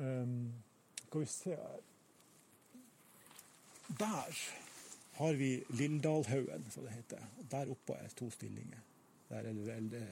Um, 0.00 0.34
skal 1.06 1.20
vi 1.20 1.28
se 1.28 1.56
her. 1.56 1.80
Der 3.98 4.40
har 5.18 5.32
vi 5.34 5.50
Lilldalhaugen, 5.68 6.66
som 6.70 6.86
det 6.86 6.94
heter. 6.94 7.24
Der 7.50 7.70
oppe 7.70 7.98
er 7.98 8.12
to 8.16 8.30
stillinger. 8.30 8.80
Der 9.28 9.36
er 9.36 9.52
det 9.52 10.02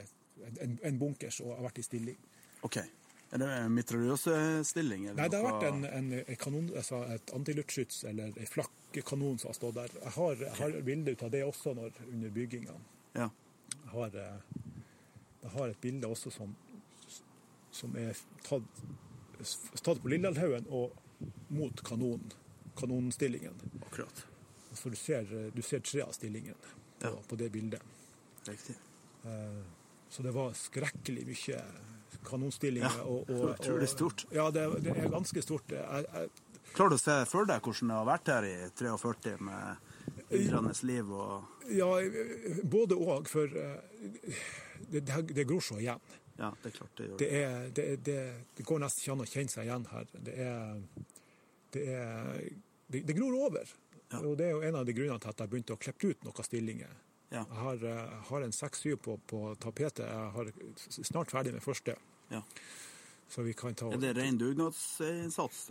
en, 0.61 0.79
en 0.83 0.99
bunker 0.99 1.31
som 1.33 1.53
har 1.55 1.63
vært 1.63 1.79
i 1.79 1.87
stilling. 1.87 2.17
OK. 2.67 2.77
Er 3.31 3.41
det 3.41 3.49
mitraljøsestilling? 3.71 5.07
eller 5.07 5.21
Nei, 5.21 5.29
det 5.29 5.39
har 5.39 5.47
vært 5.47 5.65
en, 5.69 5.83
en, 5.85 6.13
en 6.19 6.39
kanon, 6.39 6.69
altså 6.75 7.03
et 7.13 7.33
antiluftskyts 7.35 8.03
eller 8.09 8.31
en 8.31 8.47
flakkekanon 8.93 9.37
som 9.39 9.49
har 9.49 9.53
stått 9.53 9.75
der. 9.75 9.89
Jeg 10.03 10.11
har, 10.11 10.35
jeg 10.35 10.55
har 10.57 10.81
bilde 10.81 11.11
ut 11.11 11.23
av 11.23 11.31
det 11.31 11.43
også 11.45 11.73
når, 11.75 11.91
under 12.11 12.29
bygginga. 12.29 12.73
Ja. 13.15 13.29
Jeg 13.83 13.89
har, 13.91 14.15
eh, 14.15 14.41
jeg 15.43 15.51
har 15.51 15.69
et 15.69 15.81
bilde 15.81 16.07
også 16.07 16.31
som, 16.31 16.55
som 17.71 17.95
er 17.97 18.15
tatt, 18.43 18.63
tatt 19.83 20.01
på 20.01 20.09
Lillehaugen 20.09 20.65
og 20.69 20.91
mot 21.49 21.81
kanonen, 21.85 22.31
kanonstillingen. 22.77 23.55
Akkurat. 23.85 24.25
Så 24.73 24.89
du 24.89 24.95
ser, 24.95 25.25
du 25.53 25.61
ser 25.61 25.79
tre 25.81 26.01
av 26.01 26.11
stillingen 26.13 26.55
på, 26.55 26.75
Ja. 27.07 27.11
på 27.27 27.35
det 27.35 27.49
bildet. 27.51 27.81
Riktig. 28.45 28.75
Så 30.09 30.23
det 30.23 30.31
var 30.33 30.53
skrekkelig 30.53 31.25
mye 31.27 31.61
kanonstillinger. 32.25 32.91
Ja, 32.97 33.03
og, 33.03 33.29
og, 33.29 33.53
utrolig 33.55 33.83
og- 33.83 33.89
stort. 33.89 34.25
Ja, 34.33 34.49
det, 34.51 34.65
det 34.83 34.95
er 34.97 35.09
ganske 35.09 35.41
stort. 35.41 35.63
Jeg, 35.71 36.05
jeg, 36.13 36.29
Klarer 36.75 36.93
du 36.93 36.97
å 36.97 37.01
se 37.01 37.15
for 37.29 37.49
deg 37.49 37.65
hvordan 37.65 37.91
det 37.91 37.97
har 37.99 38.09
vært 38.09 38.31
her 38.33 38.47
i 38.47 38.55
43 38.79 39.35
med 39.43 39.87
ildrende 40.29 40.73
liv 40.85 41.09
og 41.11 41.59
ja, 41.69 41.89
både 42.63 42.97
og, 42.97 43.29
for 43.29 43.45
eh, 43.57 44.39
det, 44.89 45.03
det, 45.33 45.45
gror 45.49 45.61
så 45.61 45.77
igjen. 45.81 46.01
Ja, 46.39 46.49
det 46.63 46.71
er 46.71 46.75
klart 46.77 46.95
det 46.97 47.07
gjør 47.07 47.19
Det, 47.19 47.29
er, 47.35 47.69
det, 47.75 47.85
det, 48.05 48.17
det 48.57 48.65
går 48.65 48.81
nesten 48.81 49.03
ikke 49.03 49.15
an 49.15 49.25
å 49.25 49.29
kjenne 49.29 49.53
seg 49.53 49.67
igjen 49.67 49.85
her. 49.91 50.09
Det 50.29 50.35
er 50.45 50.81
Det, 51.69 51.85
er, 51.93 53.13
gror 53.13 53.35
over. 53.45 53.69
Ja. 54.09 54.23
Og 54.23 54.37
det 54.39 54.47
er 54.47 54.55
jo 54.55 54.63
en 54.65 54.79
av 54.79 54.87
de 54.87 54.95
grunnene 54.97 55.21
til 55.21 55.29
at 55.29 55.43
jeg 55.43 55.51
begynte 55.51 55.75
å 55.75 55.81
klippe 55.81 56.09
ut 56.09 56.23
noen 56.25 56.47
stillinger. 56.47 56.95
Ja. 57.29 57.43
Jeg 57.43 57.59
har, 57.61 57.83
eh, 57.85 58.13
har 58.31 58.45
en 58.45 58.55
seks-syv 58.55 58.97
på, 59.05 59.19
på 59.29 59.41
tapetet. 59.61 60.07
Jeg 60.07 60.31
har 60.33 60.53
snart 60.89 61.29
ferdig 61.29 61.53
med 61.53 61.61
første. 61.61 61.93
Ja. 62.31 62.41
Så 63.29 63.45
vi 63.45 63.53
kan 63.53 63.75
ta 63.77 63.91
Er 63.93 64.01
det 64.01 64.15
ren 64.17 64.39
dugnadsinnsats? 64.41 65.67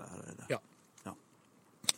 Ja. 0.49 0.61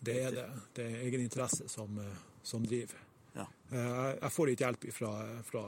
Det 0.02 0.16
er 0.24 0.30
det. 0.30 0.44
Det 0.74 0.84
er 0.86 1.02
egeninteresse 1.06 1.68
som, 1.68 1.98
eh, 1.98 2.16
som 2.42 2.64
driver. 2.66 2.98
ja. 3.34 3.46
Eh, 3.72 3.78
Jeg, 3.78 4.18
jeg 4.22 4.32
får 4.32 4.46
litt 4.50 4.58
hjelp 4.64 4.86
fra, 4.92 5.10
fra 5.44 5.64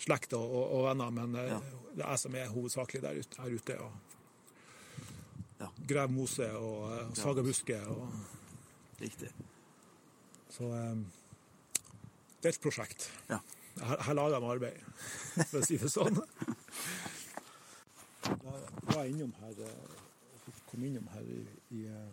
slekt 0.00 0.32
og, 0.32 0.54
og, 0.72 0.84
venner, 0.88 1.10
men 1.10 1.34
eh, 1.36 1.48
Ja. 1.50 1.58
det 1.94 2.04
er 2.04 2.10
jeg 2.14 2.18
som 2.18 2.34
er 2.34 2.48
hovedsakelig 2.54 3.02
der 3.02 3.18
ute, 3.20 3.42
her 3.42 3.50
ute. 3.56 3.78
Og 3.80 3.92
Ja. 5.60 5.66
graver 5.88 6.12
mose 6.12 6.46
og 6.56 6.82
og 7.10 7.16
sager 7.16 7.42
busker. 7.42 7.86
Og, 7.86 8.12
Riktig. 9.00 9.28
så 10.50 10.64
um, 10.64 11.06
det 12.42 12.48
er 12.48 12.54
et 12.54 12.60
prosjekt. 12.62 13.10
Ja. 13.28 13.38
Her, 13.80 14.02
her 14.02 14.12
lager 14.14 14.40
de 14.40 14.46
arbeid, 14.46 14.80
for 15.50 15.58
å 15.60 15.64
si 15.66 15.76
det 15.76 15.90
sånn. 15.92 16.16
Da 18.22 18.52
var 18.94 19.04
jeg 19.04 19.14
innom 19.14 19.32
her, 19.40 19.54
eh, 19.64 20.52
kom 20.70 20.82
innom 20.84 21.06
her 21.12 21.20
i, 21.24 21.38
i 21.76 21.84
eh, 21.88 22.10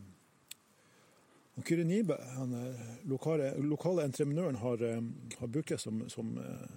Kyrre 1.65 1.83
Nibe, 1.83 2.17
han 2.35 2.53
eh, 2.53 2.81
lokale, 3.09 3.53
lokale 3.57 4.03
entreprenøren, 4.05 4.59
har, 4.61 4.83
eh, 4.83 5.01
har 5.39 5.47
brukt 5.47 5.69
det 5.73 5.79
som, 5.81 6.03
som, 6.09 6.37
eh, 6.37 6.67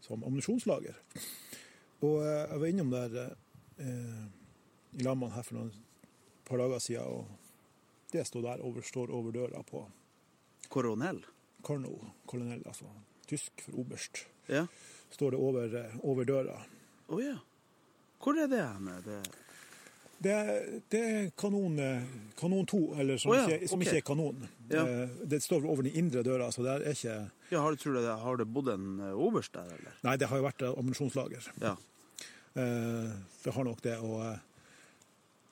som 0.00 0.22
ammunisjonslager. 0.22 1.00
Og 2.04 2.20
jeg 2.26 2.60
var 2.60 2.66
innom 2.68 2.92
der 2.92 3.16
eh, 3.78 4.24
i 4.94 5.02
lag 5.02 5.18
med 5.18 5.32
han 5.32 5.38
her 5.38 5.46
for 5.48 5.58
noen 5.58 5.72
par 6.44 6.60
dager 6.60 6.82
siden, 6.84 7.08
og 7.08 8.12
det 8.12 8.26
står 8.28 8.44
der 8.46 8.62
over, 8.62 8.84
står 8.86 9.10
over 9.10 9.34
døra 9.34 9.62
på 9.66 9.82
Koronell? 10.68 11.24
Korno, 11.64 11.96
kolonell, 12.26 12.62
altså 12.68 12.86
tysk 13.26 13.64
for 13.64 13.80
oberst. 13.80 14.26
Ja. 14.46 14.66
Står 15.10 15.30
det 15.30 15.40
over, 15.40 15.76
over 16.02 16.28
døra. 16.28 16.58
Å 17.08 17.20
ja. 17.22 17.38
Hvor 18.20 18.38
er 18.40 18.50
det 18.52 18.60
hen? 18.60 18.90
Det... 19.04 19.20
Det, 20.22 20.34
det 20.92 21.00
er 21.00 21.30
kanon, 21.38 21.78
eh, 21.82 22.02
kanon 22.38 22.66
2, 22.66 22.80
eller 23.00 23.18
som, 23.20 23.32
oh, 23.32 23.36
ja, 23.36 23.56
ikke, 23.56 23.68
som 23.68 23.80
okay. 23.80 23.88
ikke 23.90 24.00
er 24.02 24.06
kanon. 24.06 24.46
Ja. 24.70 24.84
Det, 24.84 25.28
Det 25.34 25.40
står 25.42 25.66
over 25.66 25.82
den 25.82 25.96
indre 26.00 26.22
døra, 26.26 26.50
så 26.52 26.64
det 26.64 26.76
er 26.76 26.86
ikke 26.94 27.16
Ja, 27.50 27.60
har, 27.60 27.74
du, 27.76 27.92
det, 27.98 28.14
har 28.22 28.36
det 28.40 28.46
bodd 28.48 28.70
en 28.72 29.00
eh, 29.00 29.12
oberst 29.26 29.52
der, 29.54 29.68
eller? 29.78 29.98
Nei, 30.06 30.16
det 30.20 30.30
har 30.30 30.40
jo 30.40 30.46
vært 30.46 30.62
eh, 30.64 30.78
ammunisjonslager. 30.78 31.50
Ja. 31.62 31.76
Eh, 32.54 33.12
Det 33.44 33.52
har 33.52 33.64
nok 33.64 33.82
det. 33.84 33.98
Og, 33.98 34.22
eh, 34.24 34.38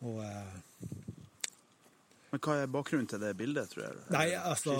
og 0.08 0.22
eh, 0.24 0.56
Men 2.32 2.40
hva 2.40 2.56
er 2.62 2.72
bakgrunnen 2.72 3.10
til 3.10 3.20
det 3.20 3.34
bildet, 3.36 3.70
tror 3.74 3.84
jeg? 3.88 4.00
Nei, 4.14 4.26
altså 4.38 4.78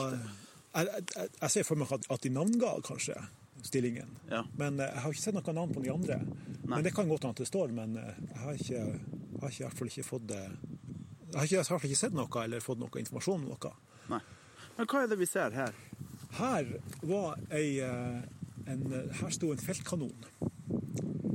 jeg, 0.72 0.88
jeg, 0.88 1.28
jeg 1.40 1.50
ser 1.52 1.66
for 1.68 1.76
meg 1.76 1.92
at, 1.92 2.06
at 2.10 2.22
de 2.24 2.30
navnga 2.32 2.78
kanskje 2.86 3.18
stillingen. 3.62 4.16
Ja. 4.30 4.44
Men 4.56 4.80
eh, 4.80 4.88
jeg 4.88 5.04
har 5.04 5.14
ikke 5.14 5.22
sett 5.24 5.36
noe 5.36 5.54
navn 5.56 5.74
på 5.74 5.82
de 5.84 5.92
andre. 5.92 6.18
Nei. 6.24 6.76
Men 6.76 6.86
Det 6.86 6.94
kan 6.96 7.08
godt 7.10 7.26
hende 7.26 7.36
at 7.36 7.42
det 7.44 7.50
står, 7.50 7.74
men 7.76 7.96
eh, 8.00 8.22
jeg 8.30 8.40
har 8.44 8.62
ikke, 8.64 8.82
har 9.42 9.52
ikke, 9.52 9.62
i 9.62 9.66
hvert 9.66 9.78
fall 9.78 9.90
ikke 9.90 10.06
fått 10.06 10.28
det 10.30 10.42
Jeg 10.42 11.38
har 11.38 11.48
ikke, 11.48 11.56
jeg 11.56 11.66
har 11.68 11.86
ikke 11.88 12.00
sett 12.02 12.14
noe 12.16 12.44
eller 12.44 12.64
fått 12.64 12.80
noe 12.82 13.00
informasjon 13.00 13.44
om 13.44 13.52
noe. 13.54 13.72
Nei. 14.12 14.20
Men 14.76 14.88
hva 14.88 15.02
er 15.02 15.10
det 15.10 15.18
vi 15.20 15.28
ser 15.28 15.54
her? 15.56 15.76
Her 16.38 16.68
var 17.04 17.40
ei 17.52 17.80
eh, 17.84 18.20
en, 18.72 18.84
Her 19.18 19.32
sto 19.34 19.50
en 19.52 19.60
feltkanon 19.60 20.24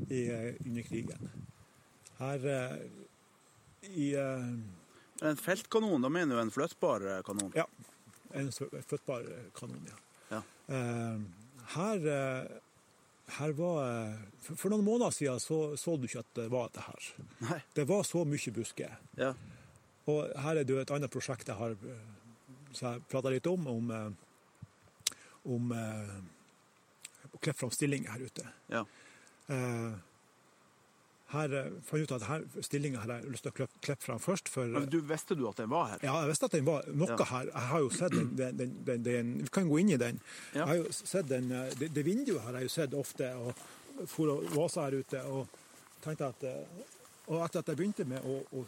i, 0.09 0.23
eh, 0.23 0.55
under 0.65 0.85
krigen. 0.87 1.29
Her 2.17 2.47
eh, 2.53 2.77
i 3.87 4.07
En 4.17 5.37
feltkanon, 5.41 6.01
da 6.01 6.09
mener 6.13 6.35
du 6.35 6.41
en 6.41 6.53
flyttbar 6.53 7.05
kanon? 7.25 7.51
Ja. 7.55 7.65
En 8.37 8.51
flyttbar 8.51 9.25
kanon, 9.57 9.87
ja. 9.89 9.97
Ja. 10.29 10.41
Her, 11.73 12.03
her 13.35 13.51
var 13.57 14.13
for, 14.39 14.55
for 14.55 14.71
noen 14.71 14.85
måneder 14.85 15.11
siden 15.11 15.41
så, 15.43 15.59
så 15.79 15.97
du 15.99 16.07
ikke 16.07 16.23
at 16.23 16.29
det 16.39 16.47
var 16.53 16.69
det 16.75 16.85
her. 16.85 17.07
Nei. 17.43 17.59
Det 17.75 17.87
var 17.89 18.05
så 18.07 18.23
mye 18.27 18.53
busker. 18.55 18.93
Ja. 19.19 19.33
Og 20.07 20.31
her 20.45 20.61
er 20.61 20.63
det 20.63 20.73
jo 20.73 20.79
et 20.79 20.93
annet 20.95 21.11
prosjekt 21.11 21.49
jeg 21.51 21.59
har 21.59 21.75
eh, 21.75 22.05
så 22.71 22.93
jeg 22.93 23.05
prata 23.11 23.31
litt 23.33 23.47
om, 23.49 23.67
om, 23.71 23.91
eh, 23.91 25.15
om 25.53 25.71
eh, 25.75 26.17
å 27.31 27.39
klippe 27.39 27.59
fram 27.59 27.73
stillinger 27.73 28.15
her 28.15 28.27
ute. 28.29 28.51
ja. 28.73 28.85
Eh, 29.47 29.93
her 31.33 31.53
eh, 31.59 31.69
fant 31.83 31.99
jeg 31.99 32.07
ut 32.07 32.11
at 32.15 32.23
her, 32.29 32.43
stillinga 32.63 32.99
har 33.03 33.11
jeg 33.17 33.31
lyst 33.33 33.43
til 33.43 33.51
å 33.51 33.55
klippe, 33.57 33.79
klippe 33.83 34.05
fram 34.05 34.19
først. 34.23 34.47
For, 34.53 34.65
Men 34.71 34.85
du 34.89 34.99
Visste 35.09 35.35
du 35.35 35.43
at 35.49 35.57
den 35.59 35.69
var 35.69 35.89
her? 35.91 35.99
ja, 36.07 36.13
jeg 36.23 36.29
visste 36.31 36.45
at 36.47 36.55
den 36.55 36.65
var 36.65 36.85
noe 36.93 37.09
Ja. 37.17 37.25
her. 37.33 37.45
Jeg 37.51 37.67
har 37.71 37.79
jo 37.83 37.89
sett 37.89 38.11
den, 38.15 38.29
den, 38.37 38.57
den, 38.85 39.03
den, 39.03 39.33
Vi 39.43 39.47
kan 39.51 39.67
gå 39.67 39.79
inn 39.81 39.89
i 39.91 39.97
den. 39.97 40.21
Ja. 40.53 40.59
Jeg 40.61 40.67
har 40.67 40.75
jo 40.79 40.91
sett 40.91 41.27
den, 41.27 41.51
eh, 41.51 41.73
det, 41.79 41.89
det 41.93 42.05
vinduet 42.07 42.41
har 42.47 42.53
jeg 42.59 42.63
jo 42.69 42.73
sett 42.77 42.93
ofte, 42.93 43.31
og 43.35 44.07
for 44.07 44.31
å 44.31 44.37
vase 44.55 44.81
her 44.87 44.99
ute. 45.01 45.23
og 45.27 45.47
tenkte 46.03 46.27
at 46.31 46.43
eh, 46.43 46.85
og 47.27 47.41
etter 47.43 47.59
at 47.59 47.67
jeg 47.67 47.75
begynte 47.81 48.05
med 48.07 48.23
å, 48.23 48.37
å 48.55 48.61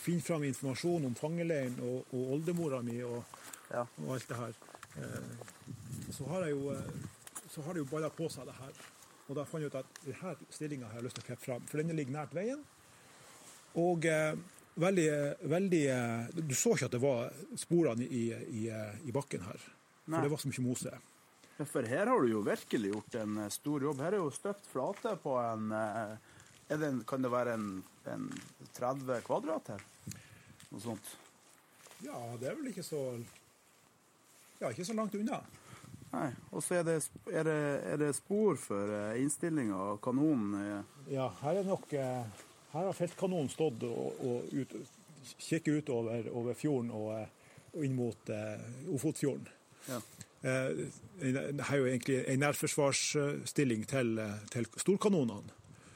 finne 0.00 0.22
fram 0.24 0.44
informasjon 0.48 1.04
om 1.04 1.14
fangeleiren 1.18 1.74
og, 1.84 2.06
og 2.16 2.30
oldemora 2.38 2.80
mi 2.82 3.02
og, 3.04 3.24
Ja. 3.68 3.82
og 4.06 4.14
alt 4.14 4.28
det 4.30 4.36
her, 4.38 4.54
så 6.16 6.24
har 6.30 6.46
jeg 6.46 6.54
jo 6.56 6.72
så 7.52 7.62
har 7.66 7.74
det 7.74 7.82
jo 7.84 7.88
balla 7.90 8.08
på 8.12 8.28
seg 8.32 8.46
det 8.48 8.54
her. 8.56 8.72
Og 9.26 9.34
da 9.38 9.44
fant 9.48 9.64
jeg 9.64 9.72
ut 9.72 9.78
at 9.80 10.02
denne 10.04 10.34
stillinga 10.54 10.90
har 10.90 11.00
jeg 11.00 11.08
lyst 11.08 11.18
til 11.18 11.24
å 11.24 11.28
klippe 11.30 11.44
fram, 11.48 11.64
for 11.66 11.82
den 11.82 11.96
ligger 11.98 12.14
nært 12.14 12.36
veien. 12.36 12.62
Og 13.82 14.06
eh, 14.08 14.36
veldig, 14.80 15.08
veldig 15.50 15.82
eh, 15.92 16.38
Du 16.38 16.54
så 16.56 16.76
ikke 16.76 16.88
at 16.88 16.94
det 16.94 17.02
var 17.02 17.34
sporene 17.58 18.06
i, 18.06 18.28
i, 18.32 18.68
i 19.04 19.14
bakken 19.14 19.44
her. 19.48 19.66
Nei. 20.06 20.18
For 20.20 20.28
det 20.28 20.32
var 20.32 20.42
så 20.42 20.52
mye 20.52 20.66
mose. 20.68 20.94
Ja, 21.56 21.64
For 21.64 21.88
her 21.88 22.06
har 22.06 22.22
du 22.22 22.30
jo 22.30 22.44
virkelig 22.46 22.92
gjort 22.92 23.18
en 23.22 23.38
eh, 23.42 23.52
stor 23.52 23.84
jobb. 23.88 24.00
Her 24.04 24.16
er 24.16 24.22
jo 24.22 24.32
støpt 24.34 24.66
flate 24.70 25.16
på 25.22 25.36
en, 25.40 25.70
eh, 25.72 26.16
det 26.68 26.90
en 26.90 27.02
Kan 27.08 27.24
det 27.24 27.32
være 27.32 27.56
en, 27.56 27.70
en 28.12 28.26
30 28.76 29.22
kvadrat 29.26 29.72
her? 29.74 29.84
Noe 30.70 30.82
sånt. 30.82 31.14
Ja, 32.04 32.18
det 32.40 32.50
er 32.50 32.58
vel 32.58 32.70
ikke 32.72 32.84
så 32.84 33.00
Ja, 34.60 34.70
ikke 34.70 34.84
så 34.84 34.96
langt 34.96 35.14
unna. 35.16 35.40
Nei. 36.16 36.30
Og 36.56 36.62
så 36.64 36.78
er 36.78 36.84
det, 36.86 36.96
er 37.28 37.48
er 37.50 37.98
det 38.00 38.12
spor 38.16 38.56
for 38.60 38.92
eh, 38.92 39.18
innstillinga 39.20 39.76
av 39.90 39.98
kanonen. 40.04 40.54
eh, 40.62 41.16
Ja, 41.16 41.28
her 41.42 41.60
er 41.60 41.66
nok 41.68 41.92
eh, 41.92 42.44
Her 42.72 42.88
har 42.88 42.96
feltkanonen 42.96 43.50
stått 43.52 43.84
og, 43.88 44.16
og 44.24 44.54
ut, 44.54 44.72
kikker 45.38 45.78
ut 45.80 45.90
over 45.92 46.54
fjorden 46.54 46.90
og, 46.94 47.26
og 47.72 47.84
inn 47.84 47.94
mot 47.96 48.28
uh, 48.28 48.92
Ofotfjorden. 48.94 49.46
Ja. 49.88 50.00
Det 50.42 51.64
er 51.64 51.78
jo 51.80 51.86
egentlig 51.88 52.18
en 52.28 52.42
nærforsvarsstilling 52.44 53.86
til, 53.88 54.20
til 54.52 54.68
storkanonene. 54.76 55.54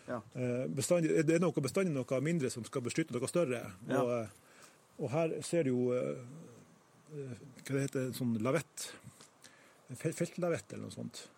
Ja. 0.09 0.19
Bestandig, 0.73 1.13
det 1.29 1.37
er 1.37 1.45
noe, 1.45 1.63
bestandig 1.63 1.93
noe 1.95 2.21
mindre 2.25 2.51
som 2.51 2.65
skal 2.67 2.83
beskytte 2.87 3.15
noe 3.15 3.29
større. 3.31 3.61
Ja. 3.91 4.01
Og, 4.01 5.05
og 5.05 5.13
her 5.13 5.37
ser 5.47 5.69
du 5.69 5.75
jo 5.75 5.85
hva 7.13 7.77
det 7.77 7.85
heter, 7.85 8.11
sånn 8.17 8.39
lavett. 8.43 8.89
Feltlavett 9.99 10.73
eller 10.73 10.87
noe 10.87 10.95
sånt. 10.95 11.29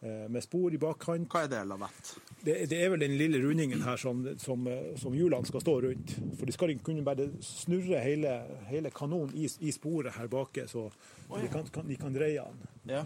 eh, 0.00 0.28
med 0.28 0.42
spor 0.44 0.74
i 0.74 0.78
bakkant. 0.78 1.28
Hva 1.32 1.44
er 1.46 1.50
det, 1.52 1.62
lavett? 1.68 2.10
Det, 2.44 2.56
det 2.70 2.78
er 2.84 2.90
vel 2.92 3.00
den 3.02 3.16
lille 3.18 3.40
rundingen 3.42 3.82
her 3.82 3.96
som, 4.00 4.22
som, 4.38 4.68
som 5.00 5.16
hjulene 5.16 5.48
skal 5.48 5.64
stå 5.64 5.76
rundt. 5.86 6.16
For 6.38 6.46
de 6.46 6.54
skal 6.54 6.74
ikke 6.74 6.90
kunne 6.90 7.04
bare 7.06 7.28
snurre 7.44 8.02
hele, 8.04 8.36
hele 8.70 8.92
kanonen 8.94 9.34
i, 9.34 9.48
i 9.66 9.72
sporet 9.74 10.14
her 10.18 10.28
bake, 10.32 10.68
så 10.70 10.86
de, 10.90 11.40
ja. 11.42 11.50
kan, 11.52 11.66
kan, 11.74 11.88
de 11.88 11.98
kan 12.00 12.14
dreie 12.14 12.44
den. 12.44 12.70
Ja. 12.92 13.04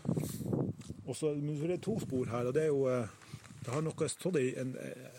Og 1.07 1.17
så 1.17 1.33
det 1.35 1.57
er 1.65 1.75
det 1.77 1.83
to 1.87 1.97
spor 2.03 2.29
her, 2.31 2.51
og 2.51 2.55
det 2.55 2.67
er 2.69 2.73
jo 2.73 2.85
eh, 2.91 3.19
Det 3.61 3.75
har 3.75 3.83
noe 3.85 4.07
stått 4.09 4.39
i 4.41 4.55
en, 4.61 4.71
eh, 4.81 5.19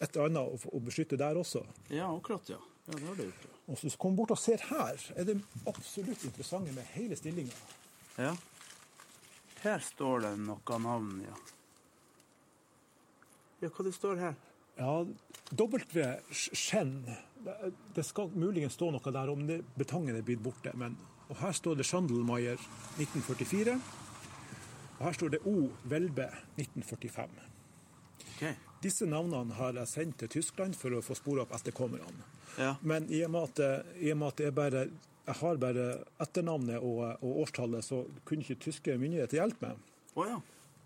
et 0.00 0.10
eller 0.10 0.26
annet 0.28 0.42
å, 0.44 0.58
å 0.76 0.80
beskytte 0.84 1.18
der 1.20 1.38
også. 1.40 1.64
ja, 1.90 2.08
akkurat, 2.08 2.48
ja. 2.52 2.60
Ja, 2.86 2.96
det 2.96 3.06
har 3.06 3.16
det 3.16 3.28
gjort. 3.28 3.49
Og 3.70 3.78
du 3.78 3.90
kommer 3.96 4.16
bort 4.18 4.32
og 4.34 4.40
ser 4.42 4.62
her, 4.66 4.98
er 5.14 5.28
det 5.28 5.36
absolutt 5.70 6.24
interessante 6.26 6.72
med 6.74 6.88
hele 6.96 7.16
stillinga. 7.16 7.54
Ja. 8.18 8.32
Her 9.62 9.82
står 9.84 10.24
det 10.24 10.32
noe 10.42 10.78
navn, 10.82 11.20
ja. 11.22 11.36
Ja, 13.60 13.68
hva 13.68 13.84
det 13.84 13.92
står 13.94 14.18
her? 14.18 14.38
Ja, 14.80 15.04
W 15.52 16.06
Skjenn. 16.32 17.04
Det- 17.94 18.04
skal 18.04 18.30
muligens 18.34 18.74
stå 18.74 18.90
noe 18.90 19.12
der 19.12 19.30
om 19.30 19.46
det, 19.46 19.60
betongen 19.76 20.16
er 20.16 20.22
blitt 20.22 20.42
borte. 20.42 20.72
Men, 20.74 20.96
og 21.28 21.36
her 21.36 21.52
står 21.52 21.76
det 21.76 21.86
Schandelmeier 21.86 22.58
1944. 22.98 23.78
Og 24.98 25.06
her 25.06 25.12
står 25.12 25.30
det 25.30 25.40
O 25.46 25.70
Welbe 25.88 26.26
1945. 26.56 27.30
Okay. 28.36 28.54
Disse 28.82 29.06
navnene 29.06 29.54
har 29.54 29.72
jeg 29.72 29.88
sendt 29.88 30.18
til 30.18 30.28
Tyskland 30.28 30.74
for 30.74 30.90
å 30.90 31.02
få 31.04 31.14
spore 31.14 31.42
opp 31.42 31.52
etterkommerne. 31.52 32.39
Ja. 32.58 32.74
Men 32.82 33.06
i 33.12 33.22
og 33.26 33.30
med 33.34 33.50
at, 33.50 33.84
i 34.00 34.10
og 34.12 34.18
med 34.22 34.32
at 34.32 34.40
er 34.46 34.50
bare, 34.56 34.86
jeg 35.26 35.38
har 35.42 35.60
bare 35.62 35.88
etternavnet 36.20 36.78
og, 36.80 37.04
og 37.22 37.42
årstallet, 37.44 37.84
så 37.86 38.02
kunne 38.24 38.42
ikke 38.46 38.58
tyske 38.66 38.96
myndigheter 38.98 39.38
hjelpe 39.42 39.68
meg. 39.70 39.84
Oh, 40.16 40.24
ja. 40.26 40.40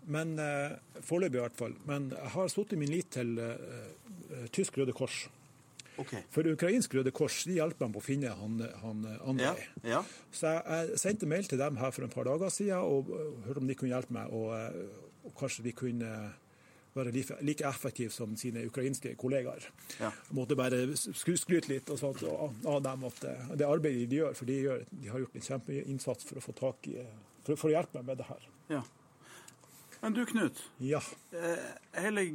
Men 0.05 0.35
eh, 0.37 0.75
Foreløpig, 1.01 1.39
i 1.39 1.41
hvert 1.41 1.57
fall. 1.57 1.73
Men 1.89 2.11
jeg 2.13 2.29
har 2.35 2.51
satt 2.53 2.75
min 2.77 2.91
lit 2.93 3.07
til 3.15 3.39
eh, 3.41 3.55
eh, 4.29 4.45
tysk 4.53 4.77
Røde 4.77 4.93
Kors. 4.93 5.23
Okay. 5.97 6.21
For 6.29 6.45
ukrainsk 6.51 6.93
Røde 6.93 7.09
Kors 7.15 7.39
de 7.47 7.55
hjelper 7.55 7.87
meg 7.87 7.95
på 7.95 8.01
å 8.03 8.05
finne 8.05 8.33
han, 8.35 8.59
han 8.83 9.03
Ja. 9.07 9.15
Andrej. 9.31 9.65
ja. 9.87 10.01
Så 10.29 10.51
jeg, 10.51 10.61
jeg 10.91 10.99
sendte 11.01 11.29
mail 11.31 11.47
til 11.49 11.57
dem 11.61 11.79
her 11.81 11.93
for 11.95 12.05
en 12.05 12.11
par 12.13 12.27
dager 12.27 12.51
siden 12.53 12.83
og 12.83 13.09
og 13.15 13.45
hørte 13.47 13.63
om 13.63 13.69
de 13.71 13.77
kunne 13.79 13.93
hjelpe 13.95 14.13
meg. 14.13 14.29
Og, 14.35 14.51
eh, 14.59 15.25
og 15.25 15.33
kanskje 15.39 15.65
vi 15.65 15.73
kunne 15.73 16.11
være 16.95 17.11
like, 17.43 17.65
effektiv 17.67 18.09
som 18.15 18.35
sine 18.39 18.65
ukrainske 18.69 19.15
kollegaer. 19.19 19.65
Ja. 19.99 20.11
Måtte 20.35 20.55
bare 20.55 20.83
skryte 20.95 21.69
litt 21.71 21.89
og 21.91 21.99
sånt, 21.99 22.23
av, 22.23 22.81
dem 22.85 23.03
at 23.09 23.23
eh, 23.27 23.49
det 23.59 23.67
arbeidet 23.67 24.09
de 24.11 24.21
gjør, 24.21 24.35
for 24.37 24.49
de, 24.49 24.59
gjør, 24.67 24.85
de 24.91 25.11
har 25.11 25.23
gjort 25.25 25.35
en 25.39 25.47
kjempeinnsats 25.49 26.29
for 26.29 26.39
å 26.39 26.45
få 26.45 26.55
tak 26.59 26.87
i 26.91 27.01
for, 27.45 27.53
for 27.59 27.69
å 27.69 27.75
hjelpe 27.75 27.99
meg 27.99 28.07
med 28.13 28.23
det 28.23 28.29
her. 28.31 28.47
ja. 28.77 28.83
Men 30.01 30.13
du, 30.13 30.19
Knut. 30.29 30.59
Ja. 30.85 30.99
Eh, 31.33 31.61
hele 32.03 32.27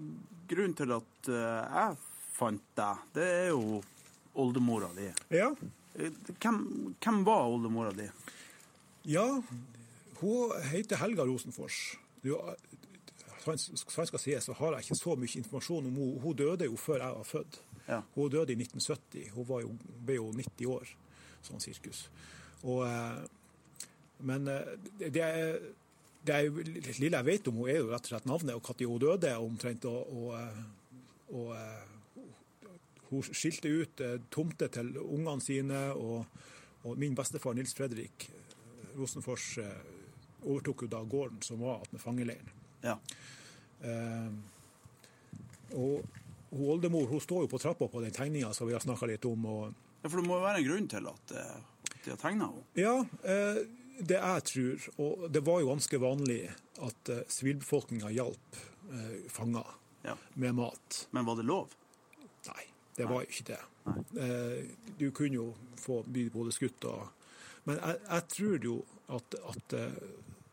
grunnen 0.50 0.72
til 0.74 0.90
at 0.96 1.28
eh, 1.30 1.76
jeg 1.76 1.98
fant 2.34 2.64
deg, 2.78 3.02
det 3.14 3.26
er 3.44 3.48
jo 3.52 3.80
oldemora 4.40 4.88
di. 4.96 5.10
ja. 5.36 5.52
Eh, 5.94 6.10
Hvem, 6.40 6.58
hvem 7.02 7.20
var 7.26 7.50
oldemora 7.50 7.92
di? 7.94 8.06
Ja, 9.10 9.26
hun 10.20 10.52
heter 10.70 10.98
Helga 11.02 11.24
Rosenfors. 11.28 11.78
Jo, 12.26 12.40
sant 13.40 14.08
skal 14.08 14.20
sies, 14.20 14.44
så 14.44 14.54
har 14.58 14.76
jeg 14.76 14.88
ikke 14.88 14.98
så 14.98 15.16
mye 15.18 15.40
informasjon 15.40 15.88
om 15.88 15.98
henne. 15.98 16.22
Hun 16.22 16.36
døde 16.36 16.68
jo 16.68 16.78
før 16.80 17.00
jeg 17.00 17.16
var 17.18 17.28
født. 17.28 17.60
Ja. 17.86 18.00
Hun 18.14 18.32
døde 18.32 18.54
i 18.54 18.58
1970. 18.58 19.30
Hun 19.34 19.48
var 19.48 19.62
jo, 19.64 19.74
ble 20.06 20.18
jo 20.18 20.30
90 20.36 20.72
år, 20.74 20.90
sånn 21.46 21.62
sirkus. 21.62 22.04
Og, 22.62 22.84
eh, 22.86 23.22
men 24.28 24.48
eh, 24.48 24.74
det 25.00 25.28
det 26.20 26.34
er, 26.36 26.50
det 26.52 26.98
lille 26.98 27.16
jeg 27.16 27.24
vet 27.24 27.46
om 27.48 27.62
henne, 27.62 27.72
er 27.72 27.78
jo 27.80 27.92
rett 27.94 28.04
og 28.04 28.12
slett 28.12 28.26
navnet 28.28 28.52
og 28.58 28.66
når 28.68 28.90
hun 28.90 29.00
døde 29.00 29.30
omtrent. 29.40 29.86
Og, 29.88 30.10
og, 30.12 30.34
eh, 30.36 30.60
og 31.32 33.08
hun 33.08 33.24
skilte 33.32 33.72
ut 33.72 34.02
tomter 34.30 34.68
til 34.68 34.92
ungene 35.00 35.40
sine, 35.40 35.80
og, 35.94 36.26
min 36.96 37.14
bestefar 37.14 37.52
Nils 37.52 37.74
Fredrik 37.76 38.30
Rosenfors 38.96 39.58
overtok 40.40 40.86
jo 40.86 40.88
da 40.88 41.02
gården 41.04 41.42
som 41.44 41.60
var 41.60 41.82
med 41.92 42.00
fangeleiren. 42.00 42.59
Ja. 42.84 42.96
Eh, 43.84 44.30
og 45.76 46.02
hun 46.50 46.66
oldemor 46.74 47.06
hun 47.10 47.20
står 47.22 47.44
jo 47.44 47.50
på 47.52 47.60
trappa 47.62 47.86
på 47.88 48.00
den 48.02 48.14
tegninga 48.14 48.50
som 48.56 48.66
vi 48.68 48.74
har 48.74 48.82
snakka 48.82 49.06
litt 49.06 49.24
om. 49.28 49.44
og 49.46 49.74
ja, 50.02 50.08
for 50.08 50.16
det 50.20 50.26
må 50.28 50.38
jo 50.38 50.46
være 50.46 50.62
en 50.62 50.66
grunn 50.70 50.88
til 50.90 51.06
at, 51.10 51.34
eh, 51.36 51.60
at 51.92 52.04
de 52.04 52.10
har 52.14 52.20
tegna 52.22 52.48
henne. 52.50 52.64
Ja, 52.80 52.94
eh, 53.24 53.60
det 54.00 54.16
jeg 54.16 54.44
tror, 54.48 54.86
og 55.04 55.26
det 55.32 55.42
var 55.44 55.60
jo 55.60 55.68
ganske 55.74 56.00
vanlig 56.00 56.40
at 56.80 57.10
eh, 57.12 58.12
hjalp 58.16 58.60
eh, 58.90 59.28
fanger 59.28 59.76
Ja. 60.02 60.16
med 60.34 60.54
mat. 60.56 61.06
Men 61.12 61.26
var 61.26 61.36
det 61.36 61.44
lov? 61.44 61.74
Nei, 62.48 62.64
det 62.96 63.04
var 63.06 63.20
jo 63.20 63.28
ikke 63.28 63.44
det. 63.52 63.60
Eh, 64.16 64.64
du 64.98 65.10
kunne 65.10 65.34
jo 65.36 65.54
få 65.76 66.02
bli 66.06 66.28
både 66.30 66.52
skutt 66.52 66.84
og 66.84 67.08
Men 67.64 67.76
jeg, 67.76 67.98
jeg 68.08 68.22
tror 68.32 68.64
jo 68.64 68.74
at, 69.12 69.34
at 69.50 69.72
eh, 69.76 69.92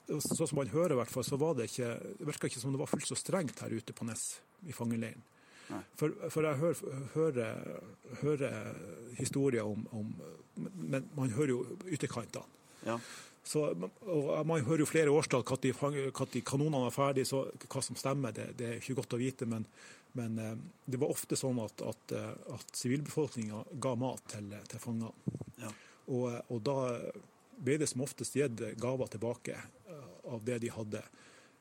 Sånn 0.08 0.48
som 0.48 0.56
man 0.56 0.70
hører, 0.72 0.96
i 0.96 1.00
hvert 1.02 1.12
fall, 1.12 1.26
så 1.28 1.40
var 1.40 1.58
det 1.58 1.66
ikke 1.68 1.90
Det 2.20 2.28
virka 2.30 2.48
ikke 2.48 2.62
som 2.62 2.72
det 2.72 2.80
var 2.80 2.88
fullt 2.88 3.10
så 3.10 3.18
strengt 3.20 3.60
her 3.60 3.74
ute 3.76 3.96
på 3.96 4.08
Ness, 4.08 4.38
i 4.64 4.76
fangeleiren. 4.76 5.26
For, 6.00 6.14
for 6.32 6.46
jeg 6.48 6.60
hører, 6.62 7.08
hører, 7.14 7.82
hører 8.22 8.78
historier 9.18 9.68
om, 9.68 9.84
om 9.92 10.14
Men 10.56 11.10
man 11.18 11.34
hører 11.36 11.52
jo 11.52 11.66
ytterkantene. 11.92 12.48
Ja. 12.86 12.96
Så, 13.48 13.64
og 14.04 14.48
Man 14.48 14.66
hører 14.68 14.84
jo 14.84 14.90
flere 14.90 15.12
årstall 15.12 15.46
når 15.48 16.42
kanonene 16.44 16.88
var 16.88 16.96
ferdig, 16.96 17.28
så 17.28 17.46
hva 17.68 17.84
som 17.84 17.96
stemmer, 17.96 18.34
det, 18.36 18.50
det 18.60 18.68
er 18.68 18.82
ikke 18.82 18.98
godt 19.00 19.16
å 19.16 19.22
vite. 19.22 19.48
Men, 19.48 19.66
men 20.20 20.40
eh, 20.44 20.58
det 20.86 21.00
var 21.00 21.14
ofte 21.14 21.40
sånn 21.40 21.62
at, 21.64 21.82
at, 21.82 22.16
eh, 22.16 22.34
at 22.56 22.76
sivilbefolkninga 22.76 23.64
ga 23.84 23.96
mat 23.96 24.24
til, 24.34 24.52
til 24.68 24.84
fangene. 24.84 25.14
Ja. 25.62 25.72
Og, 26.08 26.28
og 26.52 26.62
da 26.64 26.78
ble 27.58 27.78
det 27.82 27.88
som 27.88 28.04
oftest 28.06 28.36
gitt 28.38 28.62
gaver 28.82 29.10
tilbake 29.12 29.56
eh, 29.90 30.10
av 30.34 30.44
det 30.46 30.60
de 30.64 30.72
hadde. 30.74 31.02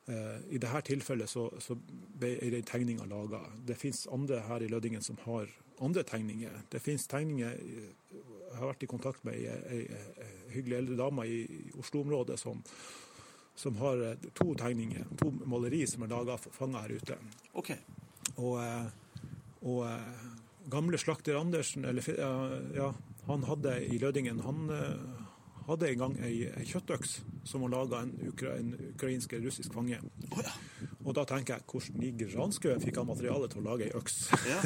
Eh, 0.07 0.37
I 0.55 0.61
dette 0.63 0.83
tilfellet 0.91 1.31
så, 1.31 1.49
så 1.63 1.77
ble 1.77 2.37
den 2.53 2.67
tegninga 2.67 3.07
laga. 3.11 3.43
Det 3.67 3.79
fins 3.81 4.07
andre 4.13 4.43
her 4.49 4.65
i 4.65 4.71
Lødingen 4.73 5.05
som 5.05 5.19
har 5.25 5.51
andre 5.81 6.05
tegninger. 6.09 6.63
Det 6.73 6.81
fins 6.81 7.07
tegninger 7.11 7.57
eh, 7.57 7.89
Jeg 8.47 8.61
har 8.61 8.71
vært 8.71 8.85
i 8.87 8.89
kontakt 8.89 9.25
med 9.27 9.35
ei, 9.37 9.83
hyggelig 10.55 10.77
eldre 10.79 10.95
dame 10.97 11.25
i, 11.29 11.43
i 11.45 11.73
Oslo-området 11.77 12.39
som, 12.41 12.63
som 13.59 13.77
har 13.83 14.05
to 14.39 14.55
tegninger, 14.57 15.05
to 15.21 15.29
maleri 15.45 15.83
som 15.91 16.07
er 16.07 16.13
laga 16.15 16.39
fanga 16.41 16.81
her 16.87 16.95
ute. 16.97 17.19
OK. 17.53 17.75
Og, 18.41 18.57
og 19.69 19.83
gamle 20.73 20.97
slakter 21.03 21.37
Andersen, 21.37 21.85
eller 21.85 22.07
ja, 22.79 22.89
han 23.27 23.45
hadde 23.51 23.77
i 23.91 23.99
Lødingen 24.01 24.41
Han 24.47 24.71
hadde 25.67 25.89
en 25.91 25.99
gang 25.99 26.15
ei, 26.25 26.47
ei 26.51 26.65
kjøttøks 26.69 27.17
som 27.47 27.63
hun 27.65 27.71
laga 27.75 28.01
en, 28.05 28.13
ukra, 28.31 28.57
en 28.59 28.73
ukrainsk 28.93 29.33
eller 29.33 29.49
russisk 29.51 29.75
fange. 29.75 29.99
Oh, 30.33 30.41
ja. 30.43 30.53
Og 31.07 31.15
da 31.15 31.23
tenker 31.29 31.55
jeg, 31.57 31.67
hvordan 31.71 32.03
i 32.03 32.11
granskauen 32.19 32.83
fikk 32.83 32.99
han 32.99 33.07
materiale 33.07 33.49
til 33.53 33.61
å 33.63 33.67
lage 33.69 33.87
ei 33.89 33.93
øks? 33.99 34.17
ja. 34.49 34.61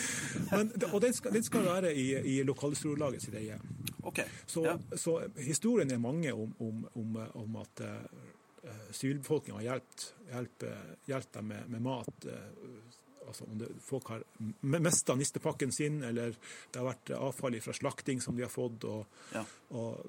Men, 0.54 0.70
og 0.92 1.00
den 1.02 1.14
skal, 1.16 1.34
den 1.34 1.46
skal 1.46 1.66
være 1.66 1.92
i, 1.94 2.06
i 2.34 2.36
lokalhistorielaget 2.46 3.22
sitt 3.26 3.34
eie. 3.40 3.58
Okay. 4.02 4.24
Så, 4.46 4.64
Ja. 4.66 4.76
så 4.96 5.16
historien 5.36 5.90
er 5.90 5.98
mange 6.02 6.32
om, 6.34 6.54
om, 6.62 6.86
om, 6.94 7.18
om 7.42 7.56
at 7.60 7.82
uh, 7.84 8.70
sivilbefolkninga 8.94 9.58
har 9.60 9.66
hjulpet 9.66 10.06
hjelp, 10.30 10.64
hjelp 11.10 11.32
dem 11.36 11.50
med, 11.52 11.68
med 11.74 11.84
mat. 11.84 12.26
Uh, 12.26 13.26
altså 13.26 13.44
om 13.50 13.58
det, 13.60 13.68
folk 13.84 14.08
har 14.14 14.24
mista 14.62 15.14
nistepakken 15.18 15.70
sin, 15.74 16.00
eller 16.06 16.32
det 16.72 16.80
har 16.80 16.88
vært 16.88 17.12
avfall 17.18 17.58
fra 17.62 17.74
slakting 17.76 18.22
som 18.24 18.38
de 18.38 18.46
har 18.46 18.50
fått. 18.54 18.86
Og, 18.90 19.06
Ja. 19.34 19.44
og, 19.74 20.00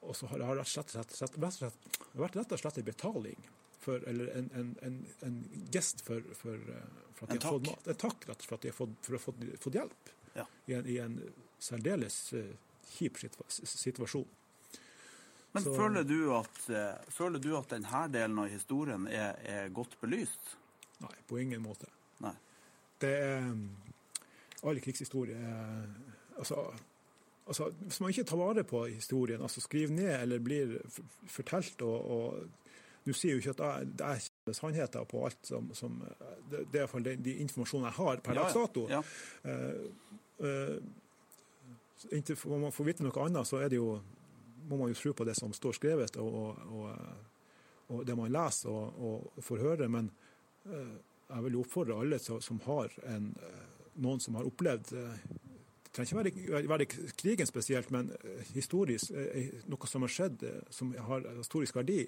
og 0.00 0.16
så 0.16 0.26
har 0.30 0.38
det 0.40 0.46
rett 0.48 0.66
og 0.66 0.70
slett, 0.70 0.90
slett, 1.12 1.14
slett, 1.58 1.88
vært 2.16 2.36
rett 2.36 2.52
og 2.56 2.60
slett 2.62 2.78
en 2.80 2.86
betaling. 2.86 3.48
For, 3.80 4.02
eller 4.08 4.28
en, 4.36 4.48
en, 4.54 4.70
en, 4.84 4.96
en 5.24 5.36
gest 5.72 6.02
for, 6.04 6.20
for, 6.36 6.54
eh, 6.54 6.88
for 7.16 7.24
at 7.24 7.30
de 7.32 7.46
har 7.46 7.54
fått 7.58 7.68
mat. 7.70 7.86
En 7.88 8.00
takk 8.02 8.26
rett 8.28 8.42
og 8.42 8.44
slett 8.44 8.48
for 8.50 8.58
at 8.58 8.64
de 8.66 8.72
har 8.72 8.76
fått, 8.76 8.98
for 9.06 9.22
fått, 9.28 9.44
fått 9.66 9.78
hjelp 9.80 10.10
Ja. 10.36 10.44
i 10.66 10.74
en, 10.76 10.86
i 10.86 10.98
en 11.00 11.14
særdeles 11.58 12.18
eh, 12.36 12.50
kjip 12.96 13.16
situasjon. 13.64 14.26
Men 15.52 15.64
Så- 15.64 15.74
føler 15.76 16.04
du 16.04 16.18
at, 16.36 16.60
eh, 16.70 17.08
føler 17.08 17.38
du 17.42 17.56
at 17.58 17.72
denne 17.72 18.02
delen 18.12 18.38
av 18.38 18.48
historien 18.52 19.06
er, 19.08 19.40
er 19.44 19.68
godt 19.74 19.96
belyst? 20.00 20.56
Nei, 21.00 21.14
på 21.26 21.40
ingen 21.40 21.62
måte. 21.64 21.88
Nei. 22.20 22.34
Det 23.00 23.14
er 23.16 23.40
mm, 23.48 23.64
All 24.68 24.76
krigshistorie 24.84 25.40
altså, 26.36 26.66
altså, 27.46 27.70
Hvis 27.80 28.00
man 28.00 28.10
ikke 28.10 28.24
tar 28.24 28.36
vare 28.40 28.64
på 28.64 28.84
historien, 28.86 29.42
altså 29.42 29.60
skriver 29.60 29.92
ned 29.94 30.22
eller 30.22 30.38
blir 30.38 30.78
fortalt 31.26 31.82
og, 31.82 32.10
og 32.10 32.48
Nå 33.08 33.14
sier 33.16 33.32
jo 33.32 33.40
ikke 33.40 33.54
at 33.54 33.60
jeg, 33.64 33.92
det 33.96 34.06
er 34.06 34.18
ikke 34.20 34.54
sannheter 34.54 35.04
på 35.08 35.22
alt 35.24 35.46
som, 35.48 35.70
som 35.74 35.94
Det, 36.50 36.66
det 36.68 36.74
er 36.74 36.82
iallfall 36.82 37.06
den 37.06 37.22
de 37.24 37.38
informasjonen 37.40 37.86
jeg 37.88 37.96
har 37.96 38.20
per 38.20 38.36
Ja, 38.36 38.42
dags 38.42 38.58
dato. 38.58 38.82
Ja. 38.90 39.00
Uh, 39.44 39.86
uh, 40.44 42.10
inntil 42.12 42.36
man 42.60 42.74
får 42.76 42.90
vite 42.90 43.06
noe 43.06 43.24
annet, 43.24 43.48
så 43.48 43.62
er 43.64 43.72
det 43.72 43.80
jo, 43.80 43.94
må 44.68 44.82
man 44.82 44.92
jo 44.92 44.98
tro 45.00 45.14
på 45.16 45.24
det 45.24 45.38
som 45.38 45.52
står 45.56 45.78
skrevet. 45.78 46.20
Og, 46.20 46.36
og, 46.44 46.76
og, 46.76 47.96
og 47.96 48.04
det 48.06 48.18
man 48.20 48.32
leser 48.36 48.68
og, 48.68 49.32
får 49.48 49.64
høre. 49.64 49.88
Men 49.88 50.12
uh, 50.68 50.98
jeg 51.30 51.46
vil 51.46 51.60
oppfordre 51.60 51.98
alle 52.02 52.18
som, 52.18 52.60
har 52.66 52.94
en, 53.06 53.30
eh, 53.38 53.88
noen 54.02 54.20
som 54.22 54.38
har 54.38 54.48
opplevd 54.48 54.92
eh, 54.98 55.26
trenger 55.92 56.28
ikke 56.30 56.44
være, 56.52 56.68
være 56.70 56.86
krigen 57.18 57.46
spesielt, 57.48 57.90
men 57.90 58.10
eh, 58.24 58.42
historisk, 58.54 59.10
eh, 59.10 59.50
noe 59.70 59.88
som 59.90 60.04
har 60.06 60.12
skjedd 60.14 60.42
eh, 60.46 60.60
som 60.70 60.92
har 61.08 61.26
historisk 61.38 61.76
verdi. 61.80 62.04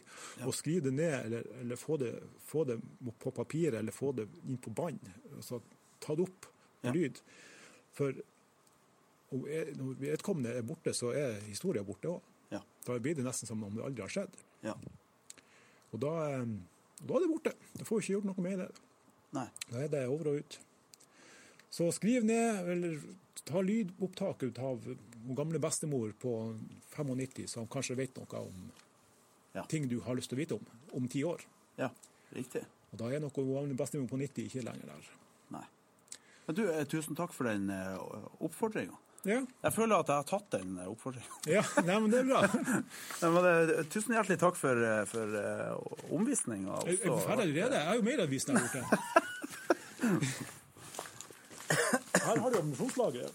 Å 0.47 0.53
skrive 0.55 0.87
det 0.89 0.95
ned 0.99 1.17
eller, 1.27 1.49
eller 1.65 1.81
få, 1.81 1.97
det, 2.03 2.13
få, 2.47 2.65
det, 2.69 2.79
på 3.23 3.33
papiret 3.35 3.81
eller 3.81 3.93
få 3.97 4.13
det 4.21 4.29
inn 4.47 4.59
på 4.63 4.71
bånd. 4.71 5.03
Altså, 5.37 5.61
ta 6.03 6.15
det 6.19 6.29
opp 6.29 6.47
på 6.47 6.89
Ja. 6.89 6.93
lyd. 6.97 7.19
For 7.95 8.17
når 9.33 9.95
vedkommende 10.01 10.51
er 10.59 10.65
borte, 10.67 10.93
så 10.95 11.13
er 11.17 11.37
historien 11.47 11.87
borte 11.87 12.11
òg. 12.11 12.21
Ja. 12.53 12.59
Da 12.87 12.99
blir 12.99 13.15
det 13.17 13.25
nesten 13.25 13.47
som 13.49 13.63
om 13.65 13.77
det 13.77 13.85
aldri 13.87 14.03
har 14.05 14.11
skjedd. 14.13 14.35
Ja. 14.67 14.75
Og 15.93 16.01
da, 16.03 16.11
eh, 16.41 16.47
da 17.07 17.15
er 17.17 17.21
det 17.25 17.31
borte. 17.31 17.53
Da 17.79 17.85
får 17.87 17.99
vi 18.01 18.03
ikke 18.05 18.17
gjort 18.19 18.29
noe 18.31 18.45
med 18.45 18.59
det. 18.65 18.69
Nei. 19.33 19.47
Da 19.71 19.79
er 19.85 19.89
det 19.95 20.03
over 20.09 20.33
og 20.33 20.43
ut. 20.43 20.59
Så 21.73 21.87
skriv 21.97 22.25
ned, 22.29 22.69
eller 22.69 22.99
ta 23.45 23.61
lydopptak 23.61 24.43
ut 24.43 24.59
av 24.59 24.85
gamle 25.37 25.59
bestemor 25.63 26.13
på 26.21 26.33
95, 26.95 27.47
som 27.49 27.67
kanskje 27.67 27.97
vet 27.97 28.17
noe 28.17 28.39
om 28.47 28.71
Ja. 29.55 29.65
ting 29.69 29.89
du 29.89 30.01
har 30.01 30.15
lyst 30.17 30.31
til 30.31 30.39
å 30.39 30.41
vite 30.41 30.55
om 30.55 30.67
om 30.97 31.09
ti 31.09 31.23
år. 31.25 31.41
Ja, 31.79 31.91
riktig. 32.35 32.63
Og 32.93 32.99
da 32.99 33.09
er 33.13 33.21
nok 33.21 33.35
gamle 33.35 33.75
bestemor 33.77 34.09
på 34.09 34.17
90 34.21 34.45
ikke 34.47 34.63
lenger 34.65 34.87
der. 34.87 35.09
Nei. 35.51 35.65
Men 36.47 36.57
du, 36.57 36.63
eh, 36.73 36.85
tusen 36.85 37.15
takk 37.17 37.33
for 37.33 37.45
den 37.45 37.71
eh, 37.71 37.99
oppfordringa. 38.41 38.97
Ja, 39.25 39.47
Jeg 39.63 39.73
føler 39.73 40.01
at 40.01 40.07
jeg 40.09 40.17
har 40.17 40.25
tatt 40.25 40.51
den 40.51 40.79
oppfordringen. 40.79 40.91
oppfordringa. 40.91 41.25
ja 41.47 41.63
nei, 41.87 41.99
men 42.01 42.11
det 42.11 42.19
er 42.19 42.25
bra. 42.25 42.41
Men 43.31 43.85
tusen 43.89 44.15
hjertelig 44.17 44.39
takk 44.41 44.57
for, 44.57 44.75
eh, 44.83 45.05
for 45.05 45.27
omvisninga. 46.11 46.81
Er 46.83 46.91
er 46.91 47.21
ferdig 47.23 47.47
allerede? 47.47 47.73
Jeg 47.79 47.87
er 47.87 47.95
jo 47.95 48.03
mer 48.03 48.25
avvist 48.27 48.47
der 48.47 48.55
borte. 48.55 48.83
Her 52.23 52.39
har 52.45 52.51
du 52.55 52.59
ammunisjonslageret. 52.59 53.33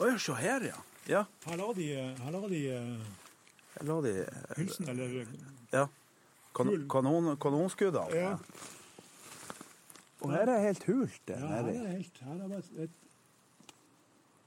Å 0.00 0.08
ja, 0.08 0.18
se 0.18 0.36
her, 0.40 0.64
ja. 0.70 0.78
Ja, 1.10 1.24
Her 1.46 1.56
la 1.58 1.72
de, 1.74 1.86
her 1.96 2.30
la 2.34 2.40
de 2.48 2.60
her 2.70 3.86
la 3.88 3.96
de 4.04 4.12
eh, 4.22 4.52
hylsen, 4.58 4.88
eller 4.92 5.26
Ja. 5.72 5.86
Kan, 6.54 6.70
kanon, 6.90 7.32
kanonskuddene. 7.40 8.14
Ja. 8.16 8.36
Og 10.20 10.32
her 10.34 10.50
er 10.52 10.64
helt 10.66 10.84
hult. 10.84 11.20
Ja, 11.30 11.38
her 11.40 11.60
er 11.64 11.72
det 11.72 11.92
helt 11.96 12.18
Her 12.26 12.42
er 12.44 12.48
det 12.52 12.62
et, 12.84 12.96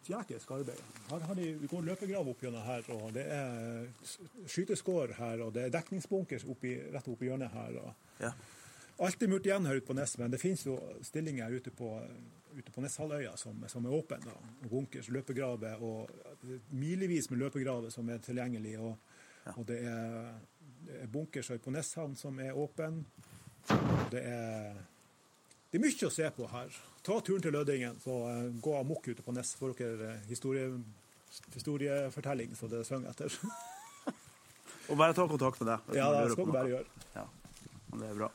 jækelsk 0.10 0.52
arbeid. 0.52 0.82
Her 1.10 1.20
har 1.28 1.38
de, 1.40 1.46
vi 1.62 1.68
går 1.72 1.86
løpegrav 1.88 2.28
opp 2.28 2.42
gjennom 2.44 2.66
her, 2.68 2.84
og 2.92 3.14
det 3.16 3.24
er 3.32 3.86
skyteskår 4.52 5.14
her, 5.18 5.44
og 5.46 5.54
det 5.56 5.68
er 5.68 5.72
dekningsbunker 5.78 6.44
oppi, 6.52 6.74
rett 6.94 7.08
oppi 7.08 7.30
hjørnet 7.30 7.54
her. 7.56 7.80
Og 7.84 7.94
Ja. 8.26 8.34
Alt 9.00 9.24
er 9.24 9.32
murt 9.32 9.48
igjen 9.48 9.66
her 9.66 9.80
ute 9.80 9.88
på 9.88 9.96
Nes, 9.98 10.16
men 10.22 10.32
det 10.34 10.42
finnes 10.42 10.66
jo 10.68 10.78
stillinger 11.06 11.52
ute 11.54 11.74
på, 11.74 11.90
ute 12.54 12.72
på 12.72 12.84
Neshalvøya 12.84 13.34
som, 13.40 13.66
som 13.72 13.86
er 13.86 13.98
åpne. 13.98 14.38
Bunkers, 14.70 15.10
løpegraver 15.10 15.82
og 15.82 16.12
milevis 16.70 17.30
med 17.32 17.42
løpegraver 17.42 17.94
som 17.94 18.10
er 18.14 18.22
tilgjengelig. 18.24 18.78
Og, 18.80 18.98
og 19.56 19.68
det 19.68 19.82
er, 19.90 20.34
er 21.02 21.12
bunkers 21.12 21.52
på 21.64 21.74
Neshavn 21.74 22.16
som 22.20 22.40
er 22.40 22.58
åpen. 22.58 23.04
Det 24.12 24.22
er 24.22 24.82
det 25.74 25.80
er 25.80 25.82
mye 25.88 26.06
å 26.06 26.14
se 26.14 26.28
på 26.30 26.48
her. 26.52 26.76
Ta 27.02 27.16
turen 27.26 27.42
til 27.42 27.56
Lødingen, 27.56 27.96
så 27.98 28.14
eh, 28.30 28.50
gå 28.62 28.76
amok 28.78 29.08
ute 29.10 29.24
på 29.26 29.34
Nes. 29.34 29.56
Får 29.58 29.72
dere 29.80 30.12
eh, 30.12 30.28
historie, 30.30 30.68
historiefortelling, 31.56 32.54
så 32.54 32.70
det 32.70 32.84
synger 32.86 33.10
etter. 33.10 33.34
Og 34.94 35.00
bare 35.00 35.16
ta 35.18 35.26
kontakt 35.26 35.58
med 35.64 35.72
deg. 35.72 35.96
ja, 35.98 36.12
det 36.14 36.36
skal 36.36 36.46
du 36.46 36.54
bare 36.54 36.70
gjøre. 36.76 37.08
Ja, 37.16 37.26
det 37.96 38.12
er 38.12 38.20
bra. 38.20 38.30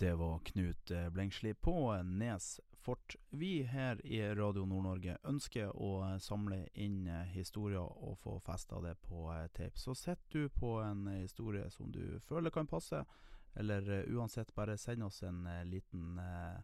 Det 0.00 0.14
var 0.14 0.38
Knut 0.38 0.90
Blengsli 1.10 1.54
på 1.54 2.02
Nes 2.02 2.60
fort. 2.78 3.16
Vi 3.30 3.62
her 3.62 4.06
i 4.06 4.34
Radio 4.34 4.64
Nord-Norge 4.64 5.18
ønsker 5.28 5.76
å 5.76 6.18
samle 6.24 6.68
inn 6.72 7.04
historier 7.34 7.84
og 7.84 8.18
få 8.22 8.38
festa 8.40 8.80
det 8.80 8.94
på 9.04 9.28
tape. 9.52 9.76
Så 9.76 9.94
sitter 9.94 10.32
du 10.32 10.48
på 10.48 10.80
en 10.80 11.06
historie 11.18 11.70
som 11.70 11.92
du 11.92 12.20
føler 12.24 12.50
kan 12.50 12.66
passe, 12.66 13.04
eller 13.52 14.04
uansett 14.08 14.54
bare 14.56 14.78
send 14.80 15.02
oss 15.04 15.22
en 15.22 15.46
eh, 15.46 15.64
liten 15.68 16.18
eh, 16.18 16.60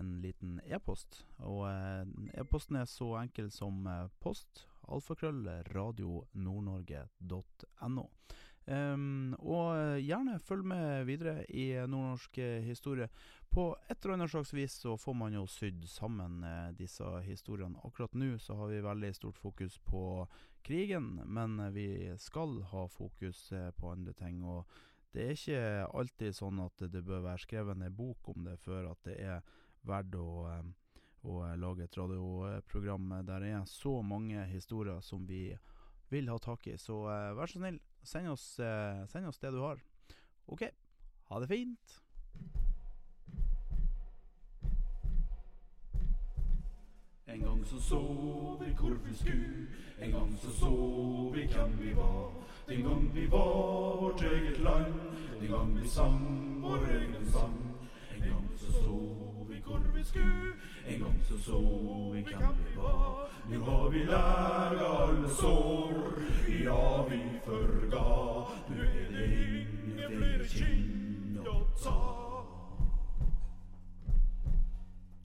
en 0.00 0.20
liten 0.22 0.60
e-post. 0.64 1.26
Og 1.44 1.68
eh, 1.68 2.06
e-posten 2.40 2.76
er 2.80 2.84
så 2.88 3.20
enkel 3.20 3.50
som 3.52 3.84
post. 4.24 4.64
Alfakrøll 4.88 5.44
radionordnorge.no. 5.74 8.08
Um, 8.68 9.32
og 9.40 9.70
eh, 9.78 10.02
gjerne 10.04 10.34
følg 10.44 10.66
med 10.68 11.06
videre 11.08 11.40
i 11.48 11.70
nordnorsk 11.88 12.36
eh, 12.44 12.66
historie. 12.66 13.06
På 13.48 13.70
et 13.88 13.96
eller 14.02 14.18
annet 14.18 14.32
slags 14.34 14.52
vis 14.52 14.74
så 14.82 14.92
får 15.00 15.16
man 15.16 15.32
jo 15.32 15.46
sydd 15.48 15.86
sammen 15.88 16.42
eh, 16.44 16.74
disse 16.76 17.06
historiene. 17.24 17.80
Akkurat 17.88 18.12
nå 18.12 18.34
så 18.44 18.58
har 18.60 18.68
vi 18.68 18.82
veldig 18.84 19.14
stort 19.16 19.40
fokus 19.40 19.78
på 19.88 20.02
krigen, 20.68 21.14
men 21.24 21.56
vi 21.72 22.12
skal 22.20 22.58
ha 22.74 22.84
fokus 22.92 23.46
på 23.80 23.94
andre 23.94 24.12
ting. 24.12 24.44
Og 24.44 24.68
det 25.16 25.24
er 25.24 25.32
ikke 25.38 25.88
alltid 26.02 26.36
sånn 26.36 26.60
at 26.60 26.84
det 26.92 27.06
bør 27.08 27.24
være 27.24 27.46
skrevet 27.46 27.80
en 27.80 27.96
bok 27.96 28.34
om 28.34 28.44
det 28.50 28.58
før 28.60 28.90
at 28.92 29.00
det 29.08 29.16
er 29.16 29.52
verdt 29.88 30.18
å, 30.20 30.44
å 31.24 31.40
lage 31.56 31.88
et 31.88 31.96
radioprogram 31.96 33.14
der 33.24 33.46
det 33.46 33.54
er 33.62 33.64
så 33.70 34.02
mange 34.04 34.44
historier 34.52 35.00
som 35.00 35.24
vi 35.24 35.46
vil 36.12 36.28
ha 36.28 36.36
tak 36.36 36.68
i. 36.68 36.76
Så 36.76 37.06
vær 37.08 37.48
så 37.48 37.62
snill, 37.62 37.80
send 38.08 38.28
oss, 38.28 38.58
eh, 38.58 39.06
send 39.06 39.26
oss 39.26 39.38
det 39.38 39.50
du 39.52 39.60
har. 39.60 39.80
OK, 40.46 40.62
ha 41.28 41.40
det 41.40 41.48
fint. 41.48 42.02
En 47.26 47.40
gang 47.40 47.64
så 47.64 47.80
så 47.80 48.00
vi 48.60 48.72
hvor 48.72 48.94
vi 49.04 49.14
skulle, 49.16 49.66
en 50.00 50.10
gang 50.12 50.38
så 50.40 50.50
så 50.50 50.70
vi 51.34 51.46
hvem 51.46 51.78
vi 51.80 51.94
var. 51.94 52.32
Den 52.68 52.82
gang 52.82 53.14
vi 53.14 53.26
var 53.26 54.00
vårt 54.00 54.22
eget 54.22 54.58
land, 54.58 54.94
den 55.40 55.50
gang 55.50 55.80
vi 55.80 55.88
sang 55.88 56.62
vår 56.62 56.88
egen 56.88 57.32
sang. 57.32 57.77
Så 58.68 58.82
så 58.82 59.44
vi 59.48 59.60
hvor 59.64 59.78
vi 59.94 60.04
skulle, 60.04 60.52
en 60.86 61.00
gang 61.00 61.24
så 61.24 61.38
så 61.38 61.60
vi 62.12 62.22
hvem 62.22 62.56
vi 62.64 62.76
var. 62.76 63.30
Nå 63.50 63.64
har 63.64 63.90
vi 63.90 63.98
lega 63.98 64.88
alle 65.02 65.28
sår, 65.28 66.22
ja 66.64 67.02
vi 67.08 67.20
forga. 67.44 68.04
Nå 68.68 68.82
er 68.82 69.10
det 69.12 69.26
ingen 69.60 70.16
flere 70.18 70.48
kinn 70.52 71.40
å 71.46 71.58
ta. 71.82 71.98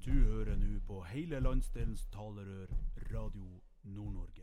Du 0.05 0.11
hører 0.11 0.55
nå 0.55 0.79
på 0.87 1.03
hele 1.11 1.39
landsdelens 1.39 2.07
talerør, 2.11 2.71
Radio 3.13 3.61
Nord-Norge. 3.83 4.42